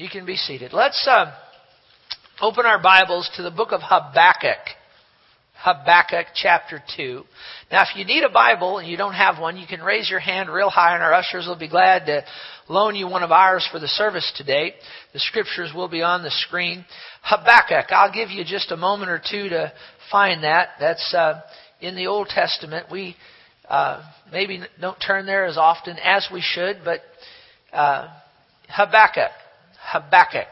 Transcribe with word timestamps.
You 0.00 0.08
can 0.08 0.24
be 0.24 0.36
seated. 0.36 0.72
Let's 0.72 1.06
uh, 1.06 1.30
open 2.40 2.64
our 2.64 2.80
Bibles 2.82 3.30
to 3.36 3.42
the 3.42 3.50
book 3.50 3.70
of 3.70 3.82
Habakkuk. 3.82 4.56
Habakkuk 5.56 6.28
chapter 6.34 6.82
2. 6.96 7.22
Now, 7.70 7.82
if 7.82 7.94
you 7.94 8.06
need 8.06 8.22
a 8.22 8.30
Bible 8.30 8.78
and 8.78 8.88
you 8.88 8.96
don't 8.96 9.12
have 9.12 9.38
one, 9.38 9.58
you 9.58 9.66
can 9.66 9.82
raise 9.82 10.08
your 10.08 10.18
hand 10.18 10.48
real 10.48 10.70
high 10.70 10.94
and 10.94 11.02
our 11.02 11.12
ushers 11.12 11.46
will 11.46 11.58
be 11.58 11.68
glad 11.68 12.06
to 12.06 12.24
loan 12.66 12.96
you 12.96 13.08
one 13.08 13.22
of 13.22 13.30
ours 13.30 13.68
for 13.70 13.78
the 13.78 13.88
service 13.88 14.32
today. 14.38 14.72
The 15.12 15.18
scriptures 15.18 15.72
will 15.76 15.88
be 15.88 16.00
on 16.00 16.22
the 16.22 16.30
screen. 16.30 16.86
Habakkuk, 17.20 17.92
I'll 17.92 18.10
give 18.10 18.30
you 18.30 18.42
just 18.42 18.72
a 18.72 18.78
moment 18.78 19.10
or 19.10 19.18
two 19.18 19.50
to 19.50 19.70
find 20.10 20.44
that. 20.44 20.70
That's 20.80 21.12
uh, 21.12 21.42
in 21.82 21.94
the 21.94 22.06
Old 22.06 22.28
Testament. 22.28 22.86
We 22.90 23.16
uh, 23.68 24.02
maybe 24.32 24.62
don't 24.80 24.96
turn 24.96 25.26
there 25.26 25.44
as 25.44 25.58
often 25.58 25.98
as 26.02 26.26
we 26.32 26.40
should, 26.40 26.78
but 26.86 27.00
uh, 27.70 28.08
Habakkuk. 28.70 29.32
Habakkuk. 29.82 30.48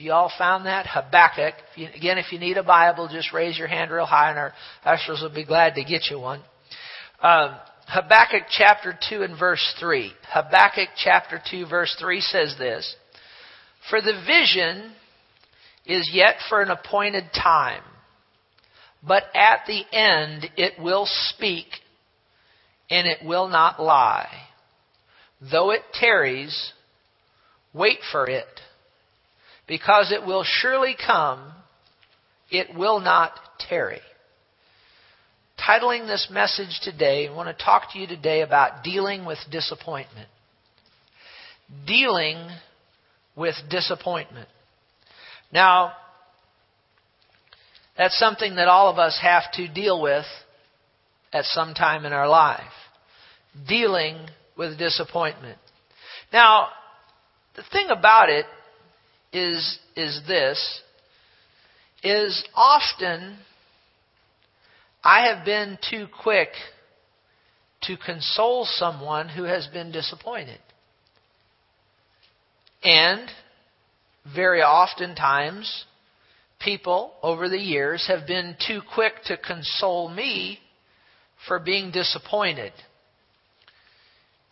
you 0.00 0.12
all 0.12 0.32
found 0.38 0.66
that? 0.66 0.86
Habakkuk. 0.86 1.54
If 1.72 1.78
you, 1.78 1.88
again, 1.94 2.18
if 2.18 2.32
you 2.32 2.38
need 2.38 2.56
a 2.56 2.62
Bible, 2.62 3.08
just 3.12 3.32
raise 3.32 3.58
your 3.58 3.68
hand 3.68 3.90
real 3.90 4.06
high 4.06 4.30
and 4.30 4.38
our 4.38 4.52
ushers 4.84 5.20
will 5.22 5.34
be 5.34 5.44
glad 5.44 5.74
to 5.74 5.84
get 5.84 6.06
you 6.10 6.18
one. 6.18 6.40
Um, 7.22 7.54
Habakkuk 7.86 8.44
chapter 8.50 8.98
2 9.08 9.22
and 9.22 9.38
verse 9.38 9.74
3. 9.80 10.12
Habakkuk 10.28 10.90
chapter 10.96 11.40
2 11.50 11.66
verse 11.66 11.94
3 12.00 12.20
says 12.20 12.54
this, 12.58 12.94
For 13.88 14.00
the 14.00 14.22
vision 14.26 14.92
is 15.84 16.08
yet 16.12 16.36
for 16.48 16.62
an 16.62 16.70
appointed 16.70 17.24
time, 17.34 17.82
but 19.06 19.24
at 19.34 19.62
the 19.66 19.82
end 19.92 20.46
it 20.56 20.80
will 20.80 21.06
speak 21.06 21.66
and 22.88 23.06
it 23.06 23.24
will 23.24 23.48
not 23.48 23.82
lie. 23.82 24.28
Though 25.50 25.70
it 25.70 25.82
tarries, 25.94 26.72
wait 27.72 27.98
for 28.10 28.28
it, 28.28 28.46
because 29.66 30.12
it 30.12 30.26
will 30.26 30.44
surely 30.44 30.94
come, 30.94 31.52
it 32.50 32.74
will 32.76 33.00
not 33.00 33.32
tarry. 33.68 34.00
Titling 35.58 36.06
this 36.06 36.28
message 36.30 36.80
today, 36.82 37.28
I 37.28 37.34
want 37.34 37.56
to 37.56 37.64
talk 37.64 37.92
to 37.92 37.98
you 37.98 38.06
today 38.06 38.40
about 38.40 38.82
dealing 38.82 39.24
with 39.24 39.38
disappointment. 39.50 40.28
Dealing 41.86 42.48
with 43.36 43.54
disappointment. 43.68 44.48
Now, 45.52 45.92
that's 47.96 48.18
something 48.18 48.56
that 48.56 48.68
all 48.68 48.90
of 48.90 48.98
us 48.98 49.18
have 49.22 49.44
to 49.54 49.68
deal 49.68 50.00
with 50.00 50.24
at 51.32 51.44
some 51.44 51.74
time 51.74 52.06
in 52.06 52.12
our 52.12 52.28
life. 52.28 52.60
Dealing 53.68 54.16
with 54.56 54.78
disappointment. 54.78 55.58
Now, 56.32 56.68
the 57.56 57.62
thing 57.72 57.88
about 57.90 58.28
it 58.28 58.46
is, 59.32 59.78
is 59.96 60.20
this, 60.26 60.80
is 62.02 62.44
often 62.54 63.38
I 65.02 65.28
have 65.28 65.44
been 65.44 65.78
too 65.90 66.06
quick 66.22 66.50
to 67.82 67.96
console 67.96 68.66
someone 68.66 69.28
who 69.28 69.44
has 69.44 69.66
been 69.68 69.90
disappointed. 69.90 70.60
And 72.82 73.28
very 74.34 74.62
oftentimes, 74.62 75.84
people 76.60 77.12
over 77.22 77.48
the 77.48 77.58
years 77.58 78.06
have 78.08 78.26
been 78.26 78.56
too 78.66 78.80
quick 78.94 79.14
to 79.26 79.36
console 79.36 80.08
me 80.08 80.60
for 81.48 81.58
being 81.58 81.90
disappointed. 81.90 82.72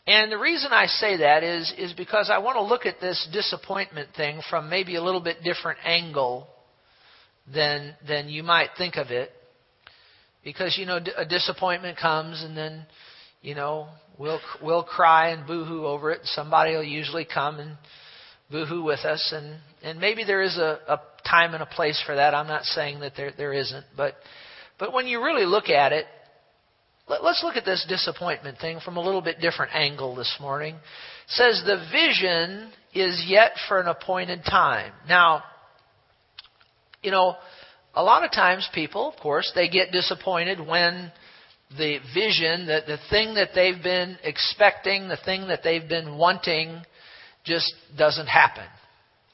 And 0.09 0.33
the 0.33 0.39
reason 0.39 0.73
I 0.73 0.87
say 0.87 1.19
that 1.19 1.42
is, 1.45 1.70
is 1.77 1.92
because 1.92 2.31
I 2.33 2.39
want 2.39 2.56
to 2.56 2.62
look 2.62 2.87
at 2.87 2.98
this 2.98 3.28
disappointment 3.31 4.09
thing 4.17 4.41
from 4.48 4.70
maybe 4.70 4.97
a 4.97 5.03
little 5.03 5.20
bit 5.20 5.42
different 5.45 5.81
angle 5.84 6.48
than, 7.53 7.95
than 8.09 8.31
you 8.31 8.42
might 8.42 8.70
think 8.79 8.97
of 8.97 9.09
it. 9.11 9.31
Because, 10.42 10.79
you 10.79 10.86
know, 10.86 10.98
a 11.14 11.27
disappointment 11.27 11.98
comes 11.98 12.42
and 12.42 12.57
then, 12.57 12.86
you 13.42 13.55
know, 13.55 13.89
we'll, 14.18 14.41
we'll 14.63 14.83
cry 14.83 15.29
and 15.29 15.47
boohoo 15.47 15.85
over 15.85 16.11
it. 16.11 16.20
Somebody 16.24 16.73
will 16.74 16.83
usually 16.83 17.27
come 17.27 17.58
and 17.58 17.77
boohoo 18.51 18.83
with 18.83 19.01
us. 19.01 19.35
And, 19.36 19.58
and 19.83 20.01
maybe 20.01 20.24
there 20.24 20.41
is 20.41 20.57
a, 20.57 20.79
a 20.89 21.01
time 21.29 21.52
and 21.52 21.63
a 21.63 21.67
place 21.67 22.02
for 22.07 22.14
that. 22.14 22.35
I'm 22.35 22.47
not 22.47 22.64
saying 22.64 23.01
that 23.01 23.13
there, 23.14 23.33
there 23.36 23.52
isn't. 23.52 23.85
But, 23.95 24.14
but 24.79 24.95
when 24.95 25.07
you 25.07 25.23
really 25.23 25.45
look 25.45 25.68
at 25.68 25.92
it, 25.92 26.07
let, 27.08 27.23
us 27.23 27.41
look 27.42 27.57
at 27.57 27.64
this 27.64 27.85
disappointment 27.89 28.58
thing 28.58 28.80
from 28.80 28.96
a 28.96 29.01
little 29.01 29.23
bit 29.23 29.41
different 29.41 29.74
angle 29.74 30.14
this 30.14 30.36
morning. 30.41 30.74
It 30.74 30.80
says 31.29 31.63
the 31.64 31.86
vision 31.92 32.70
is 32.95 33.24
yet 33.27 33.52
for 33.69 33.80
an 33.80 33.86
appointed 33.86 34.45
time. 34.45 34.92
Now, 35.08 35.42
you 37.02 37.11
know, 37.11 37.36
a 37.95 38.02
lot 38.02 38.24
of 38.24 38.33
times 38.33 38.68
people, 38.74 39.08
of 39.08 39.20
course, 39.20 39.51
they 39.55 39.68
get 39.68 39.92
disappointed 39.92 40.61
when 40.61 41.13
the 41.77 41.98
vision, 42.14 42.67
the, 42.67 42.80
the 42.86 42.98
thing 43.11 43.35
that 43.35 43.51
they've 43.55 43.83
been 43.83 44.17
expecting, 44.23 45.08
the 45.08 45.18
thing 45.24 45.48
that 45.48 45.61
they've 45.63 45.89
been 45.89 46.17
wanting, 46.17 46.83
just 47.45 47.74
doesn't 47.97 48.27
happen. 48.27 48.64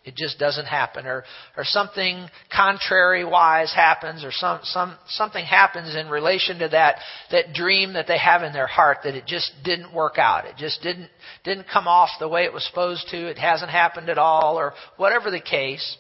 It 0.05 0.17
just 0.17 0.39
doesn't 0.39 0.67
happen, 0.67 1.07
or 1.07 1.25
or 1.57 1.65
something 1.65 2.29
contrary 2.55 3.25
wise 3.25 3.73
happens, 3.73 4.23
or 4.23 4.33
some 4.33 4.61
some 4.63 4.97
something 5.09 5.45
happens 5.45 5.97
in 5.97 6.09
relation 6.09 6.59
to 6.59 6.69
that 6.69 6.97
that 7.31 7.55
dream 7.55 7.95
that 7.95 8.07
they 8.07 8.19
have 8.19 8.43
in 8.43 8.53
their 8.53 8.67
heart 8.67 8.99
that 9.05 9.15
it 9.15 9.25
just 9.27 9.51
didn't 9.65 9.95
work 9.95 10.19
out. 10.19 10.45
It 10.45 10.57
just 10.59 10.83
didn't 10.83 11.09
didn't 11.43 11.67
come 11.73 11.89
off 11.89 12.11
the 12.21 12.29
way 12.29 12.45
it 12.45 12.53
was 12.53 12.67
supposed 12.67 13.09
to. 13.13 13.17
It 13.17 13.39
hasn't 13.39 13.71
happened 13.71 14.11
at 14.11 14.19
all, 14.19 14.59
or 14.59 14.75
whatever 14.99 15.31
the 15.31 15.41
case. 15.41 15.97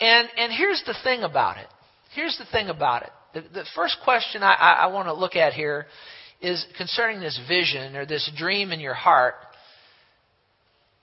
And 0.00 0.26
and 0.38 0.50
here's 0.50 0.82
the 0.86 0.96
thing 1.04 1.24
about 1.24 1.58
it. 1.58 1.66
Here's 2.14 2.38
the 2.38 2.46
thing 2.46 2.70
about 2.70 3.02
it. 3.02 3.10
The, 3.34 3.40
the 3.40 3.64
first 3.74 3.98
question 4.02 4.42
I, 4.42 4.54
I, 4.54 4.72
I 4.84 4.86
want 4.86 5.08
to 5.08 5.12
look 5.12 5.36
at 5.36 5.52
here 5.52 5.86
is 6.40 6.64
concerning 6.78 7.20
this 7.20 7.38
vision 7.48 7.96
or 7.96 8.06
this 8.06 8.30
dream 8.36 8.70
in 8.72 8.80
your 8.80 8.94
heart 8.94 9.34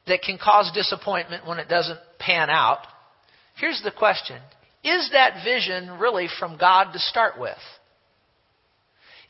that 0.08 0.22
can 0.22 0.38
cause 0.38 0.72
disappointment 0.74 1.48
when 1.48 1.60
it 1.60 1.70
doesn't 1.70 2.00
pan 2.20 2.50
out. 2.50 2.80
Here's 3.58 3.82
the 3.84 3.92
question 3.92 4.42
Is 4.84 5.10
that 5.14 5.44
vision 5.44 6.00
really 6.00 6.28
from 6.40 6.58
God 6.58 6.92
to 6.94 7.00
start 7.00 7.40
with? 7.40 7.58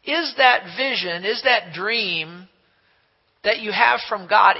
Is 0.03 0.33
that 0.37 0.75
vision, 0.77 1.25
is 1.25 1.43
that 1.43 1.73
dream 1.73 2.47
that 3.43 3.59
you 3.59 3.71
have 3.71 3.99
from 4.07 4.27
God, 4.27 4.55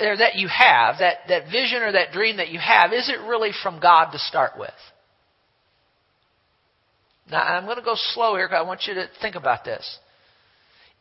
or 0.00 0.16
that 0.16 0.36
you 0.36 0.48
have, 0.48 0.96
that, 0.98 1.18
that 1.28 1.44
vision 1.50 1.82
or 1.82 1.92
that 1.92 2.12
dream 2.12 2.36
that 2.36 2.48
you 2.48 2.58
have, 2.58 2.92
is 2.92 3.08
it 3.08 3.18
really 3.26 3.50
from 3.62 3.80
God 3.80 4.10
to 4.12 4.18
start 4.18 4.52
with? 4.58 4.70
Now, 7.30 7.42
I'm 7.42 7.64
going 7.64 7.78
to 7.78 7.82
go 7.82 7.94
slow 7.96 8.36
here 8.36 8.46
because 8.46 8.62
I 8.62 8.66
want 8.66 8.82
you 8.86 8.94
to 8.94 9.08
think 9.22 9.36
about 9.36 9.64
this. 9.64 9.98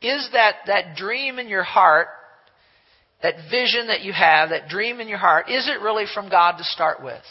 Is 0.01 0.29
that, 0.33 0.55
that 0.67 0.95
dream 0.95 1.39
in 1.39 1.47
your 1.47 1.63
heart 1.63 2.07
that 3.23 3.35
vision 3.50 3.88
that 3.88 4.01
you 4.01 4.11
have, 4.13 4.50
that 4.50 4.67
dream 4.67 5.00
in 5.00 5.07
your 5.07 5.17
heart, 5.17 5.50
is 5.50 5.67
it 5.67 5.81
really 5.81 6.06
from 6.13 6.29
God 6.29 6.57
to 6.57 6.63
start 6.66 7.01
with? 7.01 7.23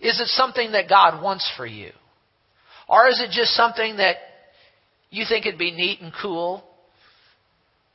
Is 0.00 0.18
it 0.18 0.26
something 0.28 0.72
that 0.72 0.88
God 0.88 1.22
wants 1.22 1.48
for 1.56 1.66
you? 1.66 1.92
Or 2.88 3.06
is 3.08 3.20
it 3.20 3.30
just 3.30 3.52
something 3.54 3.98
that 3.98 4.16
you 5.10 5.24
think 5.28 5.46
it'd 5.46 5.58
be 5.58 5.70
neat 5.70 6.00
and 6.00 6.12
cool? 6.20 6.64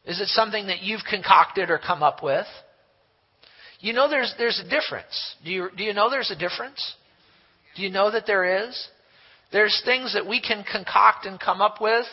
Is 0.06 0.22
it 0.22 0.28
something 0.28 0.68
that 0.68 0.84
you've 0.84 1.02
concocted 1.10 1.70
or 1.72 1.80
come 1.80 2.04
up 2.04 2.24
with? 2.24 2.46
You 3.80 3.94
know 3.94 4.08
there's, 4.10 4.34
there's 4.38 4.62
a 4.64 4.70
difference. 4.70 5.36
Do 5.44 5.52
you, 5.52 5.70
do 5.76 5.84
you 5.84 5.94
know 5.94 6.10
there's 6.10 6.32
a 6.32 6.38
difference? 6.38 6.96
Do 7.76 7.82
you 7.82 7.90
know 7.90 8.12
that 8.12 8.26
there 8.26 8.68
is? 8.68 8.88
There's 9.52 9.82
things 9.86 10.14
that 10.14 10.28
we 10.28 10.40
can 10.40 10.64
concoct 10.72 11.26
and 11.26 11.40
come 11.40 11.62
up 11.62 11.82
with, 11.82 12.06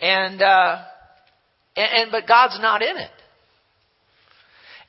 and, 0.00 0.42
uh, 0.42 0.78
and, 1.76 1.88
and 1.92 2.12
but 2.12 2.26
God's 2.26 2.58
not 2.60 2.82
in 2.82 2.96
it. 2.96 3.10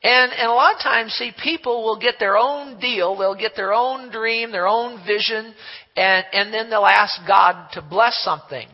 And, 0.03 0.33
and 0.33 0.51
a 0.51 0.53
lot 0.53 0.75
of 0.75 0.81
times, 0.81 1.13
see, 1.13 1.31
people 1.41 1.83
will 1.83 1.97
get 1.97 2.15
their 2.19 2.37
own 2.37 2.77
deal, 2.79 3.15
they'll 3.15 3.35
get 3.35 3.55
their 3.55 3.73
own 3.73 4.11
dream, 4.11 4.51
their 4.51 4.67
own 4.67 5.05
vision, 5.07 5.53
and, 5.95 6.25
and 6.33 6.53
then 6.53 6.69
they'll 6.69 6.85
ask 6.85 7.25
God 7.25 7.69
to 7.73 7.81
bless 7.81 8.17
something 8.21 8.67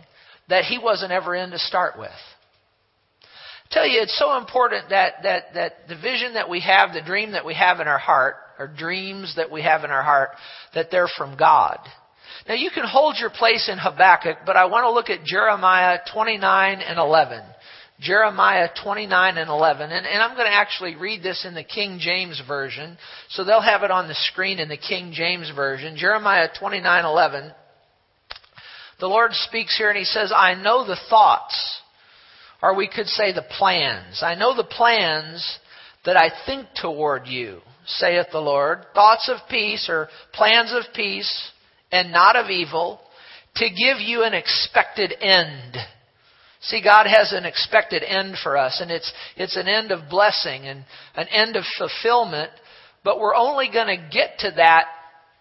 that 0.50 0.66
He 0.66 0.80
wasn't 0.82 1.12
ever 1.12 1.36
in 1.36 1.52
to 1.52 1.60
start 1.60 2.00
with. 2.00 2.10
I 3.22 3.74
tell 3.74 3.88
you, 3.88 4.02
it's 4.02 4.18
so 4.18 4.38
important 4.38 4.90
that, 4.90 5.22
that, 5.22 5.44
that 5.54 5.74
the 5.88 5.96
vision 5.96 6.34
that 6.34 6.50
we 6.50 6.62
have, 6.62 6.94
the 6.94 7.04
dream 7.04 7.34
that 7.34 7.46
we 7.46 7.54
have 7.54 7.80
in 7.80 7.88
our 7.88 8.00
heart, 8.00 8.36
or 8.58 8.68
dreams 8.68 9.36
that 9.38 9.52
we 9.52 9.62
have 9.62 9.84
in 9.84 9.92
our 9.92 10.02
heart, 10.02 10.32
that 10.74 10.88
they're 10.90 11.10
from 11.16 11.38
God. 11.38 11.78
Now 12.48 12.56
you 12.56 12.72
can 12.74 12.86
hold 12.88 13.18
your 13.20 13.30
place 13.30 13.70
in 13.72 13.78
Habakkuk, 13.78 14.38
but 14.48 14.58
I 14.58 14.66
want 14.66 14.86
to 14.86 14.92
look 14.92 15.10
at 15.12 15.24
Jeremiah 15.24 16.00
29 16.12 16.82
and 16.82 16.98
11. 16.98 17.44
Jeremiah 18.00 18.70
29 18.82 19.38
and 19.38 19.50
11. 19.50 19.92
And, 19.92 20.06
and 20.06 20.22
I'm 20.22 20.36
going 20.36 20.48
to 20.50 20.56
actually 20.56 20.96
read 20.96 21.22
this 21.22 21.46
in 21.46 21.54
the 21.54 21.64
King 21.64 22.00
James 22.00 22.42
Version. 22.48 22.98
So 23.30 23.44
they'll 23.44 23.62
have 23.62 23.84
it 23.84 23.92
on 23.92 24.08
the 24.08 24.16
screen 24.16 24.60
in 24.60 24.70
the 24.70 24.78
King 24.78 25.12
James 25.14 25.52
Version. 25.54 25.98
Jeremiah 25.98 26.48
29 26.58 27.06
11. 27.06 27.52
The 29.00 29.08
Lord 29.08 29.32
speaks 29.34 29.78
here 29.78 29.90
and 29.90 29.98
He 29.98 30.06
says, 30.06 30.32
I 30.36 30.56
know 30.56 30.86
the 30.86 31.00
thoughts, 31.10 31.82
or 32.62 32.76
we 32.76 32.90
could 32.94 33.08
say 33.08 33.34
the 33.34 33.46
plans. 33.58 34.22
I 34.24 34.36
know 34.36 34.56
the 34.56 34.64
plans 34.64 35.60
that 36.06 36.18
I 36.18 36.32
think 36.46 36.68
toward 36.82 37.28
you, 37.28 37.60
saith 37.86 38.28
the 38.32 38.40
Lord, 38.40 38.86
thoughts 38.94 39.30
of 39.30 39.50
peace 39.50 39.88
or 39.90 40.10
plans 40.34 40.74
of 40.74 40.94
peace 40.94 41.52
and 41.92 42.12
not 42.12 42.36
of 42.36 42.50
evil, 42.50 43.02
to 43.56 43.66
give 43.66 44.00
you 44.00 44.24
an 44.24 44.34
expected 44.34 45.14
end. 45.20 45.76
See, 46.62 46.82
God 46.84 47.08
has 47.08 47.32
an 47.32 47.46
expected 47.46 48.04
end 48.04 48.36
for 48.44 48.58
us, 48.58 48.80
and 48.82 48.92
it's, 48.92 49.12
it's 49.38 49.56
an 49.56 49.68
end 49.68 49.92
of 49.92 50.10
blessing 50.10 50.64
and 50.64 50.84
an 51.16 51.28
end 51.30 51.56
of 51.56 51.64
fulfillment, 51.78 52.52
but 53.04 53.20
we're 53.20 53.36
only 53.36 53.70
going 53.72 53.88
to 53.88 54.10
get 54.12 54.40
to 54.40 54.52
that 54.58 54.88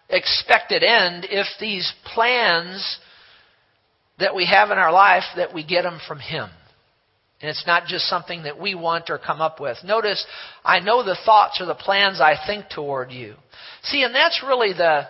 expected 0.08 0.84
end 0.84 1.26
if 1.28 1.46
these 1.60 1.92
plans 2.14 2.98
that 4.20 4.34
we 4.34 4.46
have 4.46 4.70
in 4.70 4.78
our 4.78 4.92
life, 4.92 5.24
that 5.36 5.52
we 5.52 5.64
get 5.64 5.82
them 5.82 6.00
from 6.06 6.18
Him. 6.20 6.50
And 7.40 7.48
it's 7.48 7.66
not 7.66 7.86
just 7.86 8.08
something 8.08 8.44
that 8.44 8.60
we 8.60 8.74
want 8.74 9.10
or 9.10 9.18
come 9.18 9.40
up 9.40 9.60
with. 9.60 9.76
Notice, 9.84 10.24
I 10.64 10.80
know 10.80 11.04
the 11.04 11.18
thoughts 11.24 11.60
or 11.60 11.66
the 11.66 11.74
plans 11.74 12.20
I 12.20 12.34
think 12.46 12.66
toward 12.68 13.12
you. 13.12 13.34
See, 13.84 14.02
and 14.02 14.12
that's 14.12 14.42
really 14.44 14.72
the, 14.72 15.02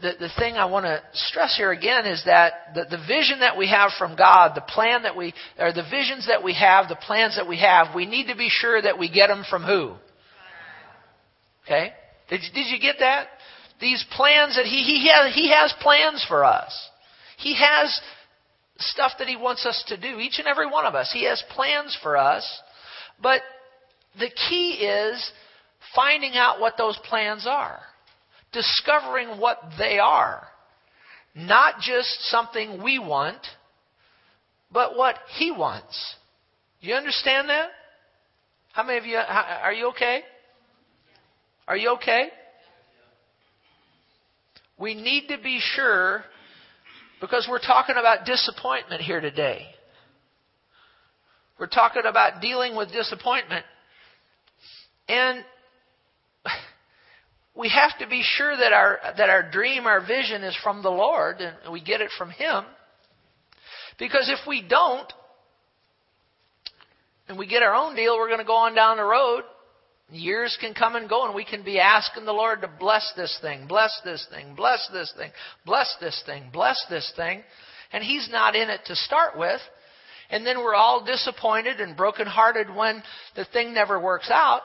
the, 0.00 0.12
the, 0.20 0.28
thing 0.38 0.56
I 0.56 0.66
want 0.66 0.84
to 0.84 1.02
stress 1.12 1.56
here 1.56 1.72
again 1.72 2.06
is 2.06 2.22
that 2.26 2.74
the, 2.74 2.84
the 2.96 3.04
vision 3.06 3.40
that 3.40 3.56
we 3.56 3.68
have 3.68 3.90
from 3.98 4.16
God, 4.16 4.52
the 4.54 4.60
plan 4.60 5.02
that 5.02 5.16
we, 5.16 5.34
or 5.58 5.72
the 5.72 5.86
visions 5.90 6.26
that 6.28 6.42
we 6.42 6.54
have, 6.54 6.88
the 6.88 6.96
plans 6.96 7.36
that 7.36 7.48
we 7.48 7.58
have, 7.60 7.94
we 7.94 8.06
need 8.06 8.28
to 8.28 8.36
be 8.36 8.48
sure 8.48 8.80
that 8.80 8.98
we 8.98 9.10
get 9.10 9.28
them 9.28 9.44
from 9.48 9.62
who? 9.62 9.94
Okay? 11.64 11.92
Did, 12.30 12.40
did 12.54 12.66
you 12.66 12.80
get 12.80 12.96
that? 13.00 13.28
These 13.80 14.04
plans 14.16 14.56
that 14.56 14.64
he, 14.64 14.82
he, 14.82 15.08
has, 15.12 15.34
he 15.34 15.50
has 15.50 15.74
plans 15.80 16.24
for 16.28 16.44
us. 16.44 16.72
He 17.38 17.54
has 17.54 18.00
stuff 18.78 19.12
that 19.18 19.28
He 19.28 19.36
wants 19.36 19.66
us 19.66 19.84
to 19.88 19.96
do, 19.96 20.18
each 20.18 20.38
and 20.38 20.46
every 20.46 20.70
one 20.70 20.86
of 20.86 20.94
us. 20.94 21.10
He 21.12 21.24
has 21.24 21.42
plans 21.54 21.96
for 22.02 22.16
us. 22.16 22.44
But 23.20 23.42
the 24.18 24.30
key 24.48 24.72
is 24.84 25.32
finding 25.94 26.34
out 26.34 26.60
what 26.60 26.76
those 26.76 26.98
plans 27.08 27.46
are, 27.48 27.80
discovering 28.52 29.40
what 29.40 29.58
they 29.78 29.98
are. 29.98 30.46
Not 31.34 31.80
just 31.80 32.08
something 32.30 32.82
we 32.82 32.98
want, 32.98 33.40
but 34.72 34.96
what 34.96 35.16
He 35.36 35.50
wants. 35.50 36.14
You 36.80 36.94
understand 36.94 37.48
that? 37.48 37.70
How 38.72 38.82
many 38.84 38.98
of 38.98 39.04
you, 39.04 39.16
are 39.16 39.72
you 39.72 39.88
okay? 39.88 40.22
Are 41.66 41.76
you 41.76 41.90
okay? 41.94 42.28
We 44.78 44.94
need 44.94 45.28
to 45.28 45.38
be 45.42 45.58
sure 45.60 46.24
because 47.20 47.48
we're 47.50 47.58
talking 47.58 47.96
about 47.98 48.24
disappointment 48.24 49.02
here 49.02 49.20
today. 49.20 49.66
We're 51.58 51.66
talking 51.66 52.02
about 52.06 52.40
dealing 52.40 52.76
with 52.76 52.92
disappointment. 52.92 53.64
And 55.08 55.44
we 57.58 57.68
have 57.68 57.98
to 57.98 58.06
be 58.06 58.22
sure 58.22 58.56
that 58.56 58.72
our, 58.72 58.98
that 59.16 59.28
our 59.28 59.50
dream, 59.50 59.86
our 59.86 60.00
vision 60.00 60.44
is 60.44 60.56
from 60.62 60.82
the 60.82 60.90
Lord 60.90 61.40
and 61.40 61.72
we 61.72 61.82
get 61.82 62.00
it 62.00 62.10
from 62.16 62.30
Him. 62.30 62.64
Because 63.98 64.30
if 64.30 64.46
we 64.46 64.62
don't, 64.66 65.12
and 67.28 67.36
we 67.36 67.46
get 67.46 67.62
our 67.62 67.74
own 67.74 67.96
deal, 67.96 68.16
we're 68.16 68.28
going 68.28 68.38
to 68.38 68.44
go 68.44 68.56
on 68.56 68.74
down 68.74 68.96
the 68.96 69.02
road 69.02 69.42
Years 70.10 70.56
can 70.58 70.72
come 70.72 70.96
and 70.96 71.06
go, 71.06 71.26
and 71.26 71.34
we 71.34 71.44
can 71.44 71.62
be 71.62 71.78
asking 71.78 72.24
the 72.24 72.32
Lord 72.32 72.62
to 72.62 72.70
bless 72.80 73.12
this 73.14 73.38
thing, 73.42 73.66
bless 73.66 73.92
this 74.04 74.26
thing, 74.30 74.54
bless 74.54 74.88
this 74.90 75.12
thing, 75.18 75.30
bless 75.66 75.94
this 76.00 76.22
thing, 76.24 76.44
bless 76.50 76.82
this 76.88 77.12
thing. 77.14 77.42
And 77.92 78.02
He's 78.02 78.28
not 78.30 78.56
in 78.56 78.70
it 78.70 78.80
to 78.86 78.96
start 78.96 79.38
with. 79.38 79.60
And 80.30 80.46
then 80.46 80.58
we're 80.58 80.74
all 80.74 81.04
disappointed 81.04 81.80
and 81.80 81.94
brokenhearted 81.94 82.74
when 82.74 83.02
the 83.36 83.44
thing 83.46 83.74
never 83.74 84.00
works 84.00 84.30
out. 84.30 84.62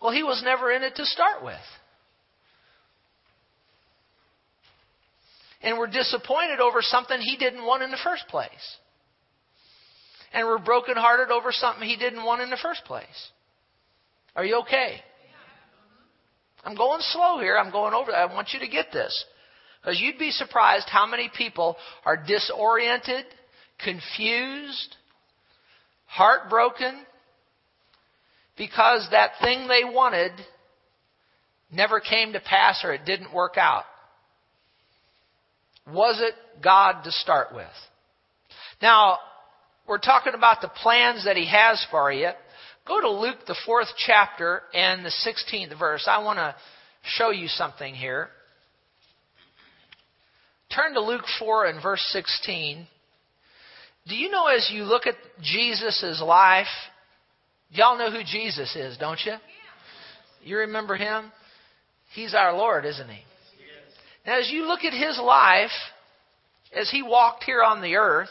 Well, 0.00 0.12
He 0.12 0.22
was 0.22 0.42
never 0.44 0.70
in 0.70 0.82
it 0.82 0.96
to 0.96 1.04
start 1.04 1.44
with. 1.44 1.56
And 5.62 5.78
we're 5.78 5.88
disappointed 5.88 6.60
over 6.60 6.80
something 6.80 7.20
He 7.20 7.36
didn't 7.36 7.64
want 7.64 7.82
in 7.82 7.90
the 7.90 7.98
first 8.02 8.26
place. 8.28 8.50
And 10.32 10.46
we're 10.46 10.58
brokenhearted 10.58 11.30
over 11.30 11.52
something 11.52 11.86
He 11.86 11.96
didn't 11.96 12.24
want 12.24 12.40
in 12.40 12.50
the 12.50 12.58
first 12.62 12.84
place. 12.84 13.30
Are 14.36 14.44
you 14.44 14.60
okay? 14.60 15.02
I'm 16.64 16.74
going 16.74 17.00
slow 17.00 17.40
here. 17.40 17.56
I'm 17.58 17.72
going 17.72 17.94
over. 17.94 18.12
I 18.12 18.26
want 18.26 18.50
you 18.52 18.60
to 18.60 18.68
get 18.68 18.92
this. 18.92 19.24
Because 19.80 20.00
you'd 20.00 20.18
be 20.18 20.30
surprised 20.30 20.86
how 20.88 21.06
many 21.06 21.30
people 21.36 21.76
are 22.04 22.16
disoriented, 22.16 23.24
confused, 23.82 24.96
heartbroken, 26.06 27.06
because 28.56 29.06
that 29.10 29.32
thing 29.40 29.68
they 29.68 29.84
wanted 29.84 30.32
never 31.72 32.00
came 32.00 32.32
to 32.32 32.40
pass 32.40 32.82
or 32.84 32.92
it 32.92 33.04
didn't 33.04 33.32
work 33.32 33.56
out. 33.56 33.84
Was 35.86 36.20
it 36.20 36.34
God 36.62 37.02
to 37.04 37.12
start 37.12 37.54
with? 37.54 37.66
Now, 38.82 39.18
we're 39.86 39.98
talking 39.98 40.34
about 40.34 40.60
the 40.60 40.68
plans 40.68 41.24
that 41.24 41.36
He 41.36 41.46
has 41.46 41.84
for 41.90 42.12
you. 42.12 42.30
Go 42.86 43.00
to 43.00 43.10
Luke, 43.10 43.38
the 43.46 43.56
fourth 43.66 43.88
chapter, 44.06 44.62
and 44.72 45.04
the 45.04 45.12
16th 45.26 45.78
verse. 45.78 46.08
I 46.10 46.22
want 46.22 46.38
to 46.38 46.54
show 47.02 47.30
you 47.30 47.48
something 47.48 47.94
here. 47.94 48.28
Turn 50.74 50.94
to 50.94 51.00
Luke 51.00 51.24
4 51.38 51.66
and 51.66 51.82
verse 51.82 52.04
16. 52.12 52.86
Do 54.08 54.14
you 54.14 54.30
know 54.30 54.46
as 54.46 54.70
you 54.72 54.84
look 54.84 55.06
at 55.06 55.14
Jesus' 55.42 56.22
life, 56.24 56.66
y'all 57.70 57.98
know 57.98 58.10
who 58.10 58.22
Jesus 58.24 58.74
is, 58.76 58.96
don't 58.98 59.20
you? 59.24 59.34
You 60.42 60.58
remember 60.58 60.96
him? 60.96 61.32
He's 62.14 62.34
our 62.34 62.56
Lord, 62.56 62.84
isn't 62.84 63.08
he? 63.08 63.20
Now, 64.26 64.38
as 64.38 64.50
you 64.50 64.66
look 64.66 64.84
at 64.84 64.92
his 64.92 65.18
life, 65.22 65.70
as 66.74 66.90
he 66.90 67.02
walked 67.02 67.44
here 67.44 67.62
on 67.62 67.82
the 67.82 67.96
earth, 67.96 68.28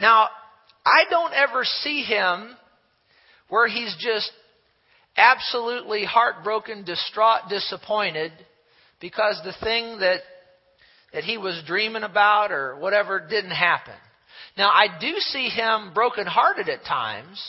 now, 0.00 0.28
I 0.84 1.04
don't 1.10 1.32
ever 1.32 1.64
see 1.64 2.02
him 2.02 2.54
where 3.48 3.68
he's 3.68 3.94
just 3.98 4.30
absolutely 5.16 6.04
heartbroken, 6.04 6.84
distraught, 6.84 7.48
disappointed 7.48 8.32
because 9.00 9.40
the 9.44 9.54
thing 9.64 10.00
that 10.00 10.20
that 11.12 11.24
he 11.24 11.38
was 11.38 11.62
dreaming 11.66 12.02
about 12.02 12.52
or 12.52 12.76
whatever 12.76 13.20
didn't 13.20 13.52
happen. 13.52 13.94
Now 14.58 14.68
I 14.68 14.88
do 15.00 15.14
see 15.18 15.48
him 15.48 15.92
brokenhearted 15.94 16.68
at 16.68 16.84
times. 16.84 17.40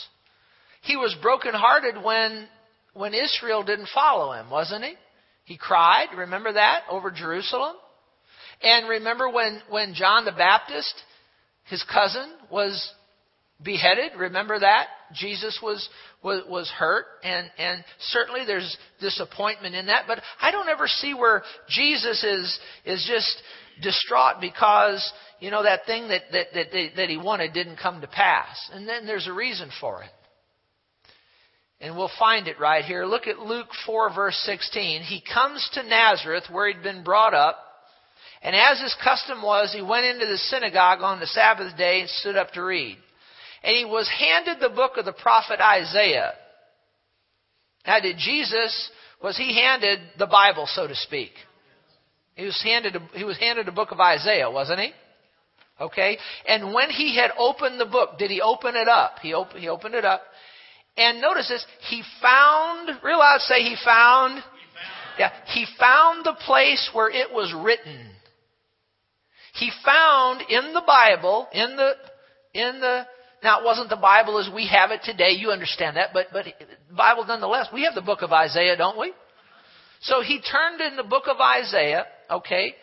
He 0.82 0.96
was 0.96 1.16
brokenhearted 1.20 2.02
when 2.02 2.48
when 2.98 3.14
Israel 3.14 3.62
didn't 3.62 3.88
follow 3.94 4.32
him, 4.32 4.50
wasn't 4.50 4.84
he? 4.84 4.94
He 5.44 5.56
cried, 5.56 6.08
remember 6.16 6.52
that, 6.52 6.82
over 6.90 7.10
Jerusalem? 7.10 7.76
And 8.60 8.88
remember 8.88 9.30
when, 9.30 9.60
when 9.70 9.94
John 9.94 10.24
the 10.24 10.32
Baptist, 10.32 10.92
his 11.66 11.82
cousin, 11.84 12.28
was 12.50 12.92
beheaded. 13.62 14.12
Remember 14.18 14.58
that? 14.58 14.88
Jesus 15.14 15.58
was, 15.62 15.88
was, 16.22 16.42
was 16.48 16.68
hurt, 16.76 17.06
and, 17.22 17.48
and 17.56 17.84
certainly 18.00 18.42
there's 18.46 18.76
disappointment 19.00 19.74
in 19.74 19.86
that, 19.86 20.04
but 20.06 20.20
I 20.40 20.50
don't 20.50 20.68
ever 20.68 20.86
see 20.86 21.14
where 21.14 21.42
Jesus 21.68 22.22
is, 22.24 22.58
is 22.84 23.08
just 23.08 23.42
distraught 23.80 24.40
because, 24.40 25.12
you 25.40 25.50
know, 25.50 25.62
that 25.62 25.86
thing 25.86 26.08
that, 26.08 26.22
that, 26.32 26.46
that, 26.52 26.90
that 26.96 27.08
he 27.08 27.16
wanted 27.16 27.52
didn't 27.52 27.76
come 27.76 28.00
to 28.00 28.08
pass. 28.08 28.70
And 28.72 28.88
then 28.88 29.06
there's 29.06 29.28
a 29.28 29.32
reason 29.32 29.70
for 29.80 30.02
it. 30.02 30.10
And 31.80 31.96
we'll 31.96 32.10
find 32.18 32.48
it 32.48 32.58
right 32.58 32.84
here. 32.84 33.04
Look 33.04 33.26
at 33.26 33.38
Luke 33.38 33.68
4, 33.86 34.14
verse 34.14 34.36
16. 34.44 35.02
He 35.02 35.22
comes 35.32 35.68
to 35.74 35.82
Nazareth, 35.84 36.44
where 36.50 36.68
he'd 36.68 36.82
been 36.82 37.04
brought 37.04 37.34
up. 37.34 37.56
And 38.42 38.54
as 38.54 38.80
his 38.80 38.96
custom 39.02 39.42
was, 39.42 39.72
he 39.72 39.82
went 39.82 40.06
into 40.06 40.26
the 40.26 40.38
synagogue 40.38 41.00
on 41.02 41.20
the 41.20 41.26
Sabbath 41.26 41.76
day 41.76 42.00
and 42.00 42.10
stood 42.10 42.36
up 42.36 42.52
to 42.52 42.62
read 42.62 42.98
and 43.62 43.76
he 43.76 43.84
was 43.84 44.08
handed 44.08 44.60
the 44.60 44.74
book 44.74 44.92
of 44.96 45.04
the 45.04 45.12
prophet 45.12 45.60
Isaiah. 45.60 46.32
Now, 47.86 48.00
did 48.00 48.16
Jesus, 48.18 48.90
was 49.22 49.36
he 49.36 49.54
handed 49.54 50.00
the 50.18 50.26
Bible, 50.26 50.66
so 50.66 50.86
to 50.86 50.94
speak? 50.94 51.32
He 52.34 52.44
was 52.44 52.60
handed, 52.62 52.96
a, 52.96 53.00
he 53.14 53.24
was 53.24 53.38
handed 53.38 53.66
a 53.68 53.72
book 53.72 53.90
of 53.90 54.00
Isaiah, 54.00 54.50
wasn't 54.50 54.80
he? 54.80 54.92
Okay? 55.80 56.18
And 56.46 56.72
when 56.72 56.90
he 56.90 57.16
had 57.16 57.30
opened 57.38 57.80
the 57.80 57.86
book, 57.86 58.18
did 58.18 58.30
he 58.30 58.40
open 58.40 58.76
it 58.76 58.88
up? 58.88 59.18
He, 59.22 59.32
op- 59.32 59.52
he 59.52 59.68
opened 59.68 59.94
it 59.94 60.04
up. 60.04 60.22
And 60.98 61.20
notice 61.20 61.48
this, 61.48 61.64
he 61.88 62.02
found, 62.20 62.90
real 63.02 63.18
loud 63.18 63.40
say 63.40 63.62
he 63.62 63.76
found. 63.82 64.34
he 64.34 64.42
found. 64.42 64.42
Yeah, 65.18 65.30
he 65.46 65.66
found 65.78 66.26
the 66.26 66.36
place 66.44 66.90
where 66.92 67.08
it 67.08 67.32
was 67.32 67.54
written. 67.56 68.10
He 69.54 69.70
found 69.84 70.42
in 70.50 70.74
the 70.74 70.82
Bible, 70.86 71.48
in 71.52 71.76
the, 71.76 71.92
in 72.52 72.80
the 72.80 73.06
now, 73.42 73.60
it 73.60 73.64
wasn't 73.64 73.88
the 73.88 73.96
Bible 73.96 74.38
as 74.38 74.52
we 74.52 74.66
have 74.66 74.90
it 74.90 75.00
today. 75.04 75.30
You 75.30 75.50
understand 75.50 75.96
that. 75.96 76.10
But, 76.12 76.26
but 76.32 76.46
Bible 76.96 77.24
nonetheless. 77.26 77.68
We 77.72 77.84
have 77.84 77.94
the 77.94 78.02
book 78.02 78.22
of 78.22 78.32
Isaiah, 78.32 78.76
don't 78.76 78.98
we? 78.98 79.12
So 80.00 80.22
he 80.22 80.40
turned 80.40 80.80
in 80.80 80.96
the 80.96 81.04
book 81.04 81.24
of 81.28 81.36
Isaiah, 81.40 82.06
okay? 82.30 82.74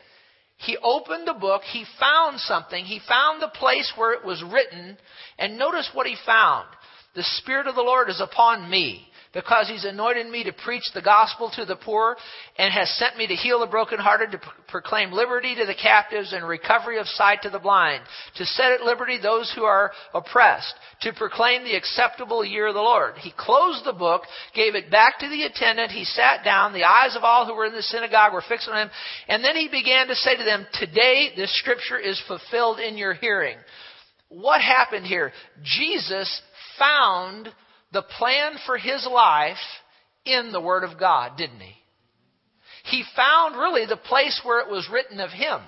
He 0.57 0.77
opened 0.81 1.27
the 1.27 1.33
book. 1.33 1.61
He 1.63 1.85
found 1.99 2.39
something. 2.39 2.85
He 2.85 3.01
found 3.07 3.41
the 3.41 3.49
place 3.49 3.91
where 3.97 4.13
it 4.13 4.25
was 4.25 4.43
written. 4.43 4.97
And 5.37 5.57
notice 5.57 5.89
what 5.93 6.07
he 6.07 6.15
found. 6.25 6.67
The 7.15 7.23
Spirit 7.23 7.67
of 7.67 7.75
the 7.75 7.81
Lord 7.81 8.09
is 8.09 8.21
upon 8.21 8.69
me 8.69 9.07
because 9.35 9.67
he's 9.67 9.83
anointed 9.83 10.27
me 10.27 10.45
to 10.45 10.53
preach 10.53 10.83
the 10.93 11.01
gospel 11.01 11.51
to 11.55 11.65
the 11.65 11.75
poor 11.75 12.15
and 12.57 12.73
has 12.73 12.89
sent 12.97 13.17
me 13.17 13.27
to 13.27 13.35
heal 13.35 13.59
the 13.59 13.67
brokenhearted, 13.67 14.31
to 14.31 14.39
proclaim 14.69 15.11
liberty 15.11 15.55
to 15.55 15.65
the 15.65 15.75
captives 15.75 16.31
and 16.31 16.47
recovery 16.47 16.97
of 16.99 17.05
sight 17.07 17.41
to 17.41 17.49
the 17.49 17.59
blind, 17.59 18.01
to 18.37 18.45
set 18.45 18.71
at 18.71 18.81
liberty 18.81 19.19
those 19.21 19.51
who 19.53 19.63
are 19.63 19.91
oppressed, 20.13 20.73
to 21.01 21.11
proclaim 21.11 21.65
the 21.65 21.75
acceptable 21.75 22.45
year 22.45 22.67
of 22.67 22.73
the 22.73 22.79
Lord. 22.79 23.15
He 23.17 23.33
closed 23.37 23.85
the 23.85 23.91
book, 23.93 24.21
gave 24.55 24.73
it 24.73 24.89
back 24.89 25.19
to 25.19 25.27
the 25.27 25.43
attendant, 25.43 25.91
he 25.91 26.05
sat 26.05 26.45
down, 26.45 26.71
the 26.71 26.85
eyes 26.85 27.17
of 27.17 27.25
all 27.25 27.45
who 27.45 27.55
were 27.55 27.65
in 27.65 27.73
the 27.73 27.81
synagogue 27.81 28.33
were 28.33 28.43
fixed 28.47 28.69
on 28.69 28.87
him, 28.87 28.89
and 29.27 29.43
then 29.43 29.57
he 29.57 29.67
began 29.67 30.07
to 30.07 30.15
say 30.15 30.37
to 30.37 30.45
them, 30.45 30.65
Today 30.73 31.31
this 31.35 31.53
scripture 31.59 31.99
is 31.99 32.21
fulfilled 32.25 32.79
in 32.79 32.97
your 32.97 33.13
hearing. 33.13 33.57
What 34.29 34.61
happened 34.61 35.05
here? 35.05 35.33
Jesus 35.61 36.41
found 36.77 37.49
the 37.91 38.01
plan 38.01 38.53
for 38.65 38.77
his 38.77 39.07
life 39.09 39.57
in 40.25 40.51
the 40.51 40.61
Word 40.61 40.83
of 40.83 40.99
God, 40.99 41.37
didn't 41.37 41.59
he? 41.59 41.75
He 42.85 43.03
found 43.15 43.55
really 43.55 43.85
the 43.85 43.97
place 43.97 44.39
where 44.43 44.59
it 44.59 44.71
was 44.71 44.89
written 44.91 45.19
of 45.19 45.31
him. 45.31 45.59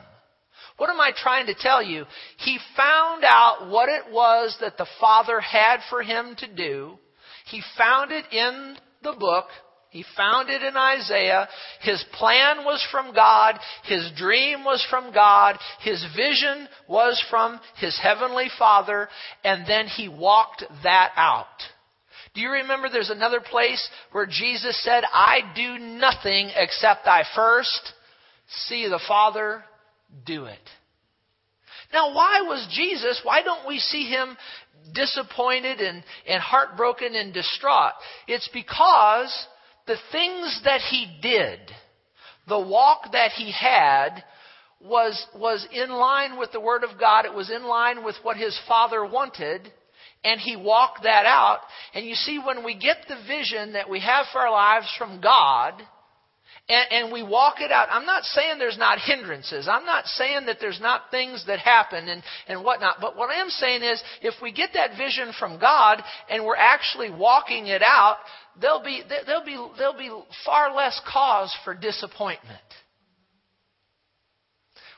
What 0.77 0.91
am 0.91 1.01
I 1.01 1.11
trying 1.15 1.47
to 1.47 1.55
tell 1.55 1.81
you? 1.81 2.05
He 2.37 2.59
found 2.75 3.23
out 3.23 3.69
what 3.69 3.89
it 3.89 4.11
was 4.11 4.55
that 4.61 4.77
the 4.77 4.87
Father 4.99 5.39
had 5.39 5.79
for 5.89 6.03
him 6.03 6.35
to 6.37 6.47
do. 6.53 6.99
He 7.45 7.63
found 7.77 8.11
it 8.11 8.25
in 8.31 8.77
the 9.01 9.13
book. 9.13 9.45
He 9.89 10.03
found 10.15 10.49
it 10.49 10.61
in 10.61 10.75
Isaiah. 10.75 11.47
His 11.81 12.03
plan 12.13 12.65
was 12.65 12.85
from 12.91 13.13
God. 13.13 13.57
His 13.85 14.11
dream 14.17 14.63
was 14.63 14.85
from 14.89 15.13
God. 15.13 15.57
His 15.81 16.05
vision 16.15 16.67
was 16.87 17.23
from 17.29 17.59
his 17.77 17.97
heavenly 18.01 18.49
Father. 18.59 19.07
And 19.43 19.65
then 19.67 19.87
he 19.87 20.09
walked 20.09 20.63
that 20.83 21.11
out. 21.15 21.45
Do 22.33 22.41
you 22.41 22.51
remember 22.51 22.89
there's 22.89 23.09
another 23.09 23.41
place 23.41 23.87
where 24.11 24.27
Jesus 24.27 24.81
said, 24.83 25.03
I 25.11 25.39
do 25.55 25.79
nothing 25.79 26.51
except 26.55 27.07
I 27.07 27.23
first 27.35 27.93
see 28.67 28.87
the 28.87 29.01
Father 29.07 29.63
do 30.25 30.45
it? 30.45 30.59
Now, 31.93 32.13
why 32.13 32.41
was 32.41 32.67
Jesus, 32.71 33.21
why 33.23 33.41
don't 33.41 33.67
we 33.67 33.79
see 33.79 34.09
him 34.09 34.37
disappointed 34.93 35.79
and, 35.79 36.03
and 36.27 36.41
heartbroken 36.41 37.15
and 37.15 37.33
distraught? 37.33 37.93
It's 38.27 38.49
because 38.53 39.47
the 39.87 39.97
things 40.11 40.61
that 40.65 40.81
he 40.81 41.17
did, 41.21 41.59
the 42.47 42.59
walk 42.59 43.11
that 43.13 43.31
he 43.31 43.51
had, 43.51 44.23
was, 44.79 45.25
was 45.35 45.67
in 45.71 45.89
line 45.89 46.37
with 46.37 46.51
the 46.51 46.59
Word 46.59 46.83
of 46.83 46.99
God. 46.99 47.25
It 47.25 47.33
was 47.33 47.49
in 47.49 47.65
line 47.65 48.03
with 48.03 48.15
what 48.21 48.37
his 48.37 48.57
Father 48.67 49.05
wanted 49.05 49.71
and 50.23 50.39
he 50.41 50.55
walked 50.55 51.03
that 51.03 51.25
out. 51.25 51.59
And 51.93 52.05
you 52.05 52.15
see, 52.15 52.39
when 52.43 52.63
we 52.63 52.75
get 52.75 52.97
the 53.07 53.17
vision 53.27 53.73
that 53.73 53.89
we 53.89 53.99
have 54.01 54.25
for 54.31 54.39
our 54.39 54.51
lives 54.51 54.87
from 54.97 55.21
God, 55.21 55.81
and, 56.69 56.91
and, 56.91 57.11
we 57.13 57.23
walk 57.23 57.61
it 57.61 57.71
out. 57.71 57.87
I'm 57.89 58.05
not 58.05 58.23
saying 58.23 58.59
there's 58.59 58.77
not 58.77 58.99
hindrances. 58.99 59.69
I'm 59.69 59.85
not 59.85 60.05
saying 60.05 60.47
that 60.47 60.57
there's 60.59 60.81
not 60.81 61.03
things 61.11 61.45
that 61.47 61.59
happen 61.59 62.09
and, 62.09 62.21
and 62.47 62.63
whatnot. 62.63 62.97
But 62.99 63.15
what 63.15 63.29
I 63.29 63.39
am 63.39 63.49
saying 63.49 63.83
is, 63.83 64.03
if 64.21 64.33
we 64.41 64.51
get 64.51 64.71
that 64.73 64.97
vision 64.97 65.31
from 65.39 65.59
God 65.59 66.03
and 66.29 66.43
we're 66.43 66.57
actually 66.57 67.09
walking 67.09 67.67
it 67.67 67.81
out, 67.81 68.17
there'll 68.59 68.83
be, 68.83 69.01
there'll 69.25 69.45
be, 69.45 69.57
there'll 69.77 69.97
be 69.97 70.11
far 70.45 70.75
less 70.75 70.99
cause 71.09 71.55
for 71.63 71.73
disappointment. 71.73 72.59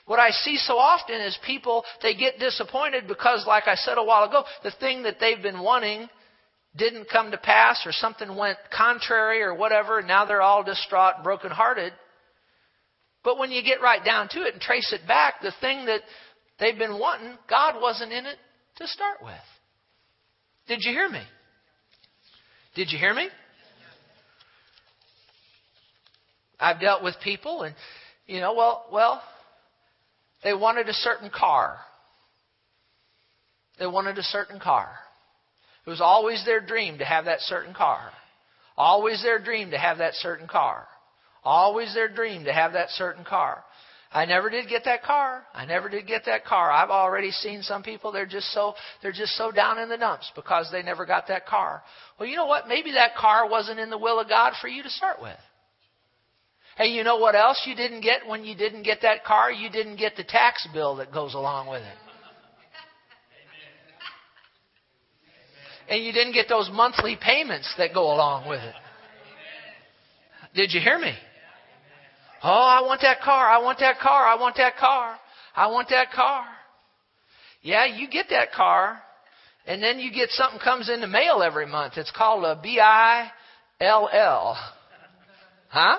What 0.09 0.19
I 0.19 0.31
see 0.31 0.57
so 0.57 0.73
often 0.79 1.21
is 1.21 1.37
people, 1.45 1.83
they 2.01 2.15
get 2.15 2.39
disappointed 2.39 3.07
because, 3.07 3.45
like 3.45 3.67
I 3.67 3.75
said 3.75 3.99
a 3.99 4.03
while 4.03 4.27
ago, 4.27 4.43
the 4.63 4.73
thing 4.79 5.03
that 5.03 5.17
they've 5.19 5.41
been 5.41 5.61
wanting 5.61 6.09
didn't 6.75 7.09
come 7.09 7.31
to 7.31 7.37
pass 7.37 7.83
or 7.85 7.91
something 7.91 8.35
went 8.35 8.57
contrary 8.75 9.41
or 9.41 9.53
whatever, 9.53 9.99
and 9.99 10.07
now 10.07 10.25
they're 10.25 10.41
all 10.41 10.63
distraught 10.63 11.15
and 11.15 11.23
brokenhearted. 11.23 11.93
But 13.23 13.37
when 13.37 13.51
you 13.51 13.63
get 13.63 13.81
right 13.81 14.03
down 14.03 14.29
to 14.29 14.43
it 14.43 14.53
and 14.53 14.61
trace 14.61 14.93
it 14.93 15.07
back, 15.07 15.41
the 15.41 15.53
thing 15.59 15.85
that 15.87 16.01
they've 16.59 16.77
been 16.77 16.99
wanting, 16.99 17.37
God 17.49 17.81
wasn't 17.81 18.13
in 18.13 18.25
it 18.25 18.37
to 18.77 18.87
start 18.87 19.17
with. 19.21 19.33
Did 20.67 20.79
you 20.83 20.91
hear 20.91 21.09
me? 21.09 21.23
Did 22.75 22.91
you 22.91 22.99
hear 22.99 23.13
me? 23.13 23.27
I've 26.59 26.79
dealt 26.79 27.03
with 27.03 27.15
people 27.23 27.63
and 27.63 27.73
you 28.27 28.39
know, 28.39 28.53
well, 28.53 28.85
well, 28.91 29.23
they 30.43 30.53
wanted 30.53 30.87
a 30.87 30.93
certain 30.93 31.31
car. 31.31 31.77
They 33.79 33.87
wanted 33.87 34.19
a 34.19 34.23
certain 34.23 34.59
car. 34.59 34.91
It 35.89 35.97
was 35.97 36.01
always 36.01 36.45
their 36.45 36.61
dream 36.61 36.99
to 36.99 37.03
have 37.03 37.25
that 37.25 37.39
certain 37.39 37.73
car. 37.73 38.11
Always 38.77 39.23
their 39.23 39.39
dream 39.39 39.71
to 39.71 39.77
have 39.79 39.97
that 39.97 40.13
certain 40.13 40.47
car. 40.47 40.85
Always 41.43 41.95
their 41.95 42.07
dream 42.07 42.45
to 42.45 42.53
have 42.53 42.73
that 42.73 42.91
certain 42.91 43.25
car. 43.25 43.63
I 44.11 44.25
never 44.25 44.51
did 44.51 44.69
get 44.69 44.85
that 44.85 45.01
car. 45.01 45.45
I 45.51 45.65
never 45.65 45.89
did 45.89 46.05
get 46.05 46.25
that 46.27 46.45
car. 46.45 46.69
I've 46.69 46.91
already 46.91 47.31
seen 47.31 47.63
some 47.63 47.81
people 47.81 48.11
they're 48.11 48.27
just 48.27 48.53
so 48.53 48.75
they're 49.01 49.11
just 49.11 49.35
so 49.35 49.51
down 49.51 49.79
in 49.79 49.89
the 49.89 49.97
dumps 49.97 50.31
because 50.35 50.69
they 50.71 50.83
never 50.83 51.07
got 51.07 51.27
that 51.29 51.47
car. 51.47 51.81
Well, 52.19 52.29
you 52.29 52.35
know 52.35 52.45
what? 52.45 52.67
Maybe 52.67 52.91
that 52.91 53.15
car 53.15 53.49
wasn't 53.49 53.79
in 53.79 53.89
the 53.89 53.97
will 53.97 54.19
of 54.19 54.29
God 54.29 54.53
for 54.61 54.67
you 54.67 54.83
to 54.83 54.89
start 54.91 55.19
with. 55.19 55.39
Hey, 56.77 56.89
you 56.89 57.03
know 57.03 57.17
what 57.17 57.33
else 57.33 57.63
you 57.65 57.73
didn't 57.73 58.01
get 58.01 58.27
when 58.27 58.43
you 58.43 58.55
didn't 58.55 58.83
get 58.83 58.99
that 59.01 59.25
car? 59.25 59.51
You 59.51 59.71
didn't 59.71 59.95
get 59.95 60.15
the 60.15 60.23
tax 60.23 60.67
bill 60.71 60.97
that 60.97 61.11
goes 61.11 61.33
along 61.33 61.67
with 61.67 61.81
it. 61.81 62.08
And 65.89 66.03
you 66.03 66.11
didn't 66.11 66.33
get 66.33 66.47
those 66.47 66.69
monthly 66.71 67.17
payments 67.19 67.73
that 67.77 67.93
go 67.93 68.13
along 68.13 68.47
with 68.47 68.61
it. 68.61 68.75
Did 70.55 70.73
you 70.73 70.81
hear 70.81 70.99
me? 70.99 71.13
Oh, 72.43 72.49
I 72.49 72.81
want 72.81 73.01
that 73.01 73.21
car. 73.21 73.49
I 73.49 73.61
want 73.61 73.79
that 73.79 73.99
car. 73.99 74.27
I 74.27 74.35
want 74.39 74.55
that 74.57 74.77
car. 74.77 75.17
I 75.55 75.67
want 75.67 75.89
that 75.89 76.11
car. 76.11 76.45
Yeah, 77.61 77.85
you 77.85 78.07
get 78.09 78.27
that 78.29 78.53
car, 78.53 79.01
and 79.67 79.83
then 79.83 79.99
you 79.99 80.11
get 80.13 80.29
something 80.29 80.59
comes 80.59 80.89
in 80.89 81.01
the 81.01 81.07
mail 81.07 81.43
every 81.43 81.65
month. 81.65 81.97
It's 81.97 82.11
called 82.11 82.45
a 82.45 82.59
B 82.61 82.79
I 82.79 83.29
L 83.81 84.09
L. 84.11 84.57
Huh? 85.67 85.97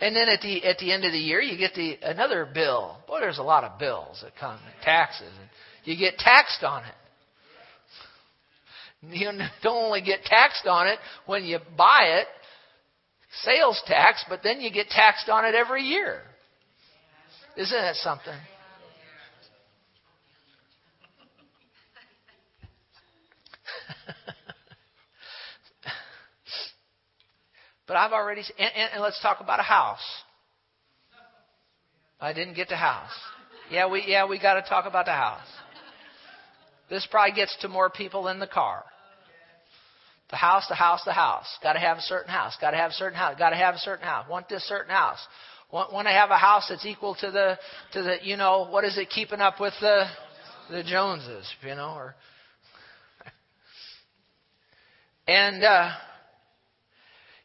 And 0.00 0.16
then 0.16 0.28
at 0.28 0.40
the 0.40 0.64
at 0.64 0.78
the 0.78 0.92
end 0.92 1.04
of 1.04 1.12
the 1.12 1.18
year, 1.18 1.40
you 1.40 1.58
get 1.58 1.74
the 1.74 1.98
another 2.02 2.48
bill. 2.52 2.96
Boy, 3.06 3.20
there's 3.20 3.38
a 3.38 3.42
lot 3.42 3.64
of 3.64 3.78
bills 3.78 4.20
that 4.22 4.32
come, 4.38 4.58
taxes, 4.82 5.30
and 5.38 5.48
you 5.84 5.96
get 5.96 6.16
taxed 6.18 6.62
on 6.62 6.84
it. 6.84 6.94
You 9.02 9.30
don't 9.62 9.84
only 9.84 10.02
get 10.02 10.24
taxed 10.24 10.66
on 10.66 10.86
it 10.86 10.98
when 11.26 11.44
you 11.44 11.58
buy 11.76 12.20
it, 12.20 12.26
sales 13.42 13.80
tax, 13.86 14.24
but 14.28 14.42
then 14.42 14.60
you 14.60 14.72
get 14.72 14.88
taxed 14.88 15.28
on 15.28 15.44
it 15.44 15.54
every 15.54 15.82
year. 15.82 16.22
Isn't 17.56 17.76
that 17.76 17.96
something? 17.96 18.38
But 27.90 27.96
I've 27.96 28.12
already, 28.12 28.42
and, 28.56 28.70
and, 28.76 28.90
and 28.92 29.02
let's 29.02 29.20
talk 29.20 29.40
about 29.40 29.58
a 29.58 29.64
house. 29.64 29.98
I 32.20 32.32
didn't 32.32 32.54
get 32.54 32.68
the 32.68 32.76
house. 32.76 33.10
Yeah, 33.68 33.88
we 33.88 34.04
yeah 34.06 34.28
we 34.28 34.38
got 34.38 34.54
to 34.54 34.62
talk 34.62 34.86
about 34.86 35.06
the 35.06 35.12
house. 35.12 35.48
This 36.88 37.04
probably 37.10 37.34
gets 37.34 37.56
to 37.62 37.68
more 37.68 37.90
people 37.90 38.22
than 38.22 38.38
the 38.38 38.46
car. 38.46 38.84
The 40.30 40.36
house, 40.36 40.68
the 40.68 40.76
house, 40.76 41.02
the 41.04 41.12
house. 41.12 41.48
Got 41.64 41.72
to 41.72 41.80
have 41.80 41.98
a 41.98 42.02
certain 42.02 42.30
house. 42.30 42.56
Got 42.60 42.70
to 42.70 42.76
have 42.76 42.92
a 42.92 42.94
certain 42.94 43.18
house. 43.18 43.34
Got 43.36 43.50
to 43.50 43.56
have 43.56 43.74
a 43.74 43.78
certain 43.78 44.06
house. 44.06 44.24
Want 44.30 44.48
this 44.48 44.62
certain 44.68 44.94
house. 44.94 45.18
Want, 45.72 45.92
want 45.92 46.06
to 46.06 46.12
have 46.12 46.30
a 46.30 46.38
house 46.38 46.66
that's 46.68 46.86
equal 46.86 47.16
to 47.16 47.32
the 47.32 47.58
to 47.94 48.04
the 48.04 48.16
you 48.22 48.36
know 48.36 48.68
what 48.70 48.84
is 48.84 48.98
it 48.98 49.10
keeping 49.10 49.40
up 49.40 49.58
with 49.58 49.74
the 49.80 50.04
the 50.70 50.84
Joneses 50.84 51.52
you 51.66 51.74
know 51.74 51.94
or 51.96 52.14
and 55.26 55.64
uh, 55.64 55.90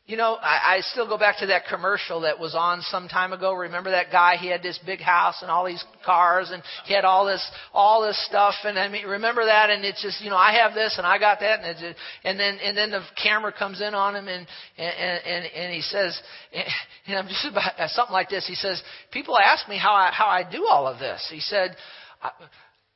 you 0.07 0.17
know, 0.17 0.35
I, 0.35 0.75
I 0.75 0.81
still 0.81 1.07
go 1.07 1.17
back 1.17 1.39
to 1.39 1.47
that 1.47 1.63
commercial 1.67 2.21
that 2.21 2.39
was 2.39 2.53
on 2.53 2.81
some 2.81 3.07
time 3.07 3.33
ago. 3.33 3.53
Remember 3.55 3.89
that 3.89 4.11
guy? 4.11 4.35
He 4.37 4.47
had 4.47 4.61
this 4.61 4.79
big 4.85 4.99
house 4.99 5.41
and 5.41 5.49
all 5.49 5.65
these 5.65 5.83
cars, 6.05 6.51
and 6.51 6.61
he 6.85 6.93
had 6.93 7.05
all 7.05 7.25
this 7.25 7.43
all 7.73 8.05
this 8.05 8.23
stuff. 8.27 8.53
And 8.65 8.77
I 8.77 8.87
mean, 8.87 9.07
remember 9.07 9.45
that? 9.45 9.71
And 9.71 9.83
it's 9.83 10.03
just, 10.03 10.21
you 10.21 10.29
know, 10.29 10.35
I 10.37 10.53
have 10.61 10.75
this 10.75 10.99
and 10.99 11.07
I 11.07 11.17
got 11.17 11.39
that, 11.39 11.61
and 11.61 11.69
it's 11.69 11.81
just, 11.81 11.97
and 12.23 12.39
then 12.39 12.59
and 12.63 12.77
then 12.77 12.91
the 12.91 13.01
camera 13.21 13.51
comes 13.51 13.81
in 13.81 13.95
on 13.95 14.15
him, 14.15 14.27
and 14.27 14.45
and 14.77 15.23
and, 15.25 15.45
and 15.45 15.73
he 15.73 15.81
says, 15.81 16.21
and 17.07 17.17
I'm 17.17 17.27
just 17.27 17.45
about 17.45 17.73
something 17.89 18.13
like 18.13 18.29
this. 18.29 18.45
He 18.45 18.55
says, 18.55 18.83
people 19.11 19.39
ask 19.39 19.67
me 19.67 19.79
how 19.79 19.93
I 19.93 20.11
how 20.11 20.27
I 20.27 20.43
do 20.49 20.67
all 20.67 20.85
of 20.85 20.99
this. 20.99 21.27
He 21.31 21.39
said, 21.39 21.75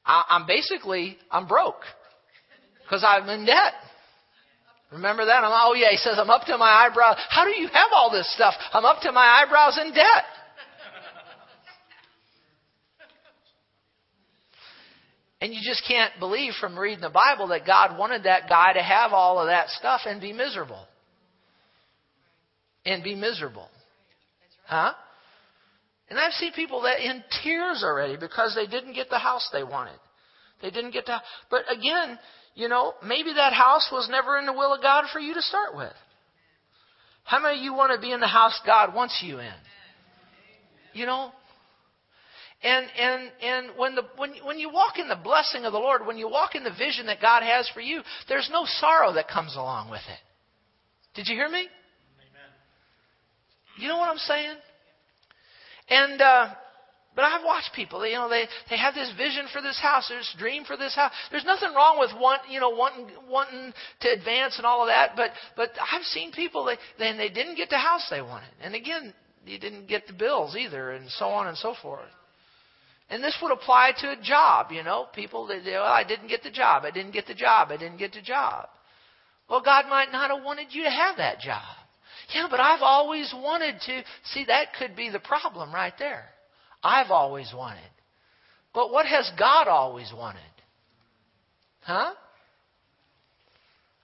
I, 0.06 0.24
I'm 0.30 0.46
basically 0.46 1.18
I'm 1.32 1.48
broke 1.48 1.82
because 2.84 3.04
I'm 3.04 3.28
in 3.30 3.48
debt. 3.48 3.74
Remember 4.92 5.26
that? 5.26 5.44
I'm, 5.44 5.52
oh, 5.54 5.74
yeah, 5.76 5.92
he 5.92 5.98
says, 5.98 6.16
I'm 6.18 6.30
up 6.30 6.46
to 6.48 6.58
my 6.58 6.88
eyebrows. 6.88 7.16
How 7.30 7.46
do 7.46 7.52
you 7.52 7.68
have 7.68 7.90
all 7.94 8.12
this 8.12 8.32
stuff? 8.34 8.56
I'm 8.74 8.86
up 8.86 9.02
to 9.04 9.12
my 9.12 9.44
eyebrows 9.44 9.80
in 9.82 9.94
debt. 9.94 10.06
And 15.42 15.54
you 15.54 15.62
just 15.64 15.88
can't 15.88 16.12
believe 16.20 16.52
from 16.60 16.78
reading 16.78 17.00
the 17.00 17.10
Bible 17.10 17.48
that 17.48 17.66
God 17.66 17.98
wanted 17.98 18.24
that 18.24 18.50
guy 18.50 18.74
to 18.74 18.84
have 18.84 19.14
all 19.14 19.40
of 19.40 19.48
that 19.48 19.70
stuff 19.70 20.02
and 20.06 20.20
be 20.20 20.34
miserable. 20.34 20.86
And 22.86 23.02
be 23.02 23.16
miserable. 23.16 23.70
Huh? 24.66 24.92
And 26.10 26.20
I've 26.20 26.34
seen 26.34 26.52
people 26.52 26.82
that 26.82 27.00
in 27.00 27.24
tears 27.42 27.84
already 27.86 28.18
because 28.18 28.54
they 28.54 28.68
didn't 28.68 28.96
get 28.96 29.10
the 29.10 29.18
house 29.18 29.50
they 29.54 29.64
wanted. 29.64 29.98
They 30.62 30.72
didn't 30.72 30.92
get 30.92 31.06
to. 31.06 31.22
But 31.50 31.62
again, 31.72 32.20
you 32.56 32.68
know, 32.68 32.94
maybe 33.04 33.34
that 33.34 33.54
house 33.54 33.90
was 33.92 34.10
never 34.10 34.38
in 34.38 34.46
the 34.46 34.54
will 34.54 34.74
of 34.74 34.82
God 34.82 35.06
for 35.12 35.20
you 35.20 35.34
to 35.34 35.42
start 35.42 35.76
with. 35.76 35.94
How 37.24 37.40
many 37.42 37.60
of 37.60 37.64
you 37.64 37.74
want 37.74 37.94
to 37.94 38.02
be 38.02 38.12
in 38.12 38.20
the 38.20 38.28
house 38.28 38.60
God 38.66 38.94
wants 38.94 39.22
you 39.24 39.40
in? 39.40 39.54
You 40.94 41.06
know, 41.06 41.32
and 42.64 42.88
and 43.00 43.32
and 43.42 43.78
when 43.78 43.96
the 43.96 44.04
when 44.18 44.34
when 44.44 44.60
you 44.60 44.70
walk 44.70 44.98
in 44.98 45.08
the 45.08 45.16
blessing 45.16 45.64
of 45.64 45.72
the 45.72 45.80
Lord, 45.80 46.06
when 46.06 46.18
you 46.18 46.28
walk 46.28 46.56
in 46.56 46.64
the 46.64 46.72
vision 46.72 47.06
that 47.06 47.22
God 47.22 47.44
has 47.44 47.70
for 47.74 47.82
you, 47.82 48.02
there's 48.28 48.50
no 48.52 48.66
sorrow 48.66 49.14
that 49.14 49.28
comes 49.30 49.56
along 49.56 49.90
with 49.92 50.02
it. 50.10 50.20
Did 51.16 51.28
you 51.28 51.36
hear 51.36 51.48
me? 51.48 51.60
Amen. 51.60 52.50
You 53.78 53.88
know 53.88 53.98
what 53.98 54.10
I'm 54.10 54.18
saying? 54.18 54.56
And 55.90 56.22
uh, 56.22 56.48
but 57.20 57.26
I've 57.26 57.44
watched 57.44 57.74
people. 57.76 58.08
You 58.08 58.14
know, 58.14 58.30
they 58.30 58.46
they 58.70 58.78
have 58.78 58.96
this 58.96 59.12
vision 59.18 59.46
for 59.52 59.62
this 59.62 59.78
house, 59.78 60.08
this 60.08 60.34
dream 60.40 60.64
for 60.64 60.78
this 60.78 60.96
house. 60.96 61.12
There's 61.32 61.44
nothing 61.44 61.74
wrong 61.76 62.00
with 62.00 62.12
want, 62.18 62.44
you 62.50 62.62
know, 62.62 62.70
wanting 62.70 63.10
wanting 63.28 63.74
to 64.00 64.10
advance 64.10 64.56
and 64.56 64.66
all 64.66 64.84
of 64.84 64.88
that. 64.88 65.18
But 65.18 65.32
but 65.58 65.72
I've 65.92 66.04
seen 66.04 66.32
people 66.32 66.64
they 66.64 66.78
they, 66.98 67.18
they 67.18 67.28
didn't 67.28 67.56
get 67.56 67.70
the 67.70 67.78
house 67.78 68.08
they 68.10 68.22
wanted, 68.22 68.48
and 68.62 68.74
again, 68.74 69.14
you 69.46 69.60
didn't 69.60 69.90
get 69.90 70.08
the 70.08 70.14
bills 70.14 70.56
either, 70.56 70.92
and 70.92 71.10
so 71.10 71.26
on 71.26 71.48
and 71.48 71.58
so 71.58 71.76
forth. 71.82 72.08
And 73.10 73.22
this 73.22 73.38
would 73.42 73.52
apply 73.52 73.92
to 74.00 74.12
a 74.12 74.22
job, 74.24 74.72
you 74.72 74.84
know. 74.84 75.08
People, 75.14 75.46
they, 75.46 75.60
they, 75.60 75.72
well, 75.72 75.84
I 75.84 76.06
didn't 76.06 76.30
get 76.30 76.44
the 76.44 76.52
job. 76.52 76.86
I 76.86 76.92
didn't 76.92 77.12
get 77.12 77.28
the 77.28 77.34
job. 77.34 77.68
I 77.72 77.76
didn't 77.76 77.98
get 77.98 78.14
the 78.14 78.22
job. 78.22 78.70
Well, 79.50 79.62
God 79.62 79.90
might 79.90 80.14
not 80.14 80.32
have 80.32 80.42
wanted 80.46 80.68
you 80.70 80.84
to 80.84 80.90
have 80.90 81.18
that 81.18 81.42
job. 81.42 81.76
Yeah, 82.34 82.48
but 82.50 82.62
I've 82.62 82.84
always 82.84 83.34
wanted 83.36 83.76
to. 83.88 84.04
See, 84.32 84.46
that 84.46 84.68
could 84.80 84.96
be 84.96 85.10
the 85.10 85.20
problem 85.20 85.74
right 85.74 85.94
there. 86.00 86.30
I've 86.84 87.12
always 87.12 87.52
wanted. 87.56 87.82
But 88.74 88.92
what 88.92 89.06
has 89.06 89.30
God 89.38 89.68
always 89.68 90.12
wanted? 90.16 90.42
Huh? 91.82 92.14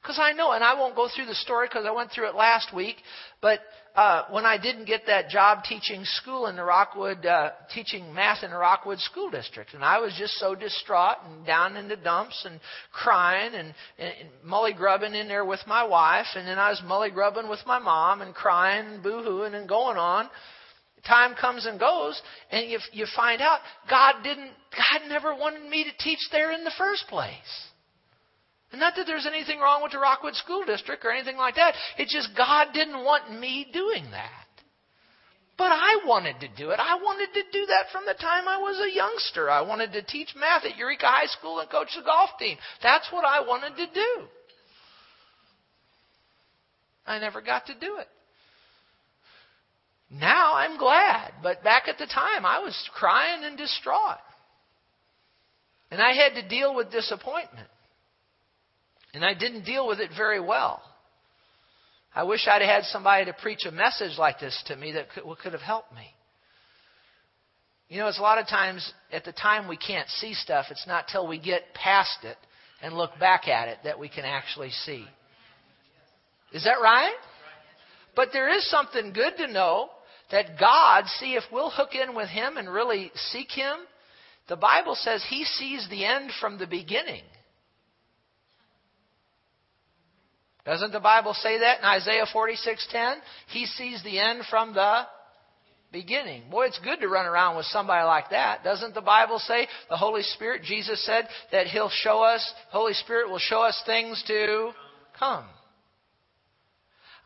Because 0.02 0.20
I 0.22 0.34
know, 0.34 0.52
and 0.52 0.64
I 0.64 0.76
won't 0.76 0.96
go 0.96 1.10
through 1.14 1.26
the 1.26 1.36
story 1.36 1.68
because 1.68 1.86
I 1.88 1.92
went 1.92 2.12
through 2.12 2.30
it 2.30 2.36
last 2.36 2.74
week, 2.76 2.98
but 3.42 3.60
uh, 3.96 4.26
when 4.30 4.46
I 4.46 4.58
didn't 4.58 4.86
get 4.86 5.08
that 5.08 5.30
job 5.30 5.64
teaching 5.64 6.04
school 6.04 6.46
in 6.46 6.56
the 6.56 6.64
Rockwood, 6.64 7.26
uh, 7.26 7.52
teaching 7.74 8.14
math 8.14 8.44
in 8.44 8.52
the 8.52 8.58
Rockwood 8.58 9.00
School 9.00 9.32
District, 9.32 9.74
and 9.74 9.84
I 9.84 10.00
was 10.00 10.14
just 10.16 10.34
so 10.34 10.54
distraught 10.54 11.18
and 11.26 11.44
down 11.44 11.76
in 11.76 11.88
the 11.88 11.96
dumps 11.96 12.46
and 12.46 12.60
crying 12.92 13.56
and, 13.56 13.74
and, 13.98 14.14
and 14.20 14.30
mully 14.46 14.78
grubbing 14.78 15.16
in 15.16 15.28
there 15.28 15.46
with 15.46 15.62
my 15.66 15.84
wife, 15.84 16.28
and 16.36 16.48
then 16.48 16.60
I 16.60 16.70
was 16.70 16.82
mully 16.86 17.12
grubbing 17.12 17.50
with 17.50 17.62
my 17.66 17.80
mom 17.80 18.22
and 18.22 18.36
crying 18.36 18.86
and 18.86 19.02
boo-hooing 19.04 19.56
and 19.56 19.68
going 19.68 19.98
on. 19.98 20.30
Time 21.08 21.36
comes 21.40 21.66
and 21.66 21.80
goes, 21.80 22.20
and 22.52 22.70
you, 22.70 22.80
you 22.92 23.06
find 23.16 23.42
out 23.42 23.60
God 23.90 24.24
didn't, 24.24 24.52
God 24.72 25.08
never 25.08 25.36
wanted 25.36 25.70
me 25.70 25.84
to 25.84 26.04
teach 26.04 26.20
there 26.32 26.52
in 26.52 26.64
the 26.64 26.74
first 26.78 27.06
place. 27.08 27.70
And 28.72 28.82
not 28.82 28.94
that 28.96 29.06
there's 29.06 29.28
anything 29.28 29.60
wrong 29.60 29.84
with 29.84 29.92
the 29.92 30.00
Rockwood 30.00 30.36
School 30.36 30.66
District 30.66 31.06
or 31.06 31.12
anything 31.12 31.38
like 31.38 31.56
that. 31.56 31.76
It's 31.98 32.12
just 32.12 32.36
God 32.36 32.70
didn't 32.74 33.04
want 33.04 33.40
me 33.40 33.68
doing 33.72 34.06
that. 34.12 34.46
But 35.58 35.72
I 35.72 36.02
wanted 36.06 36.42
to 36.42 36.50
do 36.58 36.72
it. 36.72 36.80
I 36.80 36.96
wanted 36.96 37.34
to 37.34 37.44
do 37.54 37.66
that 37.68 37.86
from 37.92 38.04
the 38.06 38.16
time 38.16 38.48
I 38.48 38.58
was 38.58 38.82
a 38.84 38.94
youngster. 38.94 39.50
I 39.50 39.62
wanted 39.62 39.94
to 39.94 40.02
teach 40.04 40.30
math 40.36 40.66
at 40.66 40.76
Eureka 40.76 41.06
High 41.06 41.28
School 41.28 41.60
and 41.60 41.70
coach 41.70 41.88
the 41.96 42.04
golf 42.04 42.32
team. 42.38 42.58
That's 42.84 43.08
what 43.12 43.24
I 43.24 43.40
wanted 43.40 43.78
to 43.78 43.86
do. 43.86 44.24
I 47.06 47.20
never 47.20 47.42
got 47.42 47.68
to 47.68 47.74
do 47.74 47.98
it. 48.00 48.08
Now 50.20 50.54
I'm 50.54 50.78
glad, 50.78 51.34
but 51.44 51.64
back 51.64 51.88
at 51.88 51.98
the 51.98 52.08
time 52.08 52.46
I 52.46 52.60
was 52.60 52.90
crying 52.94 53.44
and 53.44 53.58
distraught. 53.58 54.18
And 55.92 56.02
I 56.02 56.14
had 56.14 56.42
to 56.42 56.48
deal 56.48 56.74
with 56.74 56.92
disappointment. 56.92 57.68
And 59.14 59.26
I 59.26 59.34
didn't 59.34 59.66
deal 59.66 59.88
with 59.88 60.00
it 60.00 60.12
very 60.16 60.40
well. 60.40 60.82
I 62.14 62.24
wish 62.24 62.48
I'd 62.48 62.62
had 62.62 62.84
somebody 62.86 63.26
to 63.26 63.34
preach 63.34 63.66
a 63.66 63.72
message 63.72 64.18
like 64.18 64.40
this 64.40 64.62
to 64.68 64.76
me 64.76 64.94
that 64.94 65.08
could, 65.10 65.52
have 65.52 65.62
helped 65.62 65.94
me. 65.94 66.08
You 67.90 68.00
know, 68.00 68.08
it's 68.08 68.20
a 68.20 68.22
lot 68.22 68.40
of 68.40 68.48
times 68.48 68.94
at 69.12 69.26
the 69.26 69.34
time 69.34 69.68
we 69.68 69.78
can't 69.78 70.08
see 70.10 70.34
stuff. 70.34 70.68
It's 70.72 70.88
not 70.88 71.06
till 71.12 71.28
we 71.28 71.40
get 71.40 71.74
past 71.74 72.24
it 72.24 72.38
and 72.82 72.94
look 72.94 73.12
back 73.20 73.50
at 73.50 73.68
it 73.68 73.80
that 73.84 74.00
we 74.00 74.08
can 74.08 74.24
actually 74.24 74.72
see. 74.72 75.06
Is 76.54 76.64
that 76.64 76.78
right? 76.82 77.16
But 78.16 78.30
there 78.32 78.50
is 78.56 78.70
something 78.70 79.12
good 79.12 79.34
to 79.38 79.52
know 79.52 79.90
that 80.32 80.60
God, 80.60 81.06
see 81.20 81.36
if 81.36 81.44
we'll 81.52 81.70
hook 81.70 81.96
in 81.96 82.16
with 82.16 82.30
Him 82.30 82.58
and 82.58 82.72
really 82.72 83.12
seek 83.32 83.52
Him, 83.52 83.78
the 84.48 84.56
Bible 84.56 84.96
says 84.96 85.26
He 85.30 85.44
sees 85.44 85.88
the 85.90 86.06
end 86.06 86.32
from 86.40 86.58
the 86.58 86.68
beginning. 86.68 87.24
Doesn't 90.66 90.92
the 90.92 91.00
Bible 91.00 91.34
say 91.36 91.60
that 91.60 91.80
in 91.80 91.86
Isaiah 91.86 92.26
46:10? 92.34 93.22
He 93.48 93.66
sees 93.68 94.02
the 94.04 94.20
end 94.20 94.44
from 94.50 94.74
the 94.74 95.06
beginning. 95.92 96.50
Boy, 96.50 96.66
it's 96.66 96.80
good 96.80 97.00
to 97.02 97.08
run 97.08 97.28
around 97.28 97.56
with 97.56 97.68
somebody 97.68 98.04
like 98.04 98.32
that. 98.32 98.64
Doesn't 98.64 98.96
the 98.96 99.02
Bible 99.02 99.40
say 99.40 99.68
the 99.90 99.96
Holy 99.96 100.24
Spirit, 100.24 100.64
Jesus 100.64 101.06
said 101.06 101.28
that 101.52 101.68
he'll 101.68 101.90
show 101.90 102.22
us, 102.22 102.54
Holy 102.70 102.94
Spirit 102.94 103.30
will 103.30 103.40
show 103.40 103.62
us 103.62 103.82
things 103.86 104.22
to 104.28 104.72
come. 105.18 105.46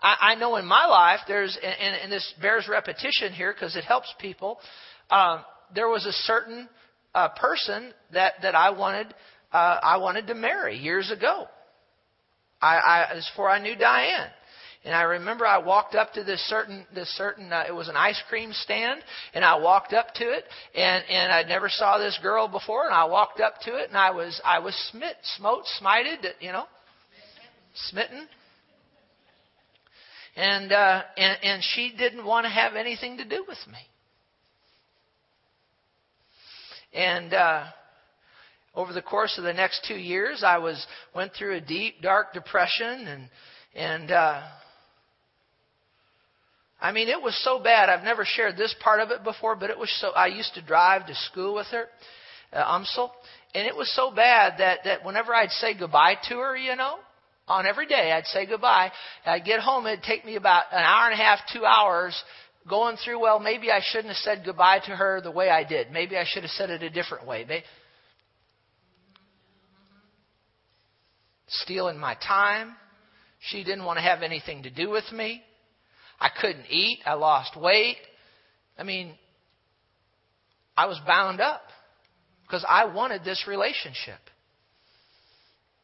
I, 0.02 0.32
I 0.32 0.36
know 0.36 0.56
in 0.56 0.66
my 0.66 0.86
life 0.86 1.20
there's, 1.28 1.58
and, 1.62 1.96
and 2.04 2.12
this 2.12 2.34
bears 2.42 2.68
repetition 2.68 3.34
here 3.34 3.54
because 3.54 3.76
it 3.76 3.84
helps 3.84 4.14
people. 4.20 4.60
Um, 5.10 5.44
there 5.74 5.88
was 5.88 6.06
a 6.06 6.14
certain 6.14 6.70
uh, 7.14 7.30
person 7.30 7.94
that 8.14 8.34
that 8.42 8.56
I 8.56 8.70
wanted 8.72 9.14
uh, 9.52 9.80
I 9.82 9.98
wanted 9.98 10.28
to 10.28 10.36
marry 10.36 10.78
years 10.78 11.12
ago. 11.12 11.48
I, 12.62 13.08
I 13.12 13.16
this 13.16 13.30
before 13.30 13.50
I 13.50 13.62
knew 13.62 13.76
Diane. 13.76 14.30
And 14.86 14.96
I 14.96 15.02
remember 15.02 15.46
I 15.46 15.58
walked 15.58 15.94
up 15.94 16.14
to 16.14 16.24
this 16.24 16.40
certain, 16.48 16.86
this 16.96 17.10
certain, 17.18 17.52
uh, 17.52 17.66
it 17.68 17.74
was 17.74 17.90
an 17.90 17.98
ice 17.98 18.22
cream 18.30 18.54
stand, 18.54 19.02
and 19.34 19.44
I 19.44 19.58
walked 19.58 19.92
up 19.92 20.14
to 20.16 20.24
it, 20.24 20.46
and 20.74 21.04
and 21.10 21.34
I 21.34 21.44
never 21.44 21.68
saw 21.68 21.98
this 21.98 22.18
girl 22.22 22.48
before, 22.48 22.86
and 22.86 22.94
I 22.94 23.04
walked 23.04 23.42
up 23.42 23.56
to 23.64 23.76
it, 23.76 23.90
and 23.90 23.98
I 23.98 24.12
was 24.12 24.40
I 24.46 24.60
was 24.60 24.74
smit, 24.92 25.18
smote, 25.38 25.66
smited, 25.82 26.26
you 26.40 26.54
know, 26.54 26.66
smitten. 27.74 28.28
And 30.36 30.72
uh, 30.72 31.02
and 31.18 31.38
and 31.44 31.64
she 31.64 31.94
didn't 31.98 32.26
want 32.26 32.46
to 32.46 32.50
have 32.50 32.76
anything 32.76 33.18
to 33.18 33.26
do 33.26 33.44
with 33.48 33.58
me. 33.68 33.80
And 36.94 37.34
uh, 37.34 37.66
over 38.74 38.94
the 38.94 39.02
course 39.02 39.38
of 39.38 39.44
the 39.44 39.54
next 39.54 39.86
two 39.88 39.96
years, 39.96 40.44
I 40.44 40.58
was 40.58 40.86
went 41.16 41.34
through 41.34 41.58
a 41.58 41.62
deep, 41.62 42.02
dark 42.02 42.34
depression, 42.34 43.08
and 43.08 43.30
and 43.76 44.12
uh, 44.12 44.42
I 46.82 46.92
mean, 46.92 47.10
it 47.10 47.22
was 47.22 47.38
so 47.44 47.60
bad. 47.60 47.90
I've 47.90 48.04
never 48.04 48.24
shared 48.26 48.56
this 48.56 48.74
part 48.82 49.02
of 49.02 49.12
it 49.12 49.24
before, 49.24 49.56
but 49.56 49.70
it 49.70 49.78
was 49.78 49.92
so. 50.00 50.10
I 50.10 50.28
used 50.28 50.54
to 50.54 50.62
drive 50.62 51.08
to 51.08 51.16
school 51.16 51.56
with 51.56 51.68
her, 51.68 51.86
uh, 52.54 52.64
UMSL, 52.64 53.10
and 53.54 53.68
it 53.68 53.76
was 53.76 53.94
so 53.96 54.12
bad 54.12 54.60
that 54.60 54.80
that 54.86 55.06
whenever 55.06 55.36
I'd 55.36 55.52
say 55.52 55.78
goodbye 55.78 56.16
to 56.30 56.38
her, 56.38 56.56
you 56.56 56.76
know, 56.76 56.96
on 57.50 57.66
every 57.66 57.88
day 57.88 58.12
I'd 58.12 58.26
say 58.28 58.46
goodbye. 58.46 58.92
I'd 59.26 59.44
get 59.44 59.60
home. 59.60 59.86
It'd 59.88 60.04
take 60.04 60.26
me 60.26 60.36
about 60.36 60.66
an 60.72 60.80
hour 60.80 61.10
and 61.10 61.20
a 61.20 61.24
half, 61.24 61.40
two 61.52 61.66
hours 61.66 62.16
going 62.70 62.98
through. 63.04 63.20
Well, 63.20 63.40
maybe 63.40 63.72
I 63.72 63.82
shouldn't 63.84 64.10
have 64.10 64.18
said 64.18 64.44
goodbye 64.46 64.80
to 64.86 64.92
her 64.96 65.20
the 65.22 65.32
way 65.32 65.50
I 65.50 65.64
did. 65.64 65.92
Maybe 65.92 66.16
I 66.18 66.26
should 66.26 66.44
have 66.44 66.52
said 66.52 66.70
it 66.70 66.84
a 66.84 66.90
different 66.90 67.28
way 67.28 67.64
stealing 71.50 71.98
my 71.98 72.16
time. 72.16 72.76
She 73.40 73.64
didn't 73.64 73.86
want 73.86 73.98
to 73.98 74.04
have 74.04 74.22
anything 74.22 74.64
to 74.64 74.70
do 74.70 74.90
with 74.90 75.10
me. 75.12 75.42
I 76.20 76.30
couldn't 76.42 76.66
eat. 76.70 77.00
I 77.06 77.14
lost 77.14 77.60
weight. 77.60 77.98
I 78.78 78.84
mean, 78.84 79.14
I 80.76 80.86
was 80.86 81.00
bound 81.08 81.42
up 81.42 81.62
because 82.44 82.66
I 82.68 82.86
wanted 82.86 83.24
this 83.24 83.46
relationship. 83.48 84.20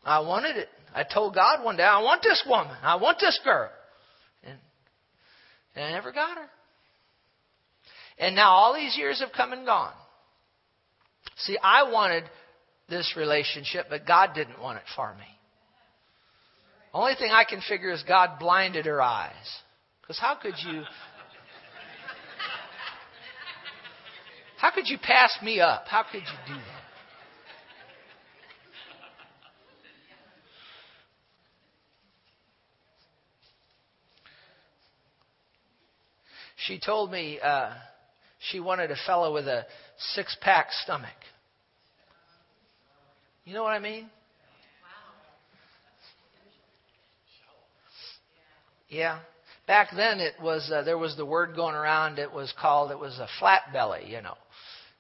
I 0.04 0.20
wanted 0.20 0.58
it. 0.58 0.70
I 0.96 1.04
told 1.04 1.36
God 1.36 1.62
one 1.62 1.76
day, 1.76 1.84
I 1.84 2.02
want 2.02 2.24
this 2.24 2.42
woman. 2.48 2.76
I 2.82 2.96
want 2.96 3.20
this 3.20 3.38
girl. 3.44 3.70
And, 4.44 4.58
and 5.76 5.86
I 5.86 5.92
never 5.92 6.14
got 6.14 6.38
her. 6.38 6.50
And 8.18 8.34
now 8.34 8.52
all 8.52 8.74
these 8.74 8.98
years 8.98 9.20
have 9.20 9.34
come 9.36 9.52
and 9.52 9.66
gone. 9.66 9.92
See, 11.40 11.58
I 11.62 11.92
wanted 11.92 12.24
this 12.88 13.16
relationship, 13.18 13.88
but 13.90 14.08
God 14.08 14.30
didn't 14.34 14.62
want 14.62 14.78
it 14.78 14.86
for 14.96 15.14
me. 15.16 15.26
Only 16.94 17.16
thing 17.16 17.30
I 17.30 17.44
can 17.44 17.60
figure 17.68 17.92
is 17.92 18.02
God 18.08 18.40
blinded 18.40 18.86
her 18.86 19.02
eyes. 19.02 19.34
Because 20.00 20.18
how 20.18 20.36
could 20.36 20.54
you. 20.66 20.84
How 24.58 24.72
could 24.72 24.88
you 24.88 24.98
pass 24.98 25.38
me 25.44 25.60
up? 25.60 25.88
How 25.88 26.04
could 26.10 26.22
you 26.22 26.38
do 26.48 26.54
that? 26.54 26.75
She 36.68 36.80
told 36.80 37.12
me 37.12 37.40
uh, 37.40 37.72
she 38.50 38.60
wanted 38.60 38.92
a 38.92 38.96
fellow 39.06 39.34
with 39.34 39.48
a 39.48 39.66
six 40.14 40.36
pack 40.42 40.68
stomach. 40.84 41.10
You 43.44 43.54
know 43.54 43.64
what 43.64 43.74
I 43.74 43.80
mean? 43.80 44.10
Yeah. 48.90 49.20
Back 49.68 49.90
then, 49.96 50.20
it 50.20 50.34
was 50.42 50.72
uh, 50.74 50.84
there 50.84 50.98
was 50.98 51.18
the 51.18 51.26
word 51.26 51.56
going 51.56 51.76
around. 51.76 52.20
It 52.20 52.32
was 52.32 52.54
called 52.60 52.92
it 52.92 53.00
was 53.00 53.18
a 53.18 53.28
flat 53.40 53.62
belly, 53.74 54.06
you 54.08 54.22
know, 54.22 54.36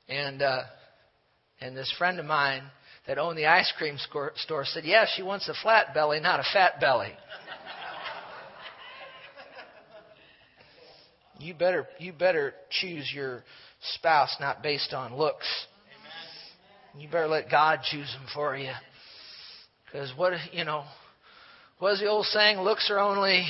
and 0.09 0.41
uh, 0.41 0.61
and 1.61 1.77
this 1.77 1.93
friend 1.97 2.19
of 2.19 2.25
mine 2.25 2.63
that 3.07 3.19
owned 3.19 3.37
the 3.37 3.45
ice 3.45 3.71
cream 3.77 3.97
store 4.35 4.65
said, 4.65 4.85
"Yeah, 4.85 5.05
she 5.15 5.21
wants 5.21 5.47
a 5.49 5.53
flat 5.61 5.93
belly, 5.93 6.19
not 6.19 6.39
a 6.39 6.45
fat 6.51 6.79
belly." 6.79 7.13
You 11.39 11.53
better 11.53 11.87
you 11.99 12.13
better 12.13 12.53
choose 12.69 13.11
your 13.13 13.43
spouse 13.95 14.35
not 14.39 14.63
based 14.63 14.93
on 14.93 15.15
looks. 15.15 15.47
You 16.97 17.09
better 17.09 17.27
let 17.27 17.49
God 17.49 17.79
choose 17.83 18.11
them 18.13 18.27
for 18.33 18.55
you. 18.55 18.71
Because 19.85 20.13
what 20.15 20.33
you 20.51 20.63
know, 20.63 20.83
what's 21.79 21.99
the 21.99 22.07
old 22.07 22.25
saying? 22.27 22.59
Looks 22.59 22.89
are 22.89 22.99
only 22.99 23.45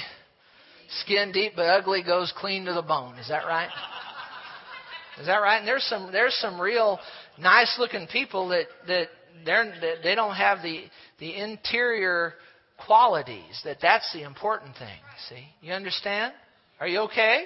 skin 1.02 1.32
deep, 1.32 1.54
but 1.56 1.64
ugly 1.64 2.04
goes 2.04 2.34
clean 2.38 2.66
to 2.66 2.74
the 2.74 2.82
bone. 2.82 3.16
Is 3.16 3.28
that 3.30 3.46
right? 3.46 3.70
Is 5.20 5.28
that 5.28 5.38
right? 5.38 5.60
And 5.60 5.68
there's 5.68 5.84
some 5.84 6.12
there's 6.12 6.36
some 6.36 6.60
real 6.60 7.00
nice 7.40 7.76
looking 7.80 8.08
people 8.08 8.50
that 8.50 8.66
that 8.88 9.08
they're 9.46 9.66
that 9.66 9.96
they 10.04 10.16
don't 10.16 10.36
have 10.36 10.62
the 10.62 10.84
the 11.20 11.36
interior 11.36 12.34
qualities. 12.86 13.62
That 13.64 13.78
that's 13.82 14.12
the 14.14 14.24
important 14.24 14.76
thing. 14.78 15.00
See, 15.30 15.46
you 15.62 15.74
understand? 15.74 16.34
Are 16.80 16.88
you 16.88 17.02
okay? 17.02 17.46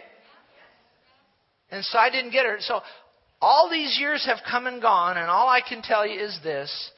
And 1.72 1.84
so 1.86 1.98
I 1.98 2.10
didn't 2.10 2.32
get 2.32 2.46
her. 2.46 2.58
So 2.60 2.82
all 3.42 3.70
these 3.70 3.98
years 4.00 4.26
have 4.26 4.40
come 4.50 4.68
and 4.68 4.82
gone, 4.82 5.18
and 5.18 5.30
all 5.30 5.48
I 5.48 5.62
can 5.62 5.82
tell 5.82 6.06
you 6.06 6.20
is 6.20 6.38
this 6.44 6.92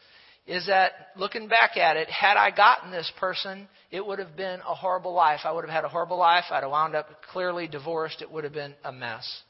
is 0.48 0.66
that 0.68 0.92
looking 1.16 1.48
back 1.48 1.78
at 1.78 1.98
it, 1.98 2.10
had 2.10 2.36
I 2.36 2.50
gotten 2.50 2.92
this 2.92 3.12
person, 3.20 3.68
it 3.92 4.06
would 4.06 4.20
have 4.20 4.36
been 4.36 4.60
a 4.62 4.74
horrible 4.74 5.14
life. 5.14 5.42
I 5.44 5.52
would 5.52 5.64
have 5.64 5.74
had 5.74 5.86
a 5.86 5.90
horrible 5.90 6.18
life. 6.18 6.46
I'd 6.50 6.64
have 6.64 6.72
wound 6.72 6.96
up 6.96 7.08
clearly 7.32 7.68
divorced. 7.68 8.22
It 8.22 8.32
would 8.32 8.44
have 8.44 8.54
been 8.54 8.74
a 8.84 8.92
mess. 8.92 9.44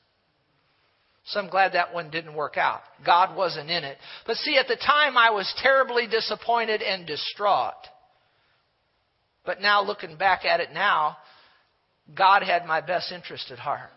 So 1.26 1.40
I'm 1.40 1.50
glad 1.50 1.74
that 1.74 1.94
one 1.94 2.10
didn't 2.10 2.36
work 2.36 2.58
out. 2.58 2.82
God 3.06 3.38
wasn't 3.38 3.70
in 3.70 3.84
it. 3.84 3.98
But 4.28 4.38
see, 4.38 4.58
at 4.58 4.68
the 4.68 4.76
time 4.76 5.18
I 5.18 5.30
was 5.30 5.52
terribly 5.64 6.08
disappointed 6.08 6.82
and 6.82 7.08
distraught. 7.08 7.74
But 9.46 9.62
now 9.62 9.84
looking 9.84 10.18
back 10.18 10.46
at 10.46 10.60
it 10.60 10.74
now, 10.74 11.18
God 12.16 12.44
had 12.44 12.66
my 12.66 12.82
best 12.82 13.12
interest 13.12 13.50
at 13.52 13.60
heart. 13.60 13.90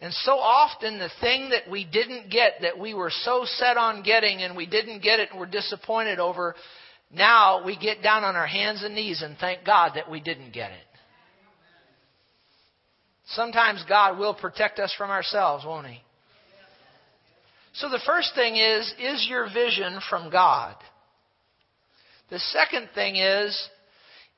And 0.00 0.12
so 0.12 0.32
often, 0.38 0.98
the 0.98 1.10
thing 1.20 1.50
that 1.50 1.68
we 1.68 1.84
didn't 1.84 2.30
get, 2.30 2.54
that 2.62 2.78
we 2.78 2.94
were 2.94 3.10
so 3.10 3.44
set 3.44 3.76
on 3.76 4.02
getting, 4.02 4.42
and 4.42 4.56
we 4.56 4.66
didn't 4.66 5.02
get 5.02 5.18
it 5.18 5.30
and 5.30 5.40
we're 5.40 5.46
disappointed 5.46 6.20
over, 6.20 6.54
now 7.12 7.64
we 7.64 7.76
get 7.76 8.02
down 8.02 8.22
on 8.22 8.36
our 8.36 8.46
hands 8.46 8.84
and 8.84 8.94
knees 8.94 9.22
and 9.22 9.36
thank 9.38 9.64
God 9.64 9.92
that 9.96 10.10
we 10.10 10.20
didn't 10.20 10.52
get 10.52 10.70
it. 10.70 10.86
Sometimes 13.30 13.84
God 13.88 14.18
will 14.18 14.34
protect 14.34 14.78
us 14.78 14.94
from 14.96 15.10
ourselves, 15.10 15.64
won't 15.64 15.86
He? 15.86 16.00
So 17.74 17.88
the 17.88 18.00
first 18.06 18.34
thing 18.34 18.56
is, 18.56 18.92
is 18.98 19.26
your 19.28 19.52
vision 19.52 19.98
from 20.08 20.30
God? 20.30 20.76
The 22.30 22.38
second 22.38 22.90
thing 22.94 23.16
is, 23.16 23.68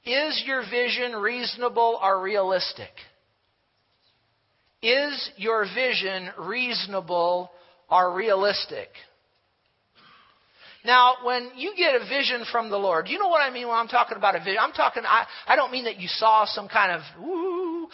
is 0.05 0.43
your 0.47 0.63
vision 0.71 1.13
reasonable 1.13 1.99
or 2.03 2.23
realistic? 2.23 2.91
Is 4.83 5.31
your 5.37 5.67
vision 5.75 6.31
reasonable 6.39 7.51
or 7.91 8.15
realistic? 8.15 8.89
Now, 10.85 11.17
when 11.25 11.51
you 11.57 11.75
get 11.77 11.95
a 12.01 12.09
vision 12.09 12.45
from 12.51 12.71
the 12.71 12.79
Lord, 12.79 13.09
you 13.09 13.19
know 13.19 13.29
what 13.29 13.43
I 13.43 13.51
mean 13.51 13.69
when 13.69 13.77
I'm 13.77 13.89
talking 13.89 14.17
about 14.17 14.35
a 14.35 14.39
vision? 14.39 14.57
I'm 14.61 14.73
talking, 14.73 15.03
I, 15.05 15.27
I 15.47 15.55
don't 15.55 15.71
mean 15.71 15.85
that 15.85 16.01
you 16.01 16.09
saw 16.09 16.47
some 16.47 16.69
kind 16.69 16.93
of 16.93 17.03
woo 17.23 17.89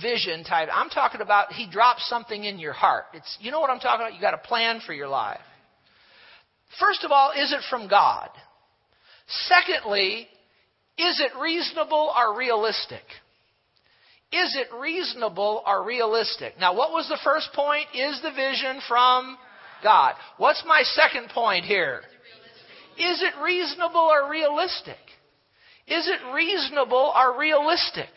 vision 0.00 0.42
type. 0.42 0.68
I'm 0.72 0.88
talking 0.90 1.20
about 1.20 1.52
He 1.52 1.70
drops 1.70 2.08
something 2.08 2.42
in 2.42 2.58
your 2.58 2.72
heart. 2.72 3.04
It's, 3.14 3.38
you 3.40 3.52
know 3.52 3.60
what 3.60 3.70
I'm 3.70 3.78
talking 3.78 4.06
about? 4.06 4.14
You 4.14 4.20
got 4.20 4.34
a 4.34 4.38
plan 4.38 4.80
for 4.84 4.92
your 4.92 5.08
life. 5.08 5.40
First 6.80 7.04
of 7.04 7.12
all, 7.12 7.30
is 7.30 7.52
it 7.52 7.60
from 7.70 7.88
God? 7.88 8.30
Secondly, 9.46 10.26
is 10.98 11.20
it 11.20 11.38
reasonable 11.40 12.12
or 12.16 12.36
realistic? 12.36 13.04
Is 14.32 14.56
it 14.56 14.74
reasonable 14.74 15.62
or 15.66 15.84
realistic? 15.84 16.54
Now, 16.58 16.74
what 16.74 16.90
was 16.90 17.06
the 17.08 17.20
first 17.22 17.50
point? 17.54 17.86
Is 17.94 18.20
the 18.22 18.30
vision 18.30 18.80
from 18.88 19.36
God? 19.82 20.14
What's 20.38 20.64
my 20.66 20.82
second 20.84 21.28
point 21.28 21.66
here? 21.66 22.00
Is 22.98 23.22
it 23.22 23.42
reasonable 23.42 24.00
or 24.00 24.30
realistic? 24.30 24.96
Is 25.86 26.08
it 26.08 26.34
reasonable 26.34 27.12
or 27.14 27.38
realistic? 27.38 28.08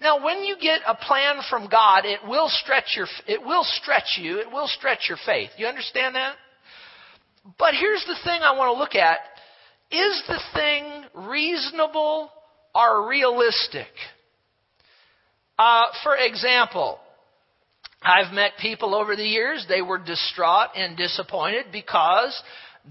Now, 0.00 0.22
when 0.22 0.42
you 0.44 0.56
get 0.60 0.80
a 0.86 0.94
plan 0.94 1.36
from 1.48 1.68
God, 1.68 2.04
it 2.04 2.20
will 2.26 2.48
stretch 2.48 2.96
your, 2.96 3.06
it 3.26 3.40
will 3.40 3.64
stretch 3.64 4.18
you, 4.20 4.40
it 4.40 4.50
will 4.50 4.68
stretch 4.68 5.08
your 5.08 5.18
faith. 5.24 5.50
You 5.56 5.66
understand 5.66 6.16
that? 6.16 6.34
But 7.58 7.74
here's 7.74 8.04
the 8.06 8.18
thing 8.24 8.40
I 8.42 8.56
want 8.56 8.74
to 8.74 8.78
look 8.78 8.94
at. 8.94 9.18
Is 9.90 10.22
the 10.26 10.40
thing 10.54 11.28
reasonable 11.28 12.30
or 12.74 13.08
realistic? 13.08 13.86
Uh, 15.58 15.84
for 16.02 16.16
example, 16.16 16.98
I've 18.02 18.32
met 18.32 18.52
people 18.60 18.94
over 18.94 19.16
the 19.16 19.24
years, 19.24 19.64
they 19.68 19.82
were 19.82 19.98
distraught 19.98 20.70
and 20.76 20.96
disappointed 20.96 21.66
because 21.72 22.40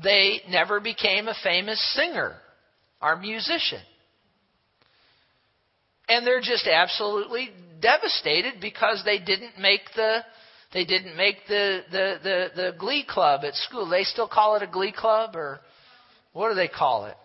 they 0.03 0.41
never 0.49 0.79
became 0.79 1.27
a 1.27 1.35
famous 1.43 1.79
singer 1.95 2.35
or 3.01 3.15
musician. 3.15 3.81
And 6.09 6.25
they're 6.25 6.41
just 6.41 6.67
absolutely 6.67 7.49
devastated 7.81 8.55
because 8.61 9.01
they 9.05 9.19
didn't 9.19 9.59
make 9.59 9.81
the 9.95 10.19
they 10.73 10.83
didn't 10.83 11.15
make 11.15 11.37
the, 11.47 11.83
the, 11.89 12.15
the, 12.21 12.47
the 12.53 12.77
glee 12.77 13.05
club 13.07 13.45
at 13.45 13.53
school. 13.53 13.87
They 13.87 14.03
still 14.03 14.27
call 14.27 14.57
it 14.57 14.61
a 14.61 14.67
glee 14.67 14.91
club 14.91 15.35
or 15.35 15.61
what 16.33 16.49
do 16.49 16.55
they 16.55 16.67
call 16.67 17.05
it? 17.05 17.15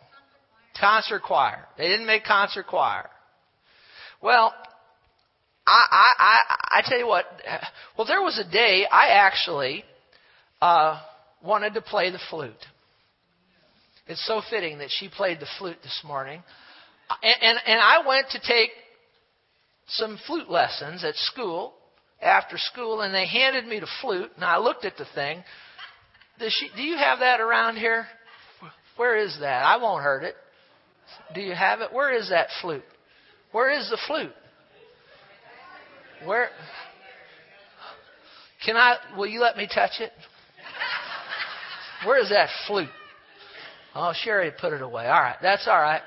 Concert 0.80 1.22
choir. 1.22 1.66
They 1.76 1.88
didn't 1.88 2.06
make 2.06 2.22
concert 2.24 2.68
choir. 2.68 3.10
Well, 4.22 4.54
I, 5.66 6.14
I, 6.18 6.38
I, 6.78 6.82
tell 6.84 6.98
you 6.98 7.06
what. 7.06 7.26
Well, 7.96 8.06
there 8.06 8.20
was 8.20 8.38
a 8.38 8.50
day 8.50 8.86
I 8.90 9.08
actually 9.08 9.84
uh, 10.60 11.00
wanted 11.42 11.74
to 11.74 11.80
play 11.80 12.10
the 12.10 12.18
flute. 12.30 12.52
It's 14.06 14.26
so 14.26 14.42
fitting 14.50 14.78
that 14.78 14.88
she 14.90 15.08
played 15.08 15.38
the 15.38 15.46
flute 15.58 15.76
this 15.82 16.02
morning, 16.04 16.42
and, 17.22 17.36
and, 17.42 17.58
and 17.66 17.80
I 17.80 18.06
went 18.06 18.26
to 18.30 18.40
take 18.40 18.70
some 19.86 20.18
flute 20.26 20.50
lessons 20.50 21.04
at 21.04 21.14
school 21.14 21.74
after 22.20 22.58
school, 22.58 23.02
and 23.02 23.14
they 23.14 23.26
handed 23.26 23.66
me 23.66 23.80
the 23.80 23.88
flute, 24.00 24.30
and 24.34 24.44
I 24.44 24.58
looked 24.58 24.84
at 24.84 24.96
the 24.96 25.06
thing. 25.14 25.42
Does 26.38 26.52
she, 26.52 26.70
do 26.76 26.82
you 26.82 26.96
have 26.96 27.20
that 27.20 27.40
around 27.40 27.76
here? 27.76 28.06
Where 28.96 29.16
is 29.16 29.36
that? 29.40 29.62
I 29.62 29.76
won't 29.76 30.02
hurt 30.02 30.24
it. 30.24 30.34
Do 31.34 31.40
you 31.40 31.54
have 31.54 31.80
it? 31.80 31.92
Where 31.92 32.12
is 32.12 32.30
that 32.30 32.48
flute? 32.60 32.84
Where 33.52 33.70
is 33.70 33.88
the 33.90 33.98
flute? 34.06 34.32
Where? 36.24 36.48
Can 38.64 38.76
I? 38.76 38.96
Will 39.16 39.26
you 39.26 39.40
let 39.40 39.56
me 39.56 39.68
touch 39.72 40.00
it? 40.00 40.12
Where 42.04 42.18
is 42.20 42.30
that 42.30 42.48
flute? 42.66 42.88
Oh, 43.94 44.12
Sherry 44.14 44.52
put 44.58 44.72
it 44.72 44.82
away. 44.82 45.06
All 45.06 45.20
right, 45.20 45.36
that's 45.42 45.66
all 45.66 45.80
right. 45.80 46.02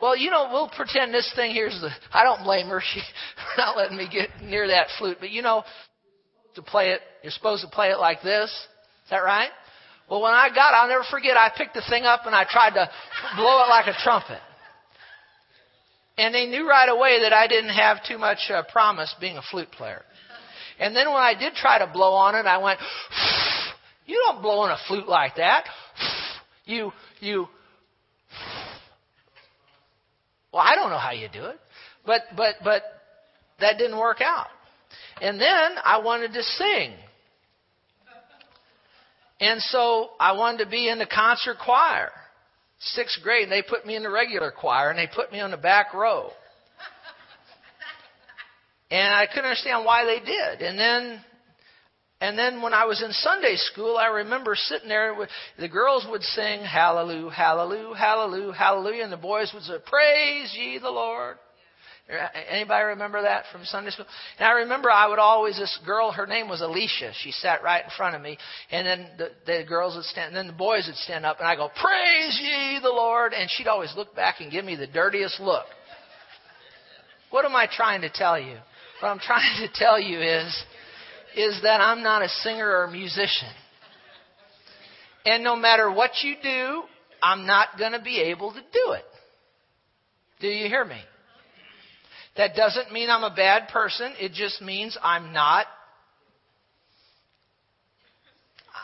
Well, 0.00 0.16
you 0.16 0.30
know, 0.30 0.48
we'll 0.52 0.68
pretend 0.68 1.12
this 1.12 1.30
thing 1.36 1.54
here's 1.54 1.78
the. 1.80 1.90
I 2.12 2.22
don't 2.22 2.44
blame 2.44 2.68
her. 2.68 2.82
She 2.94 3.00
not 3.56 3.76
letting 3.76 3.96
me 3.96 4.08
get 4.10 4.28
near 4.42 4.68
that 4.68 4.88
flute. 4.98 5.18
But 5.20 5.30
you 5.30 5.42
know, 5.42 5.64
to 6.54 6.62
play 6.62 6.90
it, 6.90 7.00
you're 7.22 7.32
supposed 7.32 7.62
to 7.62 7.68
play 7.68 7.88
it 7.90 7.98
like 7.98 8.22
this. 8.22 8.50
Is 8.50 9.10
that 9.10 9.18
right? 9.18 9.50
Well, 10.10 10.22
when 10.22 10.32
I 10.32 10.48
got, 10.48 10.74
I'll 10.74 10.88
never 10.88 11.04
forget. 11.10 11.36
I 11.36 11.50
picked 11.56 11.74
the 11.74 11.82
thing 11.88 12.04
up 12.04 12.26
and 12.26 12.34
I 12.34 12.44
tried 12.48 12.74
to 12.74 12.88
blow 13.36 13.64
it 13.64 13.68
like 13.68 13.86
a 13.86 13.94
trumpet. 14.02 14.38
And 16.18 16.34
they 16.34 16.46
knew 16.46 16.68
right 16.68 16.88
away 16.88 17.20
that 17.22 17.32
I 17.32 17.46
didn't 17.46 17.74
have 17.74 17.98
too 18.08 18.18
much 18.18 18.38
uh, 18.50 18.62
promise 18.72 19.14
being 19.20 19.36
a 19.36 19.42
flute 19.50 19.70
player. 19.70 20.02
And 20.78 20.94
then 20.94 21.08
when 21.08 21.22
I 21.22 21.34
did 21.38 21.54
try 21.54 21.78
to 21.78 21.86
blow 21.86 22.12
on 22.14 22.34
it, 22.34 22.46
I 22.46 22.58
went, 22.58 22.80
you 24.06 24.22
don't 24.26 24.42
blow 24.42 24.60
on 24.60 24.70
a 24.70 24.78
flute 24.88 25.08
like 25.08 25.36
that. 25.36 25.64
You, 26.64 26.92
you, 27.20 27.48
well, 30.52 30.62
I 30.62 30.74
don't 30.74 30.90
know 30.90 30.98
how 30.98 31.12
you 31.12 31.28
do 31.32 31.44
it. 31.44 31.58
But, 32.04 32.22
but, 32.36 32.54
but 32.64 32.82
that 33.60 33.78
didn't 33.78 33.98
work 33.98 34.20
out. 34.20 34.46
And 35.20 35.40
then 35.40 35.72
I 35.82 35.98
wanted 35.98 36.32
to 36.34 36.42
sing. 36.42 36.92
And 39.40 39.60
so 39.60 40.10
I 40.18 40.32
wanted 40.32 40.64
to 40.64 40.70
be 40.70 40.88
in 40.88 40.98
the 40.98 41.06
concert 41.06 41.56
choir 41.62 42.10
sixth 42.78 43.22
grade, 43.22 43.44
and 43.44 43.52
they 43.52 43.62
put 43.62 43.86
me 43.86 43.96
in 43.96 44.02
the 44.02 44.10
regular 44.10 44.50
choir, 44.50 44.90
and 44.90 44.98
they 44.98 45.08
put 45.12 45.32
me 45.32 45.40
on 45.40 45.50
the 45.50 45.56
back 45.56 45.94
row. 45.94 46.30
And 48.90 49.12
I 49.12 49.26
couldn't 49.26 49.46
understand 49.46 49.84
why 49.84 50.04
they 50.04 50.20
did. 50.20 50.62
And 50.62 50.78
then 50.78 51.24
and 52.20 52.38
then 52.38 52.62
when 52.62 52.72
I 52.72 52.86
was 52.86 53.02
in 53.02 53.12
Sunday 53.12 53.56
school, 53.56 53.98
I 53.98 54.06
remember 54.06 54.54
sitting 54.54 54.88
there. 54.88 55.14
The 55.58 55.68
girls 55.68 56.06
would 56.08 56.22
sing 56.22 56.60
Hallelujah, 56.64 57.30
Hallelujah, 57.30 57.94
Hallelujah, 57.94 58.52
Hallelujah, 58.52 59.04
and 59.04 59.12
the 59.12 59.18
boys 59.18 59.50
would 59.52 59.64
say, 59.64 59.74
Praise 59.84 60.54
ye 60.58 60.78
the 60.78 60.90
Lord. 60.90 61.36
Anybody 62.08 62.84
remember 62.84 63.22
that 63.22 63.44
from 63.50 63.64
Sunday 63.64 63.90
school? 63.90 64.06
And 64.38 64.46
I 64.46 64.52
remember 64.52 64.90
I 64.90 65.08
would 65.08 65.18
always 65.18 65.56
this 65.56 65.76
girl. 65.84 66.12
Her 66.12 66.26
name 66.26 66.48
was 66.48 66.60
Alicia. 66.60 67.12
She 67.20 67.32
sat 67.32 67.64
right 67.64 67.82
in 67.82 67.90
front 67.96 68.14
of 68.14 68.22
me, 68.22 68.38
and 68.70 68.86
then 68.86 69.08
the, 69.18 69.30
the 69.44 69.64
girls 69.66 69.96
would 69.96 70.04
stand, 70.04 70.28
and 70.28 70.36
then 70.36 70.46
the 70.46 70.52
boys 70.52 70.86
would 70.86 70.96
stand 70.96 71.26
up, 71.26 71.40
and 71.40 71.48
I 71.48 71.56
go, 71.56 71.68
"Praise 71.68 72.38
ye 72.40 72.78
the 72.80 72.90
Lord!" 72.90 73.32
And 73.32 73.50
she'd 73.50 73.66
always 73.66 73.92
look 73.96 74.14
back 74.14 74.36
and 74.40 74.52
give 74.52 74.64
me 74.64 74.76
the 74.76 74.86
dirtiest 74.86 75.40
look. 75.40 75.64
What 77.30 77.44
am 77.44 77.56
I 77.56 77.66
trying 77.70 78.02
to 78.02 78.10
tell 78.10 78.38
you? 78.38 78.56
What 79.00 79.08
I'm 79.08 79.18
trying 79.18 79.66
to 79.66 79.68
tell 79.74 80.00
you 80.00 80.20
is, 80.20 80.64
is 81.34 81.60
that 81.64 81.80
I'm 81.80 82.04
not 82.04 82.22
a 82.22 82.28
singer 82.28 82.68
or 82.68 82.84
a 82.84 82.92
musician, 82.92 83.50
and 85.24 85.42
no 85.42 85.56
matter 85.56 85.90
what 85.90 86.12
you 86.22 86.36
do, 86.40 86.82
I'm 87.20 87.46
not 87.46 87.78
going 87.80 87.92
to 87.92 88.00
be 88.00 88.20
able 88.20 88.52
to 88.52 88.60
do 88.60 88.92
it. 88.92 89.04
Do 90.38 90.46
you 90.46 90.68
hear 90.68 90.84
me? 90.84 91.00
That 92.36 92.54
doesn't 92.54 92.92
mean 92.92 93.08
I'm 93.08 93.24
a 93.24 93.34
bad 93.34 93.68
person. 93.68 94.12
It 94.20 94.32
just 94.32 94.60
means 94.60 94.96
I'm 95.02 95.32
not. 95.32 95.66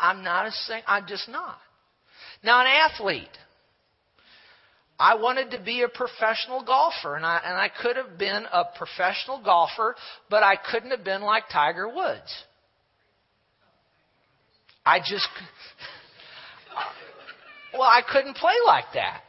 I'm 0.00 0.24
not 0.24 0.46
a 0.46 0.50
singer. 0.50 0.82
I'm 0.86 1.06
just 1.06 1.28
not. 1.28 1.58
Now, 2.42 2.60
an 2.60 2.66
athlete. 2.66 3.28
I 4.98 5.16
wanted 5.16 5.50
to 5.50 5.60
be 5.60 5.82
a 5.82 5.88
professional 5.88 6.64
golfer, 6.64 7.16
and 7.16 7.26
I, 7.26 7.40
and 7.44 7.56
I 7.56 7.68
could 7.68 7.96
have 7.96 8.18
been 8.18 8.44
a 8.52 8.64
professional 8.76 9.42
golfer, 9.42 9.96
but 10.30 10.42
I 10.42 10.56
couldn't 10.56 10.90
have 10.90 11.04
been 11.04 11.22
like 11.22 11.44
Tiger 11.52 11.88
Woods. 11.88 12.32
I 14.86 15.00
just, 15.00 15.28
well, 17.72 17.82
I 17.82 18.02
couldn't 18.10 18.36
play 18.36 18.54
like 18.64 18.84
that. 18.94 19.22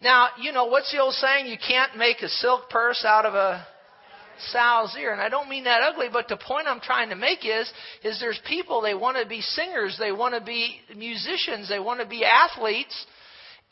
Now, 0.00 0.28
you 0.40 0.52
know, 0.52 0.66
what's 0.66 0.92
the 0.92 1.00
old 1.00 1.14
saying? 1.14 1.46
You 1.46 1.56
can't 1.58 1.96
make 1.96 2.22
a 2.22 2.28
silk 2.28 2.70
purse 2.70 3.04
out 3.04 3.26
of 3.26 3.34
a 3.34 3.66
sow's 4.52 4.94
ear. 4.96 5.12
And 5.12 5.20
I 5.20 5.28
don't 5.28 5.48
mean 5.48 5.64
that 5.64 5.82
ugly, 5.82 6.06
but 6.12 6.28
the 6.28 6.36
point 6.36 6.66
I'm 6.66 6.80
trying 6.80 7.08
to 7.10 7.16
make 7.16 7.44
is, 7.44 7.70
is 8.04 8.20
there's 8.20 8.40
people, 8.46 8.80
they 8.80 8.94
want 8.94 9.16
to 9.20 9.28
be 9.28 9.40
singers, 9.40 9.96
they 9.98 10.12
want 10.12 10.34
to 10.34 10.40
be 10.40 10.76
musicians, 10.96 11.68
they 11.68 11.80
want 11.80 12.00
to 12.00 12.06
be 12.06 12.24
athletes, 12.24 12.94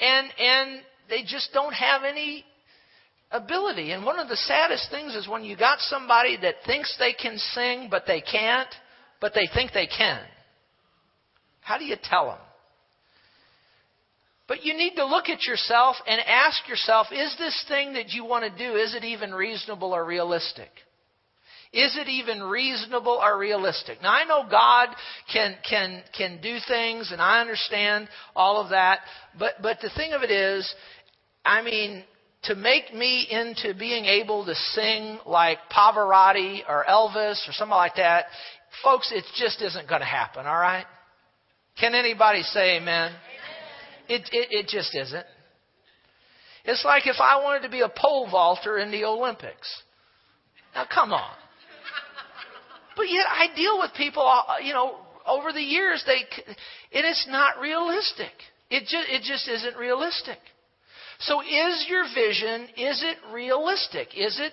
and, 0.00 0.28
and 0.38 0.80
they 1.08 1.22
just 1.22 1.50
don't 1.52 1.72
have 1.72 2.02
any 2.02 2.44
ability. 3.30 3.92
And 3.92 4.04
one 4.04 4.18
of 4.18 4.28
the 4.28 4.36
saddest 4.36 4.90
things 4.90 5.14
is 5.14 5.28
when 5.28 5.44
you 5.44 5.56
got 5.56 5.78
somebody 5.80 6.36
that 6.42 6.56
thinks 6.66 6.96
they 6.98 7.12
can 7.12 7.38
sing, 7.38 7.88
but 7.90 8.04
they 8.06 8.20
can't, 8.20 8.68
but 9.20 9.32
they 9.34 9.48
think 9.52 9.72
they 9.72 9.86
can. 9.86 10.20
How 11.60 11.78
do 11.78 11.84
you 11.84 11.96
tell 12.02 12.26
them? 12.26 12.38
But 14.48 14.64
you 14.64 14.74
need 14.74 14.94
to 14.94 15.06
look 15.06 15.28
at 15.28 15.44
yourself 15.44 15.96
and 16.06 16.20
ask 16.20 16.68
yourself, 16.68 17.08
is 17.12 17.34
this 17.38 17.64
thing 17.68 17.94
that 17.94 18.10
you 18.10 18.24
want 18.24 18.44
to 18.44 18.58
do, 18.58 18.76
is 18.76 18.94
it 18.94 19.02
even 19.02 19.34
reasonable 19.34 19.92
or 19.92 20.04
realistic? 20.04 20.70
Is 21.72 21.96
it 21.96 22.08
even 22.08 22.42
reasonable 22.42 23.20
or 23.22 23.38
realistic? 23.38 24.00
Now 24.00 24.12
I 24.12 24.24
know 24.24 24.44
God 24.48 24.88
can 25.32 25.56
can 25.68 26.02
can 26.16 26.40
do 26.40 26.58
things 26.66 27.10
and 27.10 27.20
I 27.20 27.40
understand 27.40 28.08
all 28.36 28.62
of 28.62 28.70
that, 28.70 29.00
but 29.38 29.54
but 29.60 29.78
the 29.82 29.90
thing 29.90 30.12
of 30.12 30.22
it 30.22 30.30
is, 30.30 30.72
I 31.44 31.62
mean, 31.62 32.04
to 32.44 32.54
make 32.54 32.94
me 32.94 33.26
into 33.28 33.74
being 33.78 34.04
able 34.04 34.44
to 34.46 34.54
sing 34.54 35.18
like 35.26 35.58
Pavarotti 35.70 36.60
or 36.68 36.84
Elvis 36.88 37.46
or 37.48 37.52
something 37.52 37.70
like 37.70 37.96
that, 37.96 38.26
folks, 38.84 39.12
it 39.12 39.24
just 39.36 39.60
isn't 39.60 39.88
going 39.88 40.00
to 40.00 40.06
happen, 40.06 40.46
all 40.46 40.58
right? 40.58 40.86
Can 41.78 41.94
anybody 41.94 42.42
say 42.42 42.76
amen? 42.76 43.12
It, 44.08 44.22
it, 44.32 44.48
it 44.50 44.68
just 44.68 44.94
isn't. 44.94 45.26
It's 46.64 46.84
like 46.84 47.06
if 47.06 47.16
I 47.20 47.42
wanted 47.42 47.62
to 47.62 47.68
be 47.70 47.80
a 47.80 47.88
pole 47.88 48.28
vaulter 48.30 48.78
in 48.78 48.90
the 48.90 49.04
Olympics. 49.04 49.82
Now, 50.74 50.86
come 50.92 51.12
on. 51.12 51.34
But 52.96 53.10
yet, 53.10 53.26
I 53.28 53.54
deal 53.54 53.78
with 53.78 53.92
people, 53.96 54.22
uh, 54.22 54.56
you 54.62 54.72
know, 54.72 54.96
over 55.26 55.52
the 55.52 55.60
years. 55.60 56.02
They, 56.06 56.22
and 56.96 57.06
it's 57.06 57.26
not 57.28 57.60
realistic. 57.60 58.32
It 58.70 58.80
just, 58.80 59.08
it 59.08 59.22
just 59.22 59.48
isn't 59.48 59.76
realistic. 59.76 60.38
So, 61.20 61.40
is 61.40 61.86
your 61.88 62.04
vision? 62.14 62.68
Is 62.76 63.04
it 63.04 63.18
realistic? 63.32 64.08
Is 64.16 64.40
it, 64.40 64.52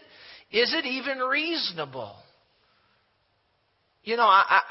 is 0.55 0.73
it 0.73 0.85
even 0.85 1.19
reasonable? 1.19 2.15
You 4.03 4.17
know, 4.17 4.23
I, 4.23 4.61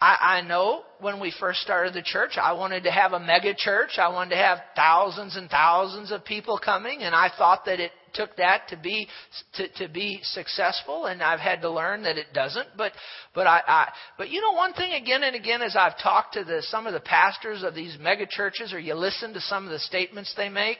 I, 0.00 0.38
I 0.38 0.40
know 0.42 0.82
when 1.00 1.20
we 1.20 1.32
first 1.40 1.60
started 1.60 1.92
the 1.92 2.02
church, 2.02 2.32
I 2.40 2.52
wanted 2.52 2.84
to 2.84 2.90
have 2.90 3.12
a 3.12 3.20
mega 3.20 3.54
church. 3.54 3.98
I 3.98 4.08
wanted 4.08 4.30
to 4.30 4.36
have 4.36 4.58
thousands 4.76 5.36
and 5.36 5.50
thousands 5.50 6.12
of 6.12 6.24
people 6.24 6.58
coming, 6.64 7.02
and 7.02 7.14
I 7.14 7.30
thought 7.36 7.64
that 7.64 7.80
it 7.80 7.90
took 8.14 8.36
that 8.36 8.68
to 8.68 8.76
be 8.76 9.08
to, 9.54 9.68
to 9.74 9.88
be 9.88 10.20
successful 10.22 11.06
and 11.06 11.22
I've 11.22 11.40
had 11.40 11.60
to 11.60 11.70
learn 11.70 12.04
that 12.04 12.16
it 12.16 12.28
doesn't 12.32 12.68
but 12.76 12.92
but 13.34 13.46
I, 13.46 13.60
I 13.66 13.88
but 14.16 14.30
you 14.30 14.40
know 14.40 14.52
one 14.52 14.72
thing 14.72 14.92
again 14.92 15.22
and 15.22 15.36
again 15.36 15.60
as 15.60 15.76
I've 15.76 15.98
talked 15.98 16.32
to 16.34 16.42
the 16.42 16.62
some 16.62 16.86
of 16.86 16.94
the 16.94 17.00
pastors 17.00 17.62
of 17.62 17.74
these 17.74 17.96
mega 18.00 18.26
churches 18.26 18.72
or 18.72 18.78
you 18.78 18.94
listen 18.94 19.34
to 19.34 19.40
some 19.42 19.64
of 19.64 19.70
the 19.70 19.78
statements 19.78 20.32
they 20.38 20.48
make 20.48 20.78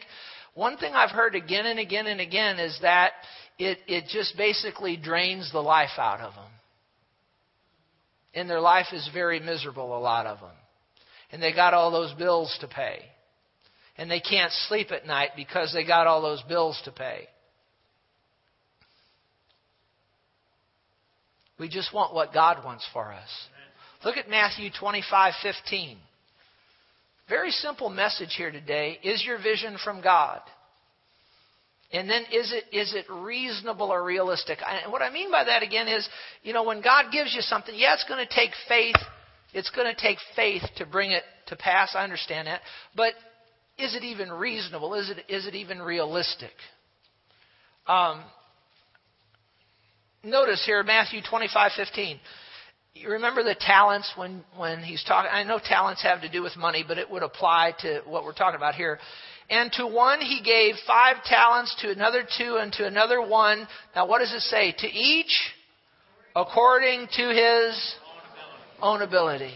one 0.54 0.78
thing 0.78 0.94
I've 0.94 1.10
heard 1.10 1.34
again 1.34 1.66
and 1.66 1.78
again 1.78 2.06
and 2.06 2.20
again 2.20 2.58
is 2.58 2.78
that 2.80 3.12
it 3.58 3.78
it 3.86 4.04
just 4.08 4.36
basically 4.38 4.96
drains 4.96 5.52
the 5.52 5.60
life 5.60 5.98
out 5.98 6.20
of 6.20 6.34
them 6.34 6.50
and 8.38 8.48
their 8.48 8.60
life 8.60 8.86
is 8.92 9.08
very 9.12 9.40
miserable, 9.40 9.96
a 9.96 9.98
lot 9.98 10.26
of 10.26 10.40
them. 10.40 10.56
And 11.32 11.42
they 11.42 11.52
got 11.52 11.74
all 11.74 11.90
those 11.90 12.14
bills 12.14 12.56
to 12.60 12.68
pay. 12.68 13.00
And 13.96 14.10
they 14.10 14.20
can't 14.20 14.52
sleep 14.68 14.92
at 14.92 15.06
night 15.06 15.30
because 15.36 15.72
they 15.72 15.84
got 15.84 16.06
all 16.06 16.22
those 16.22 16.42
bills 16.42 16.80
to 16.84 16.92
pay. 16.92 17.28
We 21.58 21.68
just 21.68 21.92
want 21.92 22.14
what 22.14 22.32
God 22.32 22.64
wants 22.64 22.86
for 22.92 23.12
us. 23.12 23.28
Look 24.04 24.16
at 24.16 24.30
Matthew 24.30 24.70
25:15. 24.70 25.98
Very 27.28 27.50
simple 27.50 27.90
message 27.90 28.34
here 28.36 28.52
today. 28.52 29.00
Is 29.02 29.24
your 29.24 29.38
vision 29.38 29.76
from 29.78 30.00
God? 30.00 30.40
And 31.90 32.08
then 32.08 32.24
is 32.30 32.52
it 32.52 32.64
is 32.76 32.94
it 32.94 33.06
reasonable 33.10 33.90
or 33.90 34.04
realistic? 34.04 34.58
And 34.66 34.92
what 34.92 35.00
I 35.00 35.10
mean 35.10 35.30
by 35.30 35.44
that 35.44 35.62
again 35.62 35.88
is, 35.88 36.06
you 36.42 36.52
know, 36.52 36.62
when 36.62 36.82
God 36.82 37.06
gives 37.10 37.34
you 37.34 37.40
something, 37.40 37.74
yeah, 37.74 37.94
it's 37.94 38.04
going 38.04 38.24
to 38.24 38.34
take 38.34 38.50
faith. 38.68 38.96
It's 39.54 39.70
going 39.70 39.92
to 39.92 39.98
take 39.98 40.18
faith 40.36 40.62
to 40.76 40.84
bring 40.84 41.12
it 41.12 41.22
to 41.46 41.56
pass. 41.56 41.94
I 41.94 42.04
understand 42.04 42.46
that. 42.46 42.60
But 42.94 43.14
is 43.78 43.94
it 43.94 44.04
even 44.04 44.30
reasonable? 44.30 44.92
Is 44.94 45.08
it 45.08 45.18
is 45.30 45.46
it 45.46 45.54
even 45.54 45.80
realistic? 45.80 46.52
Um, 47.86 48.22
notice 50.22 50.62
here 50.66 50.82
Matthew 50.82 51.20
twenty 51.28 51.48
five 51.52 51.72
fifteen. 51.74 52.20
You 52.92 53.10
remember 53.10 53.42
the 53.42 53.54
talents 53.58 54.12
when 54.16 54.44
when 54.56 54.80
he's 54.80 55.02
talking. 55.04 55.30
I 55.32 55.44
know 55.44 55.58
talents 55.58 56.02
have 56.02 56.20
to 56.20 56.28
do 56.28 56.42
with 56.42 56.56
money, 56.58 56.84
but 56.86 56.98
it 56.98 57.08
would 57.10 57.22
apply 57.22 57.72
to 57.80 58.02
what 58.04 58.24
we're 58.24 58.34
talking 58.34 58.56
about 58.56 58.74
here. 58.74 58.98
And 59.50 59.72
to 59.72 59.86
one 59.86 60.20
he 60.20 60.42
gave 60.42 60.74
five 60.86 61.24
talents, 61.24 61.74
to 61.80 61.90
another 61.90 62.22
two, 62.22 62.58
and 62.60 62.72
to 62.74 62.86
another 62.86 63.20
one. 63.20 63.66
Now, 63.94 64.06
what 64.06 64.18
does 64.18 64.32
it 64.32 64.40
say? 64.40 64.74
To 64.78 64.86
each 64.86 65.32
according 66.36 67.08
to 67.16 67.28
his 67.28 67.94
own 68.80 69.02
ability. 69.02 69.54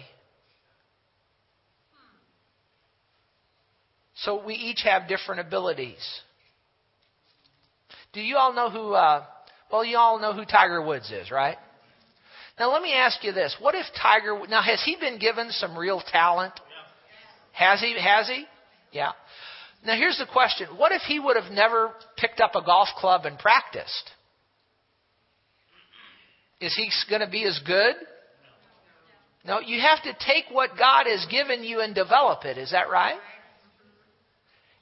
So 4.16 4.42
we 4.44 4.55
each 4.55 4.83
have 4.85 5.09
different 5.09 5.40
abilities. 5.40 6.20
Do 8.12 8.20
you 8.20 8.37
all 8.37 8.52
know 8.52 8.70
who? 8.70 8.94
Uh, 8.94 9.24
well, 9.70 9.85
you 9.85 9.96
all 9.96 10.20
know 10.20 10.33
who 10.33 10.44
Tiger 10.44 10.85
Woods 10.85 11.11
is, 11.11 11.31
right? 11.31 11.57
Now 12.59 12.72
let 12.72 12.83
me 12.83 12.92
ask 12.94 13.22
you 13.24 13.33
this: 13.33 13.57
What 13.59 13.74
if 13.74 13.87
Tiger? 14.00 14.38
Now 14.48 14.62
has 14.62 14.83
he 14.85 14.96
been 15.00 15.18
given 15.18 15.50
some 15.50 15.76
real 15.76 16.02
talent? 16.12 16.52
Has 17.52 17.81
he? 17.81 17.96
Has 17.98 18.28
he? 18.28 18.46
Yeah. 18.92 19.12
Now, 19.85 19.97
here's 19.97 20.18
the 20.18 20.27
question 20.33 20.68
what 20.77 20.92
if 20.92 21.03
he 21.03 21.18
would 21.18 21.37
have 21.37 21.53
never 21.53 21.92
picked 22.16 22.40
up 22.40 22.55
a 22.55 22.64
golf 22.64 22.88
club 22.97 23.25
and 23.25 23.38
practiced? 23.38 24.11
Is 26.61 26.75
he 26.77 26.88
going 27.11 27.23
to 27.23 27.31
be 27.31 27.45
as 27.45 27.61
good? 27.66 27.95
No, 29.45 29.59
you 29.59 29.81
have 29.81 30.01
to 30.05 30.12
take 30.25 30.45
what 30.53 30.71
God 30.79 31.07
has 31.07 31.27
given 31.29 31.64
you 31.64 31.81
and 31.81 31.95
develop 31.95 32.45
it. 32.45 32.59
Is 32.59 32.71
that 32.71 32.88
right? 32.88 33.18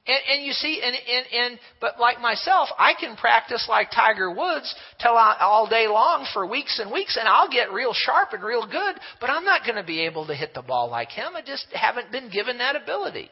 And, 0.07 0.19
and 0.33 0.47
you 0.47 0.53
see, 0.53 0.83
and, 0.85 0.95
and, 0.95 1.27
and 1.33 1.61
but 1.81 1.99
like 1.99 2.21
myself, 2.21 2.69
I 2.79 2.93
can 2.99 3.17
practice 3.17 3.67
like 3.69 3.91
Tiger 3.91 4.31
Woods 4.31 4.75
till 5.01 5.13
I, 5.13 5.37
all 5.41 5.67
day 5.67 5.87
long 5.89 6.27
for 6.35 6.47
weeks 6.47 6.79
and 6.79 6.91
weeks, 6.91 7.17
and 7.19 7.27
I'll 7.27 7.51
get 7.51 7.73
real 7.73 7.93
sharp 7.95 8.33
and 8.33 8.43
real 8.43 8.67
good. 8.67 8.97
But 9.21 9.31
I'm 9.31 9.45
not 9.45 9.63
going 9.65 9.77
to 9.77 9.85
be 9.85 10.01
able 10.01 10.27
to 10.27 10.35
hit 10.35 10.53
the 10.53 10.63
ball 10.63 10.91
like 10.91 11.11
him. 11.11 11.37
I 11.37 11.43
just 11.43 11.67
haven't 11.73 12.13
been 12.13 12.31
given 12.31 12.59
that 12.59 12.77
ability. 12.77 13.31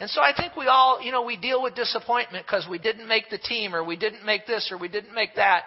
And 0.00 0.08
so 0.08 0.20
I 0.20 0.32
think 0.36 0.54
we 0.56 0.66
all, 0.66 1.02
you 1.02 1.10
know, 1.10 1.22
we 1.22 1.36
deal 1.36 1.62
with 1.62 1.74
disappointment 1.74 2.46
because 2.46 2.66
we 2.70 2.78
didn't 2.78 3.08
make 3.08 3.30
the 3.30 3.38
team 3.38 3.74
or 3.74 3.82
we 3.82 3.96
didn't 3.96 4.24
make 4.24 4.46
this 4.46 4.70
or 4.70 4.78
we 4.78 4.88
didn't 4.88 5.14
make 5.14 5.34
that. 5.36 5.64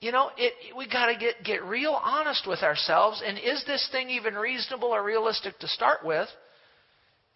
you 0.00 0.10
know, 0.10 0.30
it, 0.36 0.52
we 0.76 0.88
got 0.88 1.06
to 1.06 1.16
get, 1.16 1.44
get 1.44 1.62
real 1.62 1.92
honest 1.92 2.46
with 2.46 2.62
ourselves. 2.62 3.22
And 3.24 3.38
is 3.38 3.62
this 3.66 3.88
thing 3.92 4.10
even 4.10 4.34
reasonable 4.34 4.88
or 4.88 5.02
realistic 5.04 5.58
to 5.60 5.68
start 5.68 6.04
with? 6.04 6.28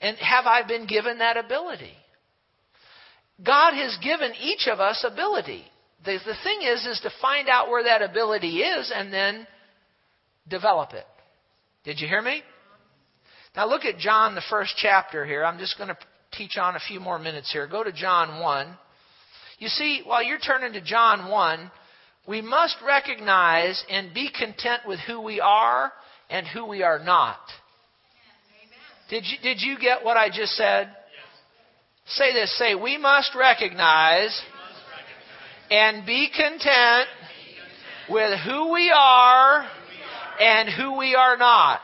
And 0.01 0.17
have 0.19 0.47
I 0.47 0.67
been 0.67 0.87
given 0.87 1.19
that 1.19 1.37
ability? 1.37 1.95
God 3.45 3.75
has 3.75 3.97
given 4.03 4.33
each 4.41 4.67
of 4.67 4.81
us 4.81 5.05
ability. 5.07 5.65
The, 6.05 6.19
the 6.25 6.35
thing 6.43 6.63
is, 6.63 6.87
is 6.87 7.01
to 7.03 7.11
find 7.21 7.49
out 7.49 7.69
where 7.69 7.85
that 7.85 8.03
ability 8.03 8.59
is 8.59 8.93
and 8.95 9.13
then 9.13 9.47
develop 10.49 10.93
it. 10.93 11.07
Did 11.85 12.01
you 12.01 12.09
hear 12.09 12.23
me? 12.23 12.43
Now 13.57 13.67
look 13.67 13.87
at 13.87 13.99
John, 13.99 14.35
the 14.35 14.43
first 14.51 14.75
chapter 14.77 15.25
here. 15.25 15.43
I'm 15.43 15.59
just 15.59 15.79
going 15.79 15.89
to 15.89 15.97
teach 16.33 16.59
on 16.59 16.77
a 16.77 16.81
few 16.81 17.01
more 17.01 17.19
minutes 17.19 17.51
here. 17.51 17.67
Go 17.67 17.83
to 17.83 17.91
John 17.91 18.41
1. 18.41 18.77
You 19.59 19.69
see, 19.69 20.03
while 20.05 20.23
you're 20.23 20.39
turning 20.39 20.75
to 20.75 20.83
John 20.83 21.31
1, 21.31 21.71
we 22.29 22.43
must 22.43 22.77
recognize 22.87 23.83
and 23.89 24.13
be 24.13 24.29
content 24.31 24.83
with 24.87 25.01
who 25.07 25.23
we 25.23 25.41
are 25.41 25.91
and 26.29 26.47
who 26.47 26.67
we 26.67 26.83
are 26.83 26.99
not. 26.99 27.39
Did 29.09 29.25
you, 29.25 29.39
did 29.43 29.63
you 29.63 29.79
get 29.79 30.05
what 30.05 30.19
I 30.19 30.29
just 30.29 30.53
said? 30.53 30.89
Yes. 30.89 32.17
Say 32.17 32.35
this. 32.35 32.59
Say, 32.59 32.75
we 32.75 32.99
must 32.99 33.35
recognize, 33.35 34.39
and 35.71 36.05
be 36.05 36.29
content, 36.29 37.09
with 38.11 38.39
who 38.41 38.73
we 38.73 38.93
are, 38.95 39.67
and 40.41 40.69
who 40.69 40.99
we 40.99 41.15
are 41.15 41.39
not. 41.39 41.81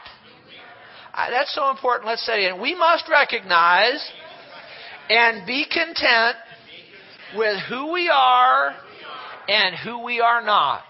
That's 1.14 1.54
so 1.54 1.70
important. 1.70 2.06
Let's 2.06 2.24
say 2.24 2.46
it. 2.46 2.58
We 2.58 2.74
must 2.74 3.08
recognize 3.08 4.10
and 5.08 5.46
be 5.46 5.66
content 5.70 6.36
with 7.36 7.58
who 7.68 7.92
we 7.92 8.10
are 8.12 8.74
and 9.48 9.74
who 9.76 10.02
we 10.04 10.20
are 10.20 10.42
not. 10.42 10.84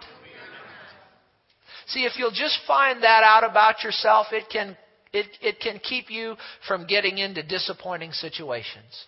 See, 1.88 2.04
if 2.04 2.12
you'll 2.16 2.30
just 2.30 2.58
find 2.66 3.02
that 3.02 3.22
out 3.24 3.48
about 3.48 3.82
yourself, 3.82 4.28
it 4.32 4.44
can, 4.50 4.76
it, 5.12 5.26
it 5.40 5.60
can 5.60 5.78
keep 5.80 6.10
you 6.10 6.36
from 6.66 6.86
getting 6.86 7.18
into 7.18 7.42
disappointing 7.42 8.12
situations. 8.12 9.06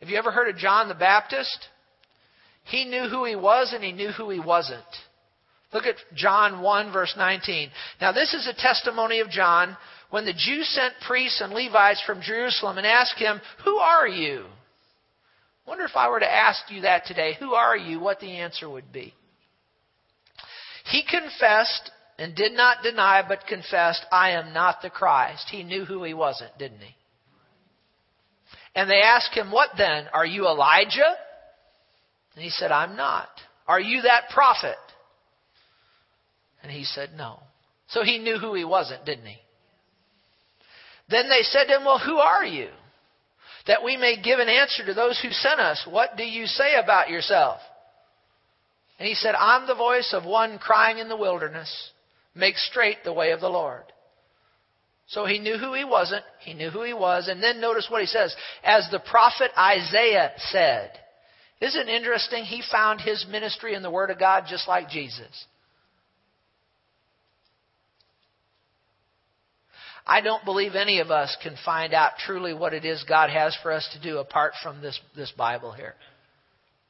Have 0.00 0.08
you 0.08 0.18
ever 0.18 0.30
heard 0.30 0.48
of 0.48 0.56
John 0.56 0.88
the 0.88 0.94
Baptist? 0.94 1.58
He 2.64 2.84
knew 2.84 3.08
who 3.08 3.24
he 3.24 3.36
was 3.36 3.72
and 3.72 3.82
he 3.82 3.92
knew 3.92 4.10
who 4.10 4.30
he 4.30 4.40
wasn't. 4.40 4.82
Look 5.74 5.86
at 5.86 5.96
John 6.14 6.62
1, 6.62 6.92
verse 6.92 7.14
19. 7.18 7.68
Now, 8.00 8.12
this 8.12 8.32
is 8.32 8.46
a 8.46 8.54
testimony 8.54 9.18
of 9.18 9.28
John 9.28 9.76
when 10.10 10.24
the 10.24 10.32
Jews 10.32 10.68
sent 10.68 10.94
priests 11.04 11.40
and 11.40 11.52
Levites 11.52 12.00
from 12.06 12.22
Jerusalem 12.22 12.78
and 12.78 12.86
asked 12.86 13.18
him, 13.18 13.40
Who 13.64 13.76
are 13.78 14.06
you? 14.06 14.44
wonder 15.66 15.84
if 15.84 15.96
I 15.96 16.10
were 16.10 16.20
to 16.20 16.32
ask 16.32 16.70
you 16.70 16.82
that 16.82 17.06
today, 17.06 17.36
who 17.40 17.54
are 17.54 17.76
you? 17.76 17.98
What 17.98 18.20
the 18.20 18.38
answer 18.38 18.68
would 18.68 18.92
be. 18.92 19.14
He 20.90 21.02
confessed 21.02 21.90
and 22.18 22.36
did 22.36 22.52
not 22.52 22.82
deny, 22.82 23.24
but 23.26 23.46
confessed, 23.48 24.04
I 24.12 24.32
am 24.32 24.52
not 24.52 24.82
the 24.82 24.90
Christ. 24.90 25.48
He 25.50 25.64
knew 25.64 25.84
who 25.84 26.04
he 26.04 26.14
wasn't, 26.14 26.56
didn't 26.58 26.80
he? 26.80 26.94
And 28.76 28.88
they 28.88 29.02
asked 29.02 29.34
him, 29.34 29.50
What 29.50 29.70
then? 29.76 30.06
Are 30.12 30.26
you 30.26 30.46
Elijah? 30.46 31.16
And 32.36 32.44
he 32.44 32.50
said, 32.50 32.70
I'm 32.70 32.94
not. 32.94 33.28
Are 33.66 33.80
you 33.80 34.02
that 34.02 34.28
prophet? 34.32 34.76
And 36.64 36.72
he 36.72 36.82
said, 36.82 37.10
No. 37.16 37.38
So 37.86 38.02
he 38.02 38.18
knew 38.18 38.38
who 38.38 38.54
he 38.54 38.64
wasn't, 38.64 39.04
didn't 39.04 39.26
he? 39.26 39.36
Then 41.08 41.28
they 41.28 41.42
said 41.42 41.66
to 41.66 41.76
him, 41.76 41.84
Well, 41.84 42.00
who 42.00 42.16
are 42.16 42.44
you? 42.44 42.70
that 43.66 43.82
we 43.82 43.96
may 43.96 44.20
give 44.20 44.38
an 44.38 44.48
answer 44.48 44.84
to 44.84 44.94
those 44.94 45.18
who 45.20 45.30
sent 45.30 45.60
us. 45.60 45.86
What 45.88 46.16
do 46.16 46.24
you 46.24 46.46
say 46.46 46.74
about 46.76 47.08
yourself? 47.08 47.60
And 48.98 49.08
he 49.08 49.14
said, 49.14 49.34
I'm 49.34 49.66
the 49.66 49.74
voice 49.74 50.12
of 50.12 50.24
one 50.24 50.58
crying 50.58 50.98
in 50.98 51.08
the 51.08 51.16
wilderness, 51.16 51.90
make 52.34 52.56
straight 52.56 52.98
the 53.04 53.12
way 53.12 53.32
of 53.32 53.40
the 53.40 53.48
Lord. 53.48 53.82
So 55.06 55.26
he 55.26 55.38
knew 55.38 55.58
who 55.58 55.74
he 55.74 55.84
wasn't, 55.84 56.24
he 56.40 56.54
knew 56.54 56.70
who 56.70 56.82
he 56.82 56.94
was, 56.94 57.28
and 57.28 57.42
then 57.42 57.60
notice 57.60 57.88
what 57.90 58.00
he 58.00 58.06
says, 58.06 58.34
as 58.62 58.88
the 58.90 59.00
prophet 59.00 59.50
Isaiah 59.58 60.32
said. 60.36 60.90
Isn't 61.60 61.88
it 61.88 61.94
interesting? 61.94 62.44
He 62.44 62.62
found 62.70 63.00
his 63.00 63.26
ministry 63.30 63.74
in 63.74 63.82
the 63.82 63.90
Word 63.90 64.10
of 64.10 64.18
God 64.18 64.44
just 64.48 64.68
like 64.68 64.88
Jesus. 64.88 65.46
I 70.06 70.20
don't 70.20 70.44
believe 70.44 70.74
any 70.74 71.00
of 71.00 71.10
us 71.10 71.34
can 71.42 71.56
find 71.64 71.94
out 71.94 72.12
truly 72.26 72.52
what 72.52 72.74
it 72.74 72.84
is 72.84 73.04
God 73.08 73.30
has 73.30 73.56
for 73.62 73.72
us 73.72 73.88
to 73.94 74.00
do 74.00 74.18
apart 74.18 74.52
from 74.62 74.82
this, 74.82 74.98
this 75.16 75.32
Bible 75.36 75.72
here. 75.72 75.94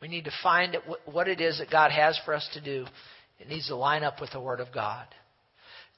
We 0.03 0.09
need 0.09 0.25
to 0.25 0.33
find 0.43 0.77
what 1.07 1.29
it 1.29 1.41
is 1.41 1.59
that 1.59 1.71
God 1.71 1.93
has 1.93 2.19
for 2.25 2.35
us 2.35 2.49
to 2.55 2.61
do. 2.61 2.87
It 3.39 3.49
needs 3.49 3.69
to 3.69 3.77
line 3.77 4.03
up 4.03 4.21
with 4.21 4.33
the 4.33 4.41
Word 4.41 4.61
of 4.61 4.73
God. 4.73 5.07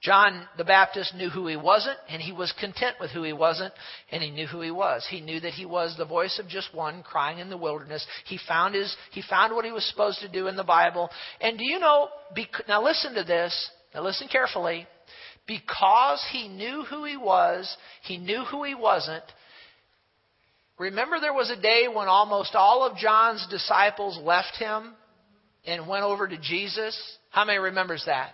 John 0.03 0.47
the 0.59 0.65
Baptist 0.65 1.15
knew 1.15 1.31
who 1.31 1.47
he 1.47 1.57
wasn't, 1.57 1.97
and 2.09 2.21
he 2.21 2.33
was 2.33 2.53
content 2.61 2.97
with 3.01 3.11
who 3.11 3.23
he 3.23 3.33
wasn't, 3.33 3.73
and 4.13 4.23
he 4.23 4.31
knew 4.31 4.47
who 4.47 4.61
he 4.61 4.71
was. 4.71 5.07
He 5.11 5.23
knew 5.23 5.41
that 5.41 5.55
he 5.55 5.65
was 5.65 5.97
the 5.97 6.05
voice 6.05 6.39
of 6.39 6.49
just 6.49 6.75
one 6.75 7.03
crying 7.03 7.39
in 7.39 7.49
the 7.49 7.57
wilderness. 7.57 8.07
He 8.27 8.39
found 8.47 8.75
his, 8.75 8.95
he 9.13 9.23
found 9.23 9.55
what 9.55 9.65
he 9.65 9.73
was 9.73 9.89
supposed 9.89 10.21
to 10.21 10.29
do 10.29 10.49
in 10.49 10.57
the 10.57 10.65
Bible. 10.65 11.09
And 11.41 11.57
do 11.57 11.65
you 11.65 11.79
know, 11.79 12.09
now 12.69 12.85
listen 12.85 13.15
to 13.15 13.25
this, 13.25 13.71
now 13.95 14.03
listen 14.03 14.29
carefully 14.29 14.87
because 15.47 16.25
he 16.33 16.49
knew 16.49 16.85
who 16.89 17.05
he 17.05 17.17
was, 17.17 17.75
he 18.03 18.19
knew 18.19 18.45
who 18.45 18.65
he 18.65 18.75
wasn't. 18.75 19.25
Remember, 20.79 21.19
there 21.21 21.33
was 21.33 21.51
a 21.51 21.61
day 21.61 21.87
when 21.93 22.09
almost 22.09 22.55
all 22.55 22.85
of 22.85 22.99
John's 22.99 23.47
disciples 23.49 24.19
left 24.23 24.57
him 24.59 24.95
and 25.65 25.89
went 25.89 26.05
over 26.05 26.29
to 26.29 26.37
Jesus? 26.39 27.01
How 27.31 27.45
many 27.45 27.59
remembers 27.59 28.03
that? 28.07 28.33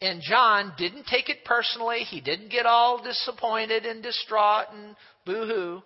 And 0.00 0.20
John 0.22 0.72
didn't 0.78 1.06
take 1.06 1.28
it 1.28 1.44
personally. 1.44 2.00
He 2.00 2.20
didn't 2.20 2.50
get 2.50 2.66
all 2.66 3.02
disappointed 3.02 3.86
and 3.86 4.02
distraught 4.02 4.66
and 4.72 4.96
boo 5.24 5.46
hoo 5.46 5.82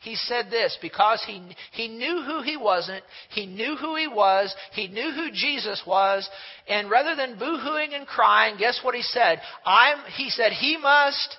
he 0.00 0.14
said 0.14 0.46
this 0.50 0.78
because 0.80 1.22
he, 1.26 1.42
he 1.72 1.88
knew 1.88 2.22
who 2.26 2.42
he 2.42 2.56
wasn't, 2.56 3.04
he 3.30 3.44
knew 3.46 3.76
who 3.76 3.96
he 3.96 4.08
was, 4.08 4.54
he 4.72 4.88
knew 4.88 5.12
who 5.12 5.30
Jesus 5.30 5.82
was, 5.86 6.28
and 6.66 6.90
rather 6.90 7.14
than 7.14 7.38
boo-hooing 7.38 7.92
and 7.92 8.06
crying, 8.06 8.56
guess 8.58 8.80
what 8.82 8.94
he 8.94 9.02
said? 9.02 9.40
I'm, 9.64 9.98
he 10.16 10.30
said 10.30 10.52
he 10.52 10.78
must, 10.78 11.36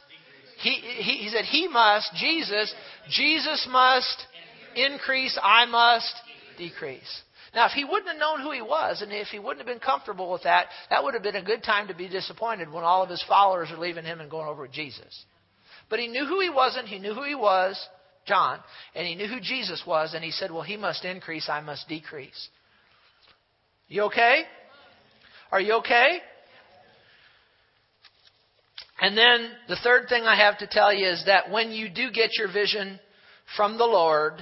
he, 0.62 0.70
he, 0.70 1.18
he 1.24 1.30
said 1.30 1.46
he 1.46 1.68
must, 1.68 2.14
Jesus, 2.16 2.74
Jesus 3.10 3.68
must 3.72 4.28
increase, 4.76 5.38
I 5.42 5.66
must 5.66 6.14
decrease. 6.60 7.22
Now, 7.56 7.66
if 7.66 7.72
he 7.72 7.84
wouldn't 7.84 8.08
have 8.08 8.20
known 8.20 8.42
who 8.42 8.52
he 8.52 8.62
was, 8.62 9.02
and 9.02 9.12
if 9.12 9.28
he 9.28 9.40
wouldn't 9.40 9.58
have 9.58 9.68
been 9.68 9.80
comfortable 9.86 10.32
with 10.32 10.44
that, 10.44 10.68
that 10.92 11.04
would 11.04 11.16
have 11.16 11.24
been 11.24 11.36
a 11.36 11.44
good 11.44 11.64
time 11.64 11.88
to 11.88 11.96
be 11.96 12.08
disappointed 12.08 12.72
when 12.72 12.84
all 12.84 13.02
of 13.02 13.10
his 13.10 13.24
followers 13.28 13.70
are 13.72 13.80
leaving 13.80 14.06
him 14.06 14.22
and 14.22 14.30
going 14.30 14.48
over 14.48 14.62
with 14.62 14.72
Jesus. 14.72 15.26
But 15.90 16.00
he 16.00 16.08
knew 16.08 16.26
who 16.26 16.40
he 16.40 16.50
wasn't, 16.50 16.88
he 16.88 17.00
knew 17.00 17.14
who 17.14 17.24
he 17.24 17.36
was, 17.36 17.76
John, 18.32 18.60
and 18.96 19.06
he 19.06 19.16
knew 19.16 19.28
who 19.28 19.42
Jesus 19.42 19.84
was, 19.86 20.14
and 20.14 20.24
he 20.24 20.32
said, 20.32 20.52
Well, 20.52 20.62
he 20.62 20.78
must 20.78 21.04
increase, 21.04 21.50
I 21.50 21.60
must 21.60 21.90
decrease. 21.90 22.48
You 23.90 24.04
okay? 24.04 24.44
Are 25.52 25.60
you 25.60 25.74
okay? 25.80 26.20
And 29.02 29.18
then 29.18 29.50
the 29.68 29.76
third 29.84 30.08
thing 30.08 30.24
I 30.24 30.38
have 30.38 30.60
to 30.60 30.68
tell 30.68 30.94
you 30.94 31.10
is 31.10 31.26
that 31.26 31.52
when 31.52 31.72
you 31.72 31.90
do 31.90 32.10
get 32.10 32.38
your 32.38 32.50
vision 32.50 33.02
from 33.58 33.78
the 33.78 33.84
Lord, 33.84 34.36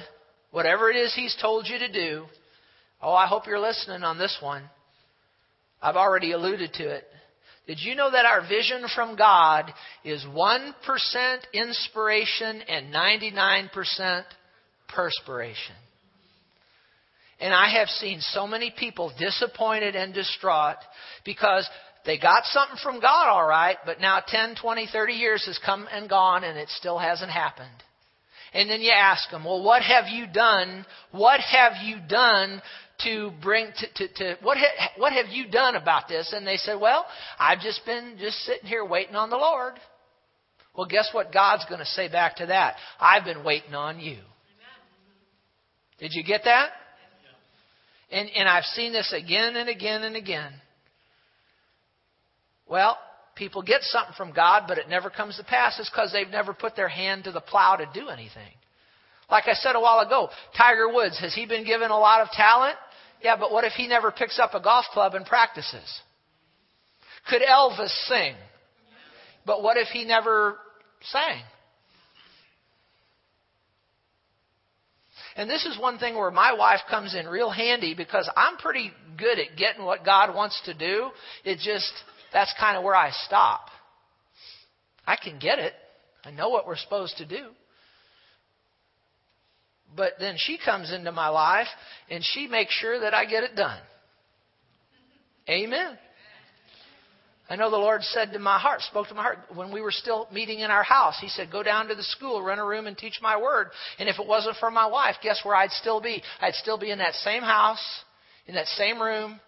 whatever 0.52 0.91
it 0.91 0.95
is 0.95 1.15
He's 1.15 1.36
told 1.41 1.65
you 1.67 1.80
to 1.80 1.91
do, 1.91 2.25
oh, 3.02 3.13
I 3.13 3.25
hope 3.25 3.47
you're 3.47 3.60
listening 3.60 4.04
on 4.04 4.19
this 4.19 4.38
one. 4.39 4.69
I've 5.82 5.95
already 5.95 6.34
alluded 6.34 6.73
to 6.73 6.84
it. 6.84 7.06
Did 7.69 7.82
you 7.82 7.93
know 7.93 8.10
that 8.10 8.26
our 8.26 8.41
vision 8.49 8.84
from 8.95 9.15
God 9.15 9.72
is 10.03 10.26
1% 10.26 10.74
inspiration 11.53 12.61
and 12.67 12.91
99% 12.91 14.24
perspiration? 14.88 15.76
And 17.39 17.53
I 17.53 17.78
have 17.78 17.88
seen 17.89 18.22
so 18.22 18.47
many 18.47 18.74
people 18.76 19.13
disappointed 19.20 19.95
and 19.95 20.15
distraught 20.15 20.78
because 21.24 21.70
they 22.07 22.17
got 22.17 22.45
something 22.45 22.80
from 22.82 23.01
God 23.01 23.30
all 23.30 23.45
right, 23.45 23.78
but 23.86 24.01
now 24.01 24.20
10, 24.28 24.55
20, 24.59 24.88
30 24.91 25.13
years 25.13 25.45
has 25.45 25.59
come 25.63 25.88
and 25.91 26.09
gone 26.09 26.43
and 26.43 26.57
it 26.57 26.70
still 26.70 26.97
hasn't 26.97 27.30
happened. 27.30 27.70
And 28.51 28.67
then 28.67 28.82
you 28.82 28.91
ask 28.91 29.30
them, 29.30 29.45
well, 29.45 29.61
what 29.61 29.84
have 29.84 30.05
you 30.07 30.26
done? 30.26 30.88
What 31.11 31.39
have 31.39 31.74
you 31.84 31.97
done 32.09 32.63
to 33.04 33.32
bring 33.41 33.68
to, 33.78 34.08
to, 34.08 34.14
to 34.16 34.38
what 34.41 34.58
ha, 34.58 34.89
what 34.97 35.14
have 35.14 35.28
you 35.28 35.50
done 35.50 35.76
about 35.76 36.08
this? 36.08 36.34
And 36.36 36.45
they 36.45 36.58
said, 36.58 36.80
well, 36.80 37.06
I've 37.38 37.60
just 37.60 37.86
been 37.86 38.18
just 38.20 38.38
sitting 38.39 38.68
here 38.68 38.86
waiting 38.86 39.16
on 39.16 39.30
the 39.30 39.38
Lord. 39.38 39.74
Well, 40.76 40.88
guess 40.88 41.10
what 41.12 41.34
God's 41.34 41.66
going 41.66 41.80
to 41.80 41.86
say 41.86 42.10
back 42.10 42.38
to 42.38 42.47
that? 42.47 42.76
I've 43.00 43.26
been 43.26 43.43
waiting 43.43 43.76
on 43.76 44.00
you. 44.00 44.18
Did 46.00 46.12
you 46.14 46.24
get 46.24 46.41
that? 46.45 46.70
And 48.12 48.30
and 48.36 48.47
I've 48.47 48.64
seen 48.64 48.93
this 48.93 49.14
again 49.16 49.56
and 49.56 49.70
again 49.70 50.04
and 50.04 50.16
again. 50.16 50.52
Well, 52.68 52.97
people 53.36 53.62
get 53.62 53.82
something 53.82 54.14
from 54.16 54.32
God, 54.32 54.66
but 54.68 54.78
it 54.78 54.88
never 54.89 55.10
comes 55.10 55.38
to 55.38 55.43
pass. 55.43 55.80
It's 55.80 55.89
because 55.89 56.12
they've 56.12 56.30
never 56.30 56.54
put 56.54 56.76
their 56.76 56.88
hand 56.88 57.24
to 57.26 57.32
the 57.32 57.41
plow 57.41 57.76
to 57.76 57.89
do 57.93 58.10
anything. 58.10 58.54
Like 59.30 59.47
I 59.47 59.54
said 59.54 59.76
a 59.76 59.80
while 59.80 60.00
ago, 60.00 60.30
Tiger 60.58 60.91
Woods, 60.91 61.20
has 61.20 61.36
he 61.36 61.45
been 61.45 61.66
given 61.66 61.91
a 61.91 61.97
lot 61.97 62.22
of 62.22 62.30
talent? 62.32 62.76
Yeah, 63.22 63.36
but 63.36 63.51
what 63.51 63.65
if 63.65 63.74
he 63.74 63.88
never 63.88 64.11
picks 64.11 64.39
up 64.39 64.53
a 64.53 64.61
golf 64.61 64.86
club 64.93 65.13
and 65.13 65.26
practices? 65.26 66.01
Could 67.30 67.41
Elvis 67.41 68.07
sing? 68.07 68.36
But 69.45 69.61
what 69.61 69.78
if 69.78 69.88
he 69.89 70.05
never 70.05 70.57
sang? 71.01 71.41
And 75.36 75.49
this 75.49 75.65
is 75.65 75.80
one 75.80 75.99
thing 75.99 76.15
where 76.15 76.32
my 76.32 76.53
wife 76.53 76.82
comes 76.89 77.15
in 77.15 77.28
real 77.28 77.49
handy 77.49 77.93
because 77.93 78.30
I'm 78.36 78.57
pretty 78.57 78.91
good 79.17 79.39
at 79.39 79.57
getting 79.57 79.86
what 79.86 80.03
God 80.03 80.36
wants 80.36 80.59
to 80.65 80.74
do. 80.74 81.11
It 81.45 81.59
just, 81.59 81.91
that's 82.34 82.53
kind 82.59 82.78
of 82.78 82.84
where 82.84 82.95
I 82.95 83.11
stop. 83.26 83.70
I 85.05 85.15
can 85.15 85.39
get 85.39 85.59
it. 85.59 85.74
I 86.26 86.32
know 86.32 86.49
what 86.49 86.67
we're 86.67 86.76
supposed 86.78 87.17
to 87.17 87.26
do. 87.26 87.47
But 89.95 90.13
then 90.19 90.35
she 90.37 90.59
comes 90.63 90.93
into 90.93 91.11
my 91.11 91.29
life 91.29 91.67
and 92.09 92.23
she 92.23 92.47
makes 92.47 92.73
sure 92.73 92.99
that 92.99 93.13
I 93.13 93.25
get 93.25 93.43
it 93.43 93.55
done. 93.55 93.79
Amen. 95.49 95.97
I 97.49 97.55
know 97.55 97.71
the 97.71 97.77
Lord 97.77 98.03
said 98.03 98.31
to 98.33 98.39
my 98.39 98.59
heart, 98.59 98.81
spoke 98.81 99.07
to 99.07 99.15
my 99.15 99.23
heart 99.23 99.39
when 99.55 99.73
we 99.73 99.81
were 99.81 99.91
still 99.91 100.27
meeting 100.31 100.59
in 100.59 100.69
our 100.69 100.83
house. 100.83 101.17
He 101.19 101.29
said, 101.29 101.51
Go 101.51 101.63
down 101.63 101.87
to 101.87 101.95
the 101.95 102.03
school, 102.03 102.43
rent 102.43 102.59
a 102.59 102.63
room, 102.63 102.85
and 102.85 102.95
teach 102.95 103.19
my 103.23 103.41
word. 103.41 103.69
And 103.97 104.07
if 104.07 104.19
it 104.19 104.27
wasn't 104.27 104.57
for 104.57 104.69
my 104.69 104.85
wife, 104.85 105.15
guess 105.23 105.39
where 105.43 105.55
I'd 105.55 105.71
still 105.71 105.99
be? 105.99 106.21
I'd 106.41 106.53
still 106.53 106.77
be 106.77 106.91
in 106.91 106.99
that 106.99 107.15
same 107.15 107.41
house, 107.41 107.83
in 108.45 108.53
that 108.53 108.67
same 108.67 109.01
room, 109.01 109.39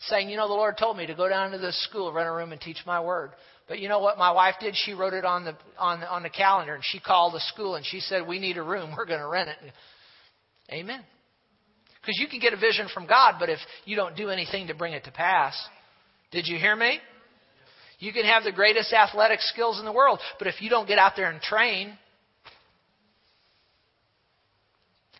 saying, 0.00 0.28
You 0.28 0.36
know, 0.36 0.48
the 0.48 0.54
Lord 0.54 0.76
told 0.76 0.96
me 0.96 1.06
to 1.06 1.14
go 1.14 1.28
down 1.28 1.52
to 1.52 1.58
the 1.58 1.72
school, 1.72 2.12
rent 2.12 2.28
a 2.28 2.32
room, 2.32 2.50
and 2.50 2.60
teach 2.60 2.78
my 2.84 3.00
word. 3.00 3.30
But 3.68 3.80
you 3.80 3.88
know 3.88 3.98
what 3.98 4.16
my 4.16 4.30
wife 4.30 4.54
did? 4.60 4.74
She 4.74 4.94
wrote 4.94 5.12
it 5.12 5.24
on 5.24 5.44
the 5.44 5.54
on 5.78 6.02
on 6.02 6.22
the 6.22 6.30
calendar 6.30 6.74
and 6.74 6.82
she 6.84 6.98
called 6.98 7.34
the 7.34 7.40
school 7.40 7.76
and 7.76 7.84
she 7.84 8.00
said, 8.00 8.26
"We 8.26 8.38
need 8.38 8.56
a 8.56 8.62
room. 8.62 8.94
We're 8.96 9.06
going 9.06 9.20
to 9.20 9.28
rent 9.28 9.50
it." 9.50 9.72
Amen. 10.72 11.04
Because 12.00 12.18
you 12.18 12.28
can 12.28 12.40
get 12.40 12.52
a 12.52 12.56
vision 12.56 12.88
from 12.92 13.06
God, 13.06 13.34
but 13.38 13.50
if 13.50 13.58
you 13.84 13.94
don't 13.94 14.16
do 14.16 14.30
anything 14.30 14.68
to 14.68 14.74
bring 14.74 14.94
it 14.94 15.04
to 15.04 15.10
pass, 15.10 15.54
did 16.30 16.46
you 16.46 16.56
hear 16.56 16.74
me? 16.74 17.00
You 17.98 18.12
can 18.12 18.24
have 18.24 18.44
the 18.44 18.52
greatest 18.52 18.92
athletic 18.92 19.40
skills 19.40 19.78
in 19.78 19.84
the 19.84 19.92
world, 19.92 20.20
but 20.38 20.46
if 20.46 20.62
you 20.62 20.70
don't 20.70 20.86
get 20.86 20.98
out 20.98 21.14
there 21.16 21.30
and 21.30 21.40
train, 21.40 21.98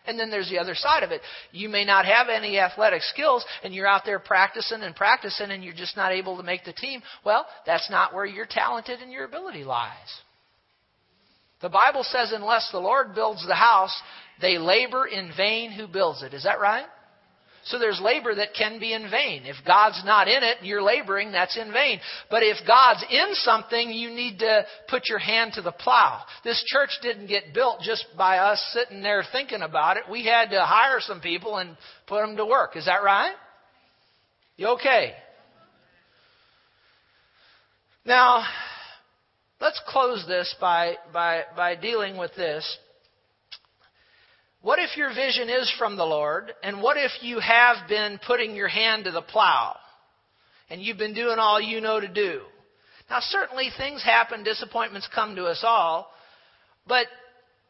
And 0.09 0.19
then 0.19 0.31
there's 0.31 0.49
the 0.49 0.57
other 0.57 0.73
side 0.73 1.03
of 1.03 1.11
it. 1.11 1.21
You 1.51 1.69
may 1.69 1.85
not 1.85 2.05
have 2.05 2.29
any 2.29 2.57
athletic 2.57 3.03
skills 3.03 3.45
and 3.63 3.75
you're 3.75 3.85
out 3.85 4.01
there 4.05 4.17
practicing 4.17 4.81
and 4.81 4.95
practicing 4.95 5.51
and 5.51 5.63
you're 5.63 5.75
just 5.75 5.95
not 5.95 6.11
able 6.11 6.35
to 6.37 6.43
make 6.43 6.65
the 6.65 6.73
team. 6.73 7.03
Well, 7.23 7.45
that's 7.67 7.91
not 7.91 8.11
where 8.11 8.25
your 8.25 8.47
talented 8.49 9.01
and 9.01 9.11
your 9.11 9.25
ability 9.25 9.63
lies. 9.63 9.93
The 11.61 11.69
Bible 11.69 12.03
says, 12.03 12.31
unless 12.33 12.71
the 12.71 12.79
Lord 12.79 13.13
builds 13.13 13.45
the 13.45 13.53
house, 13.53 13.95
they 14.41 14.57
labor 14.57 15.05
in 15.05 15.31
vain 15.37 15.71
who 15.71 15.87
builds 15.87 16.23
it. 16.23 16.33
Is 16.33 16.43
that 16.43 16.59
right? 16.59 16.87
So 17.65 17.77
there's 17.77 17.99
labor 18.01 18.33
that 18.35 18.53
can 18.57 18.79
be 18.79 18.93
in 18.93 19.09
vain. 19.09 19.43
If 19.45 19.57
God's 19.65 20.01
not 20.05 20.27
in 20.27 20.43
it, 20.43 20.57
you're 20.61 20.81
laboring, 20.81 21.31
that's 21.31 21.57
in 21.57 21.71
vain. 21.71 21.99
But 22.29 22.43
if 22.43 22.57
God's 22.65 23.03
in 23.09 23.33
something, 23.33 23.89
you 23.91 24.09
need 24.09 24.39
to 24.39 24.65
put 24.87 25.09
your 25.09 25.19
hand 25.19 25.53
to 25.53 25.61
the 25.61 25.71
plow. 25.71 26.21
This 26.43 26.63
church 26.67 26.91
didn't 27.01 27.27
get 27.27 27.53
built 27.53 27.81
just 27.81 28.05
by 28.17 28.37
us 28.37 28.59
sitting 28.73 29.01
there 29.01 29.23
thinking 29.31 29.61
about 29.61 29.97
it. 29.97 30.03
We 30.09 30.25
had 30.25 30.49
to 30.51 30.61
hire 30.61 30.99
some 30.99 31.21
people 31.21 31.57
and 31.57 31.77
put 32.07 32.21
them 32.21 32.37
to 32.37 32.45
work. 32.45 32.75
Is 32.75 32.85
that 32.85 33.03
right? 33.03 33.35
You 34.57 34.67
okay? 34.69 35.13
Now, 38.05 38.43
let's 39.61 39.79
close 39.87 40.25
this 40.27 40.55
by, 40.59 40.95
by, 41.13 41.43
by 41.55 41.75
dealing 41.75 42.17
with 42.17 42.33
this. 42.35 42.77
What 44.61 44.79
if 44.79 44.97
your 44.97 45.13
vision 45.13 45.49
is 45.49 45.73
from 45.77 45.95
the 45.95 46.05
Lord? 46.05 46.53
And 46.63 46.81
what 46.81 46.97
if 46.97 47.11
you 47.21 47.39
have 47.39 47.87
been 47.87 48.19
putting 48.25 48.55
your 48.55 48.67
hand 48.67 49.05
to 49.05 49.11
the 49.11 49.21
plow 49.21 49.77
and 50.69 50.81
you've 50.81 50.97
been 50.97 51.13
doing 51.13 51.39
all 51.39 51.61
you 51.61 51.79
know 51.79 51.99
to 51.99 52.07
do? 52.07 52.41
Now, 53.09 53.19
certainly 53.21 53.69
things 53.77 54.03
happen, 54.03 54.43
disappointments 54.43 55.09
come 55.13 55.35
to 55.35 55.45
us 55.45 55.63
all, 55.63 56.11
but 56.87 57.07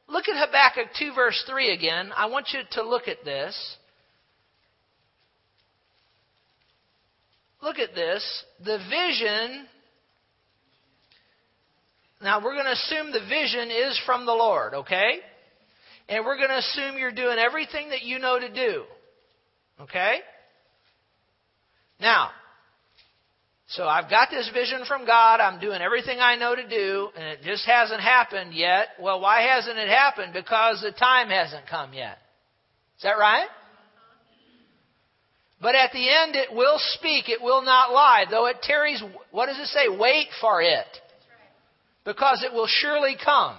look 0.07 0.27
at 0.27 0.35
Habakkuk 0.35 0.93
2, 0.97 1.13
verse 1.13 1.41
3 1.47 1.73
again. 1.73 2.11
I 2.15 2.25
want 2.25 2.47
you 2.53 2.61
to 2.71 2.83
look 2.83 3.07
at 3.07 3.23
this. 3.23 3.55
Look 7.61 7.77
at 7.77 7.93
this. 7.93 8.43
The 8.65 8.79
vision. 8.89 9.65
Now, 12.21 12.43
we're 12.43 12.53
going 12.53 12.65
to 12.65 12.71
assume 12.71 13.11
the 13.11 13.27
vision 13.29 13.69
is 13.69 14.01
from 14.05 14.25
the 14.25 14.33
Lord, 14.33 14.73
okay? 14.73 15.19
And 16.09 16.25
we're 16.25 16.37
going 16.37 16.49
to 16.49 16.57
assume 16.57 16.97
you're 16.97 17.11
doing 17.11 17.37
everything 17.37 17.89
that 17.89 18.01
you 18.01 18.19
know 18.19 18.39
to 18.39 18.51
do. 18.51 18.83
Okay? 19.81 20.17
Now, 21.99 22.31
so 23.67 23.85
I've 23.85 24.09
got 24.09 24.29
this 24.31 24.49
vision 24.53 24.83
from 24.87 25.05
God. 25.05 25.39
I'm 25.39 25.59
doing 25.59 25.81
everything 25.81 26.19
I 26.19 26.35
know 26.35 26.55
to 26.55 26.67
do, 26.67 27.09
and 27.15 27.25
it 27.25 27.39
just 27.43 27.65
hasn't 27.65 28.01
happened 28.01 28.53
yet. 28.53 28.87
Well, 28.99 29.21
why 29.21 29.41
hasn't 29.41 29.77
it 29.77 29.87
happened? 29.87 30.33
Because 30.33 30.81
the 30.81 30.91
time 30.91 31.29
hasn't 31.29 31.67
come 31.69 31.93
yet. 31.93 32.17
Is 32.97 33.03
that 33.03 33.17
right? 33.19 33.47
But 35.61 35.75
at 35.75 35.91
the 35.91 36.09
end, 36.09 36.35
it 36.35 36.53
will 36.53 36.79
speak. 36.97 37.29
It 37.29 37.41
will 37.41 37.61
not 37.61 37.91
lie. 37.91 38.25
Though 38.29 38.47
it 38.47 38.61
tarries, 38.63 39.03
what 39.31 39.47
does 39.47 39.59
it 39.59 39.67
say? 39.67 39.87
Wait 39.89 40.27
for 40.41 40.61
it. 40.61 40.87
Because 42.05 42.43
it 42.43 42.53
will 42.53 42.67
surely 42.67 43.15
come. 43.23 43.57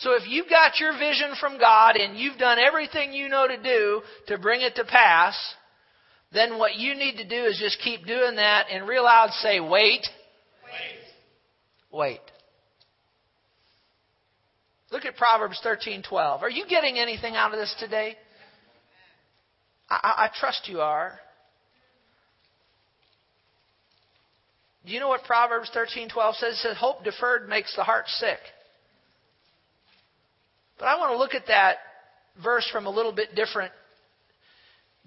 So 0.00 0.14
if 0.14 0.22
you've 0.26 0.48
got 0.48 0.80
your 0.80 0.96
vision 0.98 1.34
from 1.38 1.58
God 1.58 1.96
and 1.96 2.18
you've 2.18 2.38
done 2.38 2.58
everything 2.58 3.12
you 3.12 3.28
know 3.28 3.46
to 3.46 3.62
do 3.62 4.00
to 4.28 4.38
bring 4.38 4.62
it 4.62 4.74
to 4.76 4.84
pass, 4.84 5.36
then 6.32 6.58
what 6.58 6.76
you 6.76 6.94
need 6.94 7.18
to 7.18 7.28
do 7.28 7.44
is 7.44 7.58
just 7.58 7.78
keep 7.80 8.06
doing 8.06 8.36
that 8.36 8.66
and 8.70 8.88
real 8.88 9.04
loud 9.04 9.30
say, 9.30 9.60
wait. 9.60 10.06
Wait. 11.92 12.20
Look 14.90 15.04
at 15.04 15.16
Proverbs 15.16 15.60
13:12. 15.64 16.42
Are 16.42 16.50
you 16.50 16.66
getting 16.66 16.98
anything 16.98 17.36
out 17.36 17.52
of 17.52 17.58
this 17.58 17.74
today? 17.78 18.16
I, 19.88 20.30
I 20.30 20.30
trust 20.34 20.66
you 20.66 20.80
are. 20.80 21.18
Do 24.86 24.92
you 24.92 24.98
know 24.98 25.08
what 25.08 25.24
Proverbs 25.24 25.70
13:12 25.76 26.34
says? 26.36 26.54
It 26.54 26.56
says, 26.56 26.76
"Hope 26.78 27.04
deferred 27.04 27.48
makes 27.48 27.76
the 27.76 27.84
heart 27.84 28.08
sick." 28.08 28.38
But 30.80 30.86
I 30.86 30.96
want 30.96 31.12
to 31.12 31.18
look 31.18 31.34
at 31.34 31.46
that 31.48 31.76
verse 32.42 32.68
from 32.72 32.86
a 32.86 32.90
little 32.90 33.12
bit 33.12 33.34
different, 33.36 33.70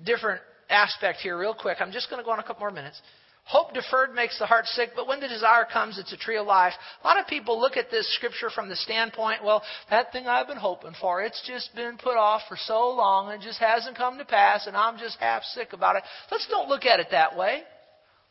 different 0.03 0.41
aspect 0.69 1.19
here, 1.19 1.37
real 1.37 1.55
quick. 1.55 1.77
I'm 1.81 1.91
just 1.91 2.09
going 2.09 2.21
to 2.21 2.23
go 2.23 2.31
on 2.31 2.39
a 2.39 2.43
couple 2.43 2.61
more 2.61 2.71
minutes. 2.71 3.01
Hope 3.45 3.73
deferred 3.73 4.13
makes 4.13 4.39
the 4.39 4.45
heart 4.45 4.65
sick, 4.67 4.91
but 4.95 5.05
when 5.05 5.19
the 5.19 5.27
desire 5.27 5.65
comes, 5.65 5.97
it's 5.99 6.13
a 6.13 6.17
tree 6.17 6.37
of 6.37 6.47
life. 6.47 6.73
A 7.03 7.07
lot 7.07 7.19
of 7.19 7.27
people 7.27 7.59
look 7.59 7.75
at 7.75 7.91
this 7.91 8.07
scripture 8.15 8.49
from 8.49 8.69
the 8.69 8.75
standpoint, 8.75 9.43
well, 9.43 9.61
that 9.89 10.13
thing 10.13 10.27
I've 10.27 10.47
been 10.47 10.57
hoping 10.57 10.93
for, 11.01 11.21
it's 11.21 11.43
just 11.45 11.75
been 11.75 11.97
put 11.97 12.15
off 12.15 12.43
for 12.47 12.55
so 12.55 12.89
long 12.91 13.33
and 13.33 13.41
just 13.41 13.59
hasn't 13.59 13.97
come 13.97 14.17
to 14.17 14.25
pass, 14.25 14.65
and 14.65 14.77
I'm 14.77 14.97
just 14.97 15.17
half 15.19 15.43
sick 15.43 15.73
about 15.73 15.97
it. 15.97 16.03
Let's 16.31 16.47
don't 16.49 16.69
look 16.69 16.85
at 16.85 17.01
it 17.01 17.07
that 17.11 17.35
way. 17.35 17.63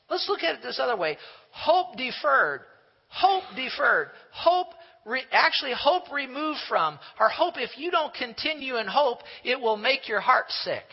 Let's 0.08 0.26
look 0.30 0.42
at 0.42 0.54
it 0.54 0.62
this 0.62 0.80
other 0.80 0.96
way. 0.96 1.18
Hope 1.50 1.96
deferred. 1.98 2.62
Hope 3.08 3.44
deferred. 3.54 4.08
Hope 4.32 4.68
re, 5.04 5.22
actually 5.32 5.72
hope 5.76 6.12
removed 6.12 6.60
from, 6.68 6.98
or 7.18 7.28
hope 7.28 7.54
if 7.56 7.78
you 7.78 7.90
don't 7.90 8.14
continue 8.14 8.76
in 8.76 8.86
hope, 8.86 9.18
it 9.44 9.60
will 9.60 9.76
make 9.76 10.08
your 10.08 10.20
heart 10.20 10.50
sick. 10.50 10.84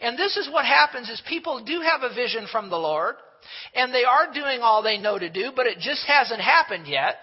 And 0.00 0.18
this 0.18 0.36
is 0.36 0.48
what 0.50 0.64
happens 0.64 1.08
is 1.08 1.20
people 1.28 1.64
do 1.64 1.80
have 1.80 2.02
a 2.02 2.14
vision 2.14 2.46
from 2.50 2.70
the 2.70 2.78
Lord, 2.78 3.16
and 3.74 3.92
they 3.92 4.04
are 4.04 4.32
doing 4.32 4.60
all 4.60 4.82
they 4.82 4.98
know 4.98 5.18
to 5.18 5.28
do, 5.28 5.50
but 5.54 5.66
it 5.66 5.78
just 5.78 6.04
hasn't 6.06 6.40
happened 6.40 6.86
yet. 6.86 7.16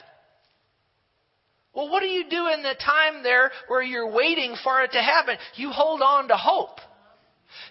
Well, 1.74 1.90
what 1.90 2.00
do 2.00 2.08
you 2.08 2.30
do 2.30 2.48
in 2.48 2.64
the 2.64 2.76
time 2.86 3.22
there 3.22 3.52
where 3.68 3.84
you're 3.84 4.12
waiting 4.12 4.56
for 4.64 4.82
it 4.82 4.94
to 4.94 5.02
happen? 5.02 5.36
You 5.56 5.72
hold 5.72 6.02
on 6.02 6.30
to 6.30 6.38
hope. 6.38 6.80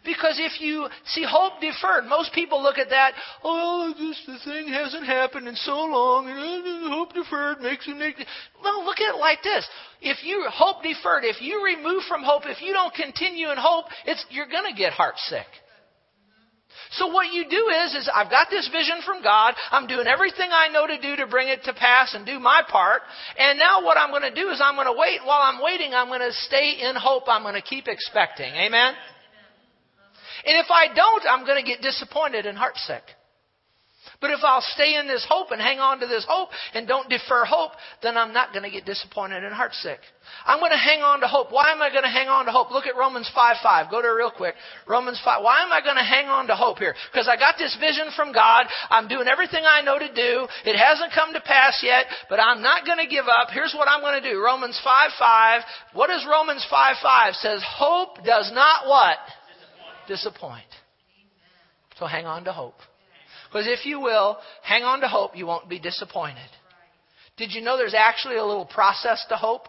Because 0.05 0.39
if 0.39 0.61
you 0.61 0.89
see 1.07 1.25
hope 1.29 1.61
deferred, 1.61 2.05
most 2.05 2.33
people 2.33 2.63
look 2.63 2.79
at 2.79 2.91
that, 2.91 3.13
oh, 3.43 3.93
just 3.97 4.27
the 4.27 4.39
thing 4.45 4.69
hasn't 4.69 5.07
happened 5.07 5.49
in 5.49 5.57
so 5.57 5.77
long, 5.77 6.29
and 6.29 6.39
uh, 6.39 6.89
hope 6.91 7.15
deferred 7.15 7.61
makes 7.61 7.87
you 7.87 7.95
make. 7.95 8.17
Well, 8.63 8.85
look 8.85 9.01
at 9.01 9.15
it 9.15 9.19
like 9.19 9.43
this: 9.43 9.67
if 10.01 10.25
you 10.25 10.47
hope 10.51 10.83
deferred, 10.83 11.25
if 11.25 11.41
you 11.41 11.65
remove 11.65 12.05
from 12.09 12.23
hope, 12.23 12.43
if 12.47 12.61
you 12.61 12.73
don't 12.73 12.95
continue 12.95 13.51
in 13.51 13.59
hope, 13.59 13.87
it's 14.07 14.25
you're 14.31 14.49
going 14.49 14.71
to 14.73 14.79
get 14.79 14.93
heart 14.93 15.17
sick. 15.17 15.47
So 16.93 17.09
what 17.09 17.33
you 17.33 17.45
do 17.49 17.71
is, 17.85 17.95
is 17.95 18.11
I've 18.13 18.31
got 18.31 18.49
this 18.51 18.69
vision 18.71 19.01
from 19.05 19.23
God. 19.23 19.55
I'm 19.71 19.87
doing 19.87 20.07
everything 20.07 20.51
I 20.53 20.69
know 20.69 20.87
to 20.87 21.01
do 21.01 21.17
to 21.17 21.27
bring 21.27 21.49
it 21.49 21.65
to 21.65 21.75
pass 21.75 22.15
and 22.15 22.27
do 22.27 22.39
my 22.39 22.63
part. 22.69 23.03
And 23.39 23.59
now 23.59 23.85
what 23.85 23.97
I'm 23.97 24.11
going 24.11 24.23
to 24.23 24.35
do 24.35 24.51
is 24.51 24.61
I'm 24.63 24.77
going 24.77 24.87
to 24.87 24.99
wait. 24.99 25.21
While 25.25 25.41
I'm 25.43 25.63
waiting, 25.63 25.95
I'm 25.95 26.09
going 26.09 26.21
to 26.21 26.33
stay 26.33 26.79
in 26.83 26.95
hope. 26.97 27.25
I'm 27.27 27.43
going 27.43 27.55
to 27.55 27.63
keep 27.63 27.89
expecting. 27.89 28.53
Amen? 28.55 28.95
And 30.47 30.59
if 30.59 30.67
I 30.71 30.95
don't, 30.95 31.25
I'm 31.29 31.47
going 31.47 31.63
to 31.63 31.69
get 31.69 31.83
disappointed 31.83 32.47
and 32.47 32.59
heartsick. 32.59 33.03
But 34.21 34.31
if 34.31 34.41
I'll 34.43 34.65
stay 34.75 34.97
in 34.97 35.07
this 35.07 35.27
hope 35.29 35.51
and 35.51 35.61
hang 35.61 35.81
on 35.81 36.01
to 36.01 36.07
this 36.07 36.25
hope 36.29 36.49
and 36.73 36.89
don't 36.89 37.09
defer 37.11 37.45
hope, 37.45 37.73
then 38.03 38.17
I'm 38.17 38.33
not 38.33 38.53
going 38.53 38.63
to 38.63 38.71
get 38.71 38.87
disappointed 38.87 39.45
and 39.45 39.53
heartsick. 39.53 39.99
I'm 40.47 40.61
going 40.61 40.71
to 40.73 40.81
hang 40.81 41.03
on 41.03 41.21
to 41.21 41.27
hope. 41.27 41.53
Why 41.53 41.73
am 41.73 41.83
I 41.83 41.91
going 41.91 42.05
to 42.05 42.13
hang 42.13 42.29
on 42.29 42.47
to 42.47 42.53
hope? 42.53 42.71
Look 42.71 42.87
at 42.87 42.97
Romans 42.97 43.31
5 43.35 43.57
5. 43.63 43.91
Go 43.91 44.01
to 44.01 44.09
it 44.09 44.17
real 44.17 44.31
quick. 44.31 44.55
Romans 44.89 45.21
5. 45.25 45.43
Why 45.43 45.63
am 45.63 45.73
I 45.73 45.81
going 45.81 45.97
to 45.97 46.09
hang 46.09 46.29
on 46.29 46.47
to 46.47 46.57
hope 46.57 46.79
here? 46.79 46.95
Because 47.13 47.29
I 47.29 47.37
got 47.37 47.57
this 47.59 47.77
vision 47.81 48.09
from 48.17 48.33
God. 48.33 48.67
I'm 48.89 49.09
doing 49.09 49.29
everything 49.29 49.65
I 49.67 49.83
know 49.83 49.99
to 49.99 50.09
do. 50.09 50.49
It 50.65 50.77
hasn't 50.77 51.13
come 51.13 51.33
to 51.35 51.41
pass 51.41 51.81
yet, 51.83 52.07
but 52.31 52.41
I'm 52.41 52.63
not 52.63 52.87
going 52.87 53.05
to 53.05 53.11
give 53.11 53.27
up. 53.29 53.49
Here's 53.53 53.75
what 53.77 53.89
I'm 53.89 54.01
going 54.01 54.23
to 54.23 54.25
do. 54.25 54.41
Romans 54.41 54.81
5 54.83 55.11
5. 55.19 55.61
What 55.93 56.09
does 56.09 56.25
Romans 56.25 56.65
5 56.71 56.97
5 57.03 57.35
says? 57.35 57.61
Hope 57.61 58.25
does 58.25 58.51
not 58.55 58.89
what? 58.89 59.19
Disappoint. 60.07 60.65
So 61.99 62.07
hang 62.07 62.27
on 62.27 62.45
to 62.45 62.53
hope. 62.53 62.77
Because 63.49 63.67
if 63.69 63.87
you 63.87 64.01
will, 64.01 64.37
hang 64.63 64.83
on 64.83 65.01
to 65.01 65.09
hope, 65.09 65.37
you 65.37 65.47
won't 65.47 65.69
be 65.69 65.79
disappointed. 65.79 66.49
Did 67.37 67.53
you 67.53 67.63
know 67.63 67.77
there's 67.77 67.95
actually 67.95 68.37
a 68.37 68.45
little 68.45 68.67
process 68.67 69.25
to 69.29 69.37
hope? 69.37 69.69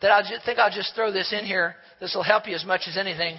That 0.00 0.10
I 0.10 0.22
think 0.44 0.58
I'll 0.58 0.74
just 0.74 0.94
throw 0.94 1.12
this 1.12 1.32
in 1.32 1.44
here. 1.44 1.76
This 2.00 2.14
will 2.14 2.22
help 2.22 2.46
you 2.46 2.54
as 2.54 2.64
much 2.64 2.82
as 2.88 2.96
anything. 2.96 3.36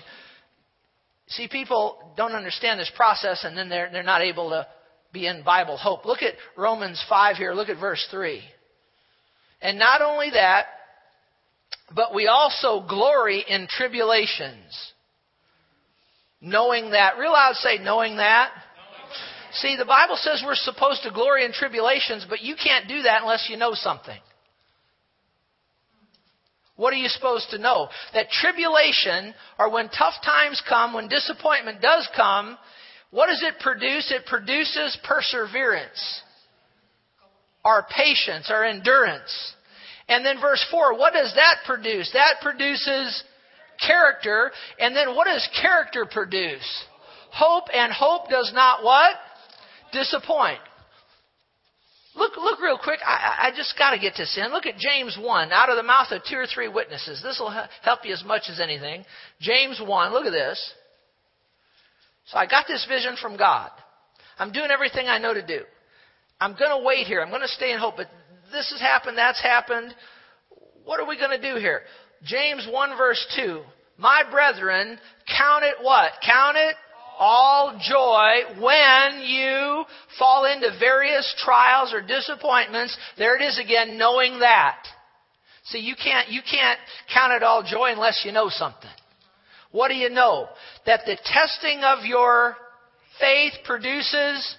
See, 1.27 1.47
people 1.47 2.13
don't 2.15 2.33
understand 2.33 2.79
this 2.79 2.91
process 2.95 3.43
and 3.43 3.57
then 3.57 3.69
they're, 3.69 3.89
they're 3.91 4.03
not 4.03 4.21
able 4.21 4.49
to 4.51 4.67
be 5.11 5.27
in 5.27 5.43
Bible 5.43 5.77
hope. 5.77 6.05
Look 6.05 6.21
at 6.21 6.33
Romans 6.55 7.03
5 7.09 7.37
here. 7.37 7.53
Look 7.53 7.69
at 7.69 7.79
verse 7.79 8.05
3. 8.11 8.41
And 9.61 9.79
not 9.79 10.01
only 10.01 10.29
that, 10.31 10.65
but 11.93 12.13
we 12.13 12.27
also 12.27 12.85
glory 12.87 13.43
in 13.47 13.67
tribulations. 13.67 14.93
Knowing 16.45 16.91
that. 16.91 17.17
Real 17.17 17.33
loud 17.33 17.55
say, 17.55 17.79
knowing 17.79 18.17
that. 18.17 18.51
See, 19.53 19.75
the 19.75 19.85
Bible 19.85 20.15
says 20.15 20.43
we're 20.45 20.53
supposed 20.53 21.01
to 21.03 21.11
glory 21.11 21.43
in 21.43 21.51
tribulations, 21.51 22.25
but 22.29 22.41
you 22.41 22.55
can't 22.61 22.87
do 22.87 23.01
that 23.01 23.23
unless 23.23 23.47
you 23.49 23.57
know 23.57 23.73
something. 23.73 24.19
What 26.75 26.93
are 26.93 26.97
you 26.97 27.07
supposed 27.07 27.49
to 27.49 27.57
know? 27.57 27.87
That 28.13 28.29
tribulation, 28.29 29.33
or 29.57 29.71
when 29.71 29.89
tough 29.89 30.13
times 30.23 30.61
come, 30.69 30.93
when 30.93 31.07
disappointment 31.07 31.81
does 31.81 32.07
come, 32.15 32.57
what 33.09 33.27
does 33.27 33.41
it 33.41 33.59
produce? 33.59 34.11
It 34.11 34.27
produces 34.27 34.99
perseverance, 35.03 36.21
our 37.63 37.87
patience, 37.95 38.51
our 38.51 38.65
endurance. 38.65 39.53
And 40.07 40.23
then 40.23 40.39
verse 40.39 40.63
4, 40.69 40.95
what 40.99 41.13
does 41.13 41.33
that 41.35 41.59
produce? 41.65 42.11
That 42.13 42.35
produces 42.43 43.23
character. 43.85 44.51
And 44.79 44.95
then 44.95 45.15
what 45.15 45.25
does 45.25 45.47
character 45.61 46.05
produce? 46.09 46.85
Hope, 47.31 47.65
and 47.73 47.91
hope 47.91 48.29
does 48.29 48.51
not 48.53 48.83
what? 48.83 49.15
disappoint. 49.95 50.59
Look, 52.15 52.37
look 52.37 52.61
real 52.61 52.79
quick. 52.81 52.99
I, 53.05 53.47
I 53.47 53.51
just 53.55 53.77
got 53.77 53.91
to 53.91 53.99
get 53.99 54.13
this 54.17 54.39
in. 54.41 54.51
Look 54.51 54.65
at 54.65 54.77
James 54.77 55.17
1. 55.19 55.51
Out 55.51 55.69
of 55.69 55.75
the 55.75 55.83
mouth 55.83 56.07
of 56.11 56.21
two 56.29 56.37
or 56.37 56.45
three 56.45 56.69
witnesses. 56.69 57.21
This 57.21 57.39
will 57.39 57.53
help 57.81 57.99
you 58.03 58.13
as 58.13 58.23
much 58.23 58.43
as 58.49 58.59
anything. 58.61 59.03
James 59.41 59.81
1. 59.85 60.13
Look 60.13 60.25
at 60.25 60.31
this. 60.31 60.73
So 62.27 62.37
I 62.37 62.45
got 62.45 62.65
this 62.67 62.85
vision 62.87 63.17
from 63.21 63.37
God. 63.37 63.69
I'm 64.39 64.51
doing 64.51 64.69
everything 64.71 65.07
I 65.07 65.17
know 65.17 65.33
to 65.33 65.45
do. 65.45 65.61
I'm 66.39 66.55
going 66.57 66.71
to 66.71 66.85
wait 66.85 67.05
here. 67.05 67.21
I'm 67.21 67.29
going 67.29 67.41
to 67.41 67.47
stay 67.49 67.71
in 67.71 67.79
hope. 67.79 67.95
But 67.97 68.07
this 68.51 68.71
has 68.71 68.79
happened. 68.79 69.17
That's 69.17 69.41
happened. 69.41 69.93
What 70.85 70.99
are 71.01 71.07
we 71.07 71.17
going 71.17 71.39
to 71.39 71.53
do 71.53 71.59
here? 71.59 71.81
James 72.23 72.67
1 72.69 72.97
verse 72.97 73.25
2. 73.35 73.61
My 73.97 74.23
brethren, 74.29 74.97
count 75.37 75.63
it 75.63 75.75
what? 75.81 76.11
Count 76.25 76.57
it 76.57 76.75
all 77.17 77.79
joy 77.81 78.61
when 78.61 79.21
you 79.21 79.85
fall 80.19 80.45
into 80.45 80.77
various 80.79 81.33
trials 81.43 81.93
or 81.93 82.01
disappointments. 82.01 82.97
There 83.17 83.35
it 83.35 83.41
is 83.41 83.59
again, 83.59 83.97
knowing 83.97 84.39
that. 84.39 84.79
See, 85.65 85.79
you 85.79 85.95
can't, 85.95 86.29
you 86.29 86.41
can't 86.41 86.79
count 87.13 87.33
it 87.33 87.43
all 87.43 87.63
joy 87.63 87.91
unless 87.91 88.23
you 88.25 88.31
know 88.31 88.49
something. 88.49 88.89
What 89.71 89.87
do 89.87 89.95
you 89.95 90.09
know? 90.09 90.47
That 90.85 91.01
the 91.05 91.17
testing 91.25 91.81
of 91.83 92.05
your 92.05 92.55
faith 93.19 93.53
produces 93.63 94.55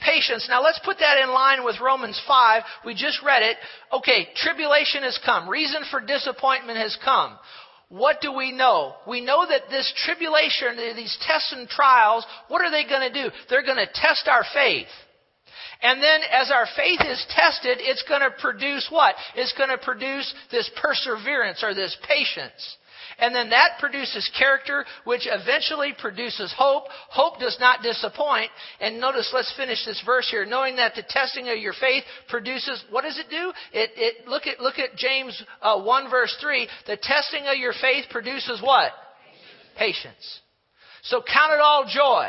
patience. 0.00 0.46
Now 0.48 0.62
let's 0.62 0.80
put 0.84 0.98
that 0.98 1.18
in 1.22 1.30
line 1.30 1.64
with 1.64 1.80
Romans 1.80 2.20
5. 2.26 2.62
We 2.84 2.94
just 2.94 3.22
read 3.24 3.42
it. 3.42 3.56
Okay, 3.92 4.28
tribulation 4.36 5.02
has 5.02 5.18
come. 5.24 5.48
Reason 5.48 5.82
for 5.90 6.00
disappointment 6.00 6.78
has 6.78 6.96
come. 7.04 7.38
What 7.88 8.20
do 8.20 8.32
we 8.32 8.52
know? 8.52 8.94
We 9.06 9.22
know 9.22 9.46
that 9.48 9.70
this 9.70 9.90
tribulation, 10.04 10.76
these 10.94 11.16
tests 11.22 11.54
and 11.56 11.68
trials, 11.68 12.26
what 12.48 12.60
are 12.60 12.70
they 12.70 12.84
going 12.84 13.12
to 13.12 13.22
do? 13.22 13.30
They're 13.48 13.64
going 13.64 13.78
to 13.78 13.88
test 13.92 14.28
our 14.28 14.44
faith. 14.52 14.88
And 15.82 16.02
then 16.02 16.20
as 16.32 16.50
our 16.50 16.66
faith 16.76 17.00
is 17.06 17.24
tested, 17.30 17.78
it's 17.80 18.04
going 18.08 18.20
to 18.20 18.30
produce 18.40 18.88
what? 18.90 19.14
It's 19.36 19.54
going 19.56 19.70
to 19.70 19.78
produce 19.78 20.34
this 20.50 20.68
perseverance 20.82 21.62
or 21.62 21.72
this 21.72 21.96
patience. 22.06 22.76
And 23.18 23.34
then 23.34 23.50
that 23.50 23.78
produces 23.80 24.30
character, 24.38 24.84
which 25.04 25.26
eventually 25.26 25.94
produces 25.98 26.54
hope. 26.56 26.84
Hope 27.10 27.40
does 27.40 27.56
not 27.58 27.82
disappoint. 27.82 28.50
And 28.80 29.00
notice, 29.00 29.30
let's 29.34 29.52
finish 29.56 29.84
this 29.84 30.00
verse 30.06 30.28
here. 30.30 30.46
Knowing 30.46 30.76
that 30.76 30.94
the 30.94 31.02
testing 31.08 31.48
of 31.48 31.58
your 31.58 31.72
faith 31.72 32.04
produces, 32.28 32.84
what 32.90 33.02
does 33.02 33.18
it 33.18 33.26
do? 33.28 33.52
It, 33.72 33.90
it 33.96 34.28
look 34.28 34.46
at, 34.46 34.60
look 34.60 34.78
at 34.78 34.96
James 34.96 35.42
uh, 35.60 35.80
1 35.80 36.10
verse 36.10 36.36
3. 36.40 36.68
The 36.86 36.96
testing 36.96 37.46
of 37.46 37.58
your 37.58 37.72
faith 37.80 38.04
produces 38.10 38.60
what? 38.62 38.92
Patience. 39.76 39.98
Patience. 40.04 40.40
So 41.02 41.22
count 41.22 41.52
it 41.52 41.60
all 41.60 41.86
joy 41.88 42.28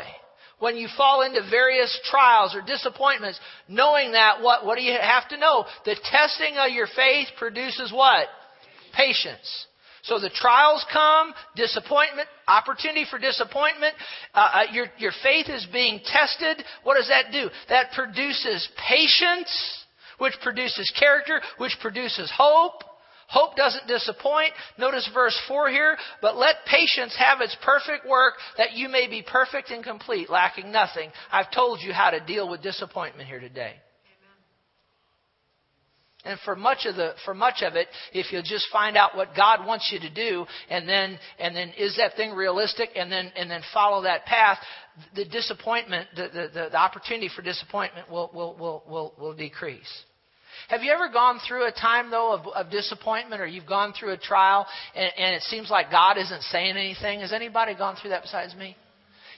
when 0.60 0.76
you 0.76 0.88
fall 0.96 1.22
into 1.22 1.40
various 1.50 1.98
trials 2.04 2.54
or 2.54 2.62
disappointments, 2.62 3.40
knowing 3.68 4.12
that 4.12 4.42
what, 4.42 4.64
what 4.64 4.76
do 4.76 4.82
you 4.82 4.96
have 5.00 5.28
to 5.30 5.36
know? 5.36 5.64
The 5.84 5.96
testing 6.10 6.56
of 6.58 6.70
your 6.70 6.86
faith 6.94 7.28
produces 7.38 7.92
what? 7.92 8.26
Patience. 8.94 9.66
So 10.02 10.18
the 10.18 10.30
trials 10.30 10.84
come, 10.92 11.32
disappointment, 11.56 12.28
opportunity 12.48 13.04
for 13.08 13.18
disappointment. 13.18 13.94
Uh, 14.34 14.38
uh, 14.38 14.62
your, 14.72 14.86
your 14.98 15.12
faith 15.22 15.48
is 15.48 15.66
being 15.72 16.00
tested. 16.04 16.64
What 16.84 16.96
does 16.96 17.08
that 17.08 17.32
do? 17.32 17.50
That 17.68 17.92
produces 17.92 18.68
patience, 18.88 19.84
which 20.18 20.34
produces 20.42 20.92
character, 20.98 21.40
which 21.58 21.76
produces 21.80 22.32
hope. 22.34 22.84
Hope 23.28 23.54
doesn't 23.54 23.86
disappoint. 23.86 24.50
Notice 24.76 25.08
verse 25.14 25.38
4 25.46 25.68
here. 25.70 25.96
But 26.20 26.36
let 26.36 26.56
patience 26.66 27.14
have 27.16 27.40
its 27.40 27.56
perfect 27.62 28.08
work 28.08 28.34
that 28.58 28.72
you 28.72 28.88
may 28.88 29.08
be 29.08 29.22
perfect 29.22 29.70
and 29.70 29.84
complete, 29.84 30.28
lacking 30.28 30.72
nothing. 30.72 31.10
I've 31.30 31.50
told 31.52 31.80
you 31.80 31.92
how 31.92 32.10
to 32.10 32.18
deal 32.18 32.48
with 32.48 32.62
disappointment 32.62 33.28
here 33.28 33.38
today. 33.38 33.74
And 36.24 36.38
for 36.44 36.54
much 36.54 36.84
of 36.84 36.96
the 36.96 37.14
for 37.24 37.32
much 37.32 37.62
of 37.62 37.76
it, 37.76 37.88
if 38.12 38.30
you 38.30 38.42
just 38.42 38.66
find 38.70 38.96
out 38.96 39.16
what 39.16 39.34
God 39.34 39.66
wants 39.66 39.90
you 39.90 39.98
to 40.00 40.10
do, 40.10 40.44
and 40.68 40.86
then 40.86 41.18
and 41.38 41.56
then 41.56 41.72
is 41.78 41.96
that 41.96 42.14
thing 42.16 42.32
realistic, 42.32 42.90
and 42.94 43.10
then 43.10 43.32
and 43.36 43.50
then 43.50 43.62
follow 43.72 44.02
that 44.02 44.26
path, 44.26 44.58
the 45.14 45.24
disappointment, 45.24 46.08
the 46.14 46.28
the, 46.52 46.68
the 46.70 46.76
opportunity 46.76 47.30
for 47.34 47.40
disappointment 47.40 48.10
will 48.10 48.30
will 48.34 48.54
will 48.56 48.82
will, 48.86 49.14
will 49.18 49.34
decrease. 49.34 49.90
Have 50.68 50.82
you 50.82 50.92
ever 50.92 51.08
gone 51.08 51.40
through 51.48 51.66
a 51.66 51.72
time 51.72 52.10
though 52.10 52.34
of, 52.34 52.46
of 52.48 52.70
disappointment, 52.70 53.40
or 53.40 53.46
you've 53.46 53.66
gone 53.66 53.94
through 53.98 54.12
a 54.12 54.18
trial, 54.18 54.66
and, 54.94 55.10
and 55.16 55.34
it 55.34 55.42
seems 55.42 55.70
like 55.70 55.90
God 55.90 56.18
isn't 56.18 56.42
saying 56.42 56.76
anything? 56.76 57.20
Has 57.20 57.32
anybody 57.32 57.74
gone 57.74 57.96
through 57.96 58.10
that 58.10 58.22
besides 58.22 58.54
me? 58.54 58.76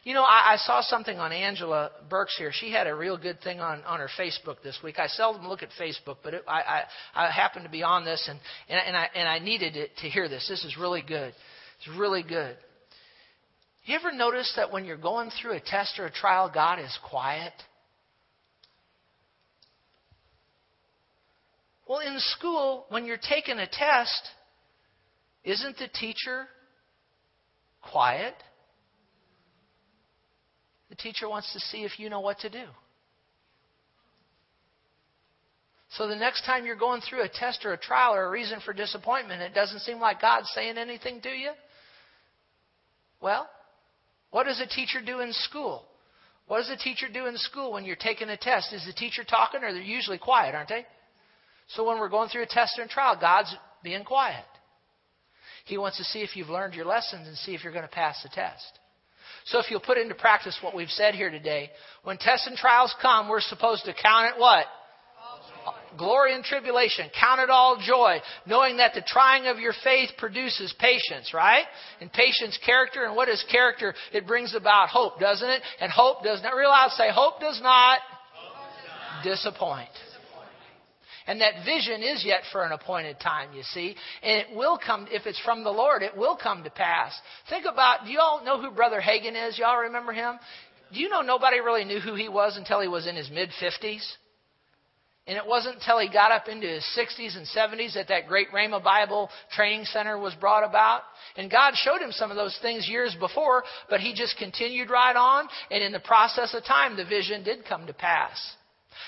You 0.05 0.15
know, 0.15 0.25
I, 0.25 0.55
I 0.55 0.57
saw 0.57 0.81
something 0.83 1.19
on 1.19 1.31
Angela 1.31 1.91
Burks 2.11 2.37
here. 2.37 2.51
She 2.53 2.73
had 2.73 2.89
a 2.89 2.95
real 2.95 3.17
good 3.17 3.41
thing 3.41 3.61
on, 3.61 3.85
on 3.85 4.01
her 4.01 4.09
Facebook 4.19 4.57
this 4.65 4.79
week. 4.83 4.99
I 4.99 5.07
seldom 5.07 5.47
look 5.47 5.63
at 5.63 5.69
Facebook, 5.81 6.17
but 6.25 6.35
it, 6.35 6.43
I, 6.49 6.83
I, 7.15 7.27
I 7.27 7.31
happened 7.31 7.65
to 7.67 7.71
be 7.71 7.85
on 7.85 8.05
this, 8.05 8.29
and, 8.29 8.41
and, 8.69 8.81
and, 8.85 8.97
I, 8.97 9.09
and 9.15 9.29
I 9.29 9.39
needed 9.39 9.77
it 9.77 9.91
to 9.99 10.09
hear 10.09 10.29
this. 10.29 10.47
This 10.49 10.65
is 10.65 10.77
really 10.77 11.03
good. 11.03 11.33
It's 11.79 11.97
really 11.97 12.25
good. 12.25 12.57
You 13.85 13.95
ever 13.95 14.13
notice 14.13 14.53
that 14.57 14.73
when 14.73 14.85
you're 14.85 14.97
going 14.97 15.31
through 15.41 15.53
a 15.53 15.61
test 15.61 15.99
or 16.01 16.07
a 16.07 16.11
trial, 16.11 16.51
God 16.53 16.81
is 16.81 16.97
quiet? 17.09 17.53
Well, 21.89 22.01
in 22.01 22.17
school, 22.19 22.87
when 22.89 23.05
you're 23.05 23.19
taking 23.19 23.59
a 23.59 23.67
test, 23.67 24.23
isn't 25.45 25.79
the 25.79 25.89
teacher 25.89 26.47
quiet? 27.83 28.35
The 30.93 30.97
teacher 30.97 31.27
wants 31.27 31.51
to 31.55 31.59
see 31.59 31.85
if 31.85 31.99
you 31.99 32.11
know 32.11 32.21
what 32.21 32.41
to 32.41 32.51
do. 32.51 32.65
So 35.93 36.07
the 36.07 36.17
next 36.17 36.45
time 36.45 36.67
you're 36.67 36.77
going 36.77 37.01
through 37.01 37.23
a 37.23 37.31
test 37.31 37.65
or 37.65 37.73
a 37.73 37.79
trial 37.79 38.15
or 38.15 38.27
a 38.27 38.31
reason 38.31 38.61
for 38.63 38.75
disappointment, 38.75 39.41
it 39.41 39.55
doesn't 39.55 39.79
seem 39.79 40.01
like 40.01 40.21
God's 40.21 40.51
saying 40.55 40.77
anything 40.77 41.23
to 41.23 41.31
you. 41.31 41.53
Well, 43.23 43.49
what 44.33 44.45
does 44.45 44.61
a 44.61 44.67
teacher 44.67 44.99
do 45.05 45.21
in 45.21 45.33
school? 45.33 45.87
What 46.47 46.59
does 46.59 46.69
a 46.69 46.77
teacher 46.77 47.07
do 47.11 47.25
in 47.25 47.39
school 47.39 47.73
when 47.73 47.87
you're 47.87 47.97
taking 47.97 48.29
a 48.29 48.37
test? 48.37 48.75
Is 48.75 48.85
the 48.85 48.93
teacher 48.93 49.25
talking 49.25 49.65
or 49.65 49.73
they're 49.73 49.81
usually 49.81 50.19
quiet, 50.19 50.55
aren't 50.55 50.69
they? 50.69 50.85
So 51.69 51.89
when 51.89 52.01
we're 52.01 52.11
going 52.11 52.29
through 52.29 52.43
a 52.43 52.47
test 52.47 52.79
or 52.79 52.83
a 52.83 52.89
trial, 52.89 53.17
God's 53.19 53.57
being 53.83 54.05
quiet. 54.05 54.45
He 55.65 55.79
wants 55.79 55.97
to 55.97 56.05
see 56.05 56.19
if 56.19 56.37
you've 56.37 56.51
learned 56.51 56.75
your 56.75 56.85
lessons 56.85 57.29
and 57.29 57.37
see 57.39 57.55
if 57.55 57.65
you're 57.65 57.73
going 57.73 57.89
to 57.89 57.91
pass 57.91 58.23
the 58.23 58.29
test. 58.29 58.79
So 59.47 59.59
if 59.59 59.71
you'll 59.71 59.81
put 59.81 59.99
into 59.99 60.15
practice 60.15 60.59
what 60.63 60.75
we've 60.75 60.89
said 60.89 61.15
here 61.15 61.31
today, 61.31 61.71
when 62.05 62.19
tests 62.19 62.47
and 62.47 62.57
trials 62.57 62.95
come, 63.01 63.29
we're 63.29 63.41
supposed 63.41 63.85
to 63.85 63.95
count 63.95 64.35
it 64.35 64.41
what? 64.41 64.67
Glory 65.99 66.35
and 66.35 66.43
tribulation. 66.43 67.11
Count 67.19 67.41
it 67.41 67.51
all 67.51 67.77
joy, 67.85 68.19
knowing 68.47 68.79
that 68.79 68.95
the 68.95 69.03
trying 69.07 69.47
of 69.47 69.59
your 69.59 69.75
faith 69.85 70.11
produces 70.17 70.75
patience, 70.79 71.35
right? 71.35 71.65
And 72.01 72.11
patience, 72.13 72.59
character. 72.65 73.05
And 73.05 73.15
what 73.15 73.29
is 73.29 73.45
character? 73.51 73.95
It 74.13 74.27
brings 74.27 74.55
about 74.55 74.89
hope, 74.89 75.21
doesn't 75.21 75.49
it? 75.49 75.61
And 75.81 75.93
hope 75.93 76.25
does 76.25 76.43
not, 76.43 76.55
realize, 76.55 76.97
say, 76.97 77.11
hope 77.13 77.41
does 77.41 77.61
not, 77.63 77.99
hope 78.35 78.55
does 78.55 78.89
not 78.89 79.25
disappoint. 79.25 79.91
And 81.27 81.41
that 81.41 81.65
vision 81.65 82.03
is 82.03 82.25
yet 82.25 82.43
for 82.51 82.65
an 82.65 82.73
appointed 82.73 83.21
time, 83.21 83.53
you 83.55 83.63
see. 83.63 83.95
And 84.23 84.41
it 84.41 84.57
will 84.57 84.79
come, 84.85 85.07
if 85.11 85.27
it's 85.27 85.41
from 85.41 85.65
the 85.65 85.71
Lord, 85.71 86.03
it 86.03 86.17
will 86.17 86.37
come 86.37 86.65
to 86.65 86.71
pass. 86.71 87.13
Think 87.49 87.65
about, 87.71 88.05
do 88.07 88.13
you 88.13 88.21
all 88.21 88.45
know 88.45 88.61
who 88.61 88.71
Brother 88.71 89.01
Hagin 89.01 89.49
is? 89.49 89.59
Y'all 89.59 89.79
remember 89.79 90.13
him? 90.13 90.39
Do 90.93 91.01
you 91.01 91.09
know 91.09 91.23
nobody 91.23 91.61
really 91.61 91.85
knew 91.85 92.01
who 92.01 92.15
he 92.15 92.29
was 92.29 92.57
until 92.57 92.81
he 92.81 92.89
was 92.89 93.07
in 93.07 93.17
his 93.17 93.31
mid 93.31 93.51
50s? 93.63 94.03
And 95.27 95.37
it 95.37 95.47
wasn't 95.47 95.77
until 95.77 96.01
he 96.01 96.09
got 96.09 96.33
up 96.33 96.49
into 96.49 96.67
his 96.67 96.85
60s 96.99 97.37
and 97.37 97.47
70s 97.47 97.95
that 97.95 98.09
that 98.09 98.27
great 98.27 98.51
Rhema 98.51 98.83
Bible 98.83 99.31
training 99.53 99.85
center 99.85 100.19
was 100.19 100.35
brought 100.35 100.69
about. 100.69 101.03
And 101.37 101.49
God 101.49 101.75
showed 101.77 102.03
him 102.03 102.11
some 102.11 102.33
of 102.33 102.37
those 102.37 102.59
things 102.61 102.89
years 102.89 103.15
before, 103.21 103.63
but 103.89 104.01
he 104.01 104.15
just 104.15 104.37
continued 104.37 104.91
right 104.91 105.15
on. 105.15 105.47
And 105.71 105.83
in 105.83 105.93
the 105.93 106.01
process 106.01 106.53
of 106.55 106.65
time, 106.65 106.97
the 106.97 107.05
vision 107.05 107.45
did 107.45 107.65
come 107.65 107.87
to 107.87 107.93
pass. 107.93 108.37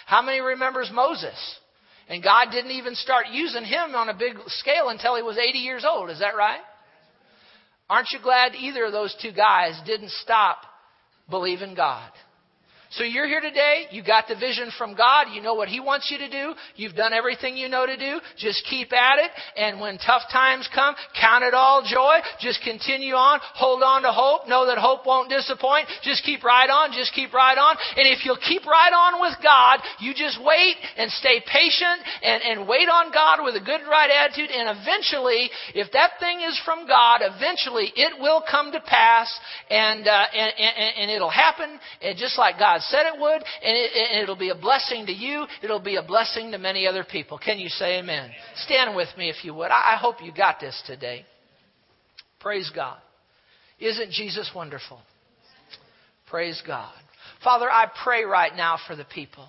How 0.07 0.23
many 0.23 0.41
remembers 0.41 0.89
Moses? 0.93 1.35
And 2.09 2.23
God 2.23 2.49
didn't 2.53 2.73
even 2.73 2.95
start 2.95 3.27
using 3.33 3.65
him 3.65 3.95
on 3.95 4.09
a 4.09 4.15
big 4.15 4.35
scale 4.47 4.89
until 4.89 5.17
he 5.17 5.23
was 5.23 5.39
80 5.39 5.59
years 5.59 5.85
old. 5.89 6.11
Is 6.11 6.19
that 6.21 6.37
right? 6.37 6.61
Aren't 7.89 8.09
you 8.13 8.19
glad 8.23 8.55
either 8.55 8.85
of 8.85 8.93
those 8.93 9.15
two 9.21 9.33
guys 9.33 9.81
didn't 9.87 10.11
stop 10.11 10.59
believing 11.31 11.75
God? 11.75 12.11
So 12.97 13.03
you're 13.03 13.27
here 13.27 13.41
today. 13.41 13.87
You 13.91 14.05
got 14.05 14.29
the 14.29 14.37
vision 14.37 14.71
from 14.79 14.95
God. 14.95 15.27
You 15.35 15.43
know 15.43 15.55
what 15.55 15.67
He 15.67 15.81
wants 15.81 16.13
you 16.13 16.19
to 16.19 16.31
do. 16.31 16.55
You've 16.77 16.95
done 16.95 17.13
everything 17.13 17.57
you 17.57 17.69
know 17.69 17.87
to 17.87 17.97
do. 17.97 18.21
Just 18.39 18.65
keep 18.71 18.93
at 18.93 19.19
it. 19.19 19.31
And 19.57 19.81
when 19.81 19.99
tough 19.99 20.23
times 20.31 20.69
come, 20.73 20.95
count 21.19 21.43
it 21.43 21.55
all 21.55 21.83
joy. 21.83 22.23
Just 22.39 22.63
continue 22.63 23.15
on. 23.15 23.41
Hold 23.55 23.83
on 23.83 24.03
to 24.03 24.13
hope. 24.13 24.47
Know 24.47 24.67
that 24.67 24.79
hope 24.79 25.07
won't 25.07 25.29
disappoint. 25.29 25.89
Just 26.03 26.23
keep 26.23 26.45
right 26.45 26.71
on. 26.71 26.93
Just 26.93 27.13
keep 27.15 27.33
right 27.35 27.59
on. 27.59 27.75
And 27.97 28.07
if 28.07 28.25
you'll 28.25 28.39
keep 28.39 28.65
right 28.65 28.95
on 28.95 29.21
with 29.21 29.35
God, 29.43 29.81
you 29.99 30.15
just 30.15 30.39
wait 30.39 30.77
and 30.97 31.11
stay 31.11 31.43
patient 31.51 31.99
and, 32.23 32.43
and 32.43 32.69
wait 32.69 32.87
on 32.87 33.11
God 33.11 33.43
with 33.43 33.57
a 33.59 33.65
good 33.65 33.83
right 33.91 34.11
attitude. 34.11 34.55
And 34.55 34.71
eventually, 34.71 35.51
if 35.75 35.91
that 35.99 36.23
thing 36.23 36.47
is 36.47 36.55
from 36.65 36.87
God, 36.87 37.27
eventually 37.27 37.91
it 37.97 38.23
will 38.23 38.43
come 38.49 38.71
to 38.71 38.81
pass 38.81 39.27
and, 39.69 40.07
uh, 40.07 40.25
and, 40.31 40.53
and, 40.63 40.93
and 41.03 41.11
it'll 41.11 41.29
happen 41.31 41.81
and 42.01 42.17
just 42.17 42.39
like 42.39 42.59
God 42.59 42.84
said 42.91 43.07
it 43.07 43.21
would, 43.21 43.43
and, 43.43 44.23
it, 44.23 44.29
will 44.29 44.37
be 44.37 44.51
a 44.51 44.55
blessing 44.55 45.07
to 45.07 45.13
you. 45.13 45.47
It'll 45.63 45.81
be 45.81 45.97
a 45.97 46.03
blessing 46.03 46.53
to 46.53 46.59
many 46.59 46.87
other 46.87 47.05
people. 47.05 47.39
Can 47.39 47.59
you 47.59 47.69
say 47.69 47.99
amen? 47.99 48.31
Stand 48.57 48.97
with 48.97 49.09
me 49.19 49.31
if 49.31 49.45
you 49.45 49.55
would. 49.55 49.71
I, 49.71 49.95
I 49.95 49.97
hope 49.97 50.17
you 50.23 50.33
got 50.33 50.61
this 50.61 50.81
today. 50.87 51.25
Praise 52.41 52.71
God. 52.75 52.99
Isn't 53.79 54.13
Jesus 54.13 54.51
wonderful? 54.55 55.01
Praise 56.29 56.63
God. 56.67 56.93
Father, 57.43 57.71
I 57.71 57.87
pray 58.03 58.25
right 58.25 58.55
now 58.57 58.79
for 58.87 58.97
the 58.97 59.05
people 59.05 59.47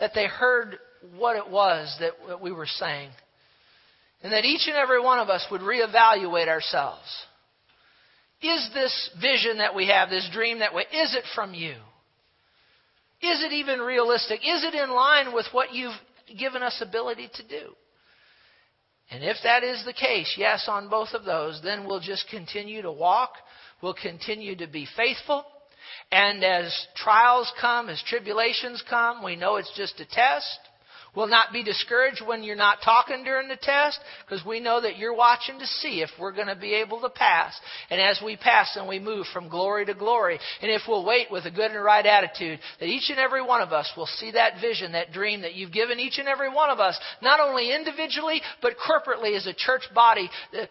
that 0.00 0.12
they 0.14 0.26
heard 0.26 0.78
what 1.16 1.36
it 1.36 1.48
was 1.48 1.94
that 2.00 2.40
we 2.40 2.52
were 2.52 2.66
saying. 2.66 3.10
And 4.22 4.32
that 4.32 4.44
each 4.44 4.66
and 4.66 4.76
every 4.76 5.00
one 5.00 5.20
of 5.20 5.28
us 5.28 5.46
would 5.50 5.60
reevaluate 5.60 6.48
ourselves. 6.48 7.06
Is 8.42 8.70
this 8.74 9.10
vision 9.20 9.58
that 9.58 9.74
we 9.74 9.88
have, 9.88 10.10
this 10.10 10.28
dream 10.32 10.60
that 10.60 10.74
we, 10.74 10.82
is 10.82 11.14
it 11.14 11.24
from 11.34 11.54
you? 11.54 11.74
Is 13.20 13.42
it 13.42 13.52
even 13.52 13.80
realistic? 13.80 14.40
Is 14.40 14.64
it 14.64 14.74
in 14.74 14.90
line 14.90 15.34
with 15.34 15.46
what 15.52 15.74
you've 15.74 15.98
given 16.38 16.62
us 16.62 16.80
ability 16.80 17.28
to 17.34 17.42
do? 17.48 17.74
And 19.10 19.24
if 19.24 19.38
that 19.42 19.64
is 19.64 19.84
the 19.84 19.92
case, 19.92 20.34
yes, 20.36 20.66
on 20.68 20.88
both 20.88 21.14
of 21.14 21.24
those, 21.24 21.60
then 21.62 21.86
we'll 21.86 22.00
just 22.00 22.28
continue 22.28 22.82
to 22.82 22.92
walk. 22.92 23.32
We'll 23.82 23.94
continue 23.94 24.54
to 24.56 24.66
be 24.66 24.86
faithful. 24.96 25.44
And 26.12 26.44
as 26.44 26.86
trials 26.96 27.50
come, 27.60 27.88
as 27.88 28.02
tribulations 28.06 28.82
come, 28.88 29.24
we 29.24 29.36
know 29.36 29.56
it's 29.56 29.72
just 29.76 29.98
a 30.00 30.06
test. 30.06 30.58
We'll 31.16 31.26
not 31.26 31.52
be 31.52 31.64
discouraged 31.64 32.22
when 32.24 32.42
you're 32.42 32.54
not 32.54 32.78
talking 32.84 33.24
during 33.24 33.48
the 33.48 33.58
test 33.60 33.98
because 34.24 34.44
we 34.44 34.60
know 34.60 34.80
that 34.80 34.98
you're 34.98 35.16
watching 35.16 35.58
to 35.58 35.66
see 35.66 36.00
if 36.00 36.10
we're 36.18 36.32
going 36.32 36.48
to 36.48 36.56
be 36.56 36.74
able 36.74 37.00
to 37.00 37.08
pass. 37.08 37.58
And 37.90 38.00
as 38.00 38.20
we 38.24 38.36
pass, 38.36 38.72
then 38.74 38.86
we 38.86 38.98
move 38.98 39.26
from 39.32 39.48
glory 39.48 39.86
to 39.86 39.94
glory. 39.94 40.38
And 40.62 40.70
if 40.70 40.82
we'll 40.86 41.04
wait 41.04 41.28
with 41.30 41.44
a 41.46 41.50
good 41.50 41.70
and 41.70 41.82
right 41.82 42.04
attitude, 42.04 42.60
that 42.78 42.86
each 42.86 43.10
and 43.10 43.18
every 43.18 43.42
one 43.42 43.62
of 43.62 43.72
us 43.72 43.90
will 43.96 44.06
see 44.06 44.32
that 44.32 44.60
vision, 44.60 44.92
that 44.92 45.12
dream 45.12 45.42
that 45.42 45.54
you've 45.54 45.72
given 45.72 45.98
each 45.98 46.18
and 46.18 46.28
every 46.28 46.52
one 46.52 46.70
of 46.70 46.78
us, 46.78 46.98
not 47.22 47.40
only 47.40 47.74
individually, 47.74 48.40
but 48.62 48.74
corporately 48.76 49.36
as 49.36 49.46
a 49.46 49.54
church 49.54 49.82
body, 49.94 50.28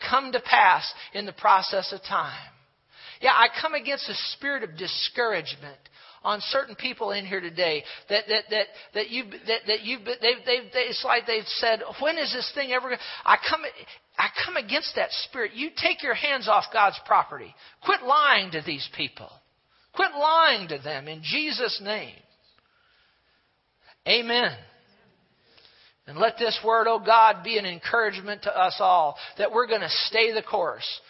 come 0.10 0.32
to 0.32 0.40
pass 0.40 0.94
in 1.14 1.26
the 1.26 1.34
process 1.34 1.92
of 1.92 2.02
time. 2.04 2.52
Yeah, 3.20 3.32
I 3.32 3.48
come 3.62 3.74
against 3.74 4.08
a 4.10 4.14
spirit 4.34 4.64
of 4.64 4.78
discouragement 4.78 5.78
on 6.28 6.42
certain 6.50 6.76
people 6.76 7.12
in 7.12 7.26
here 7.26 7.40
today 7.40 7.84
that 8.10 8.26
that 8.28 8.44
that 8.50 8.66
that 8.94 9.10
you 9.10 9.24
that, 9.48 9.62
that 9.66 9.82
you 9.84 9.98
they 10.00 10.34
they 10.46 10.60
they 10.74 10.80
it's 10.82 11.04
like 11.06 11.26
they've 11.26 11.44
said, 11.46 11.82
when 12.02 12.18
is 12.18 12.34
this 12.34 12.52
thing 12.54 12.74
ever? 12.74 12.96
I 13.26 13.38
come. 13.50 13.62
I 14.20 14.30
come 14.44 14.58
against 14.58 14.96
that 14.96 15.12
spirit. 15.26 15.52
You 15.54 15.70
take 15.78 16.02
your 16.02 16.16
hands 16.16 16.48
off 16.48 16.66
God's 16.74 17.00
property. 17.06 17.54
Quit 17.86 18.02
lying 18.02 18.52
to 18.52 18.64
these 18.66 18.88
people. 18.98 19.30
Quit 19.94 20.10
lying 20.12 20.68
to 20.70 20.80
them 20.80 21.08
in 21.08 21.22
Jesus' 21.24 21.80
name. 21.84 22.16
Amen. 24.08 24.52
And 26.08 26.18
let 26.18 26.38
this 26.40 26.58
word, 26.66 26.88
oh 26.88 27.00
God, 27.00 27.44
be 27.44 27.58
an 27.58 27.66
encouragement 27.66 28.44
to 28.44 28.58
us 28.58 28.78
all 28.80 29.18
that 29.38 29.52
we're 29.52 29.68
going 29.68 29.82
to 29.82 29.90
stay 29.90 30.34
the 30.34 30.42
course 30.42 31.02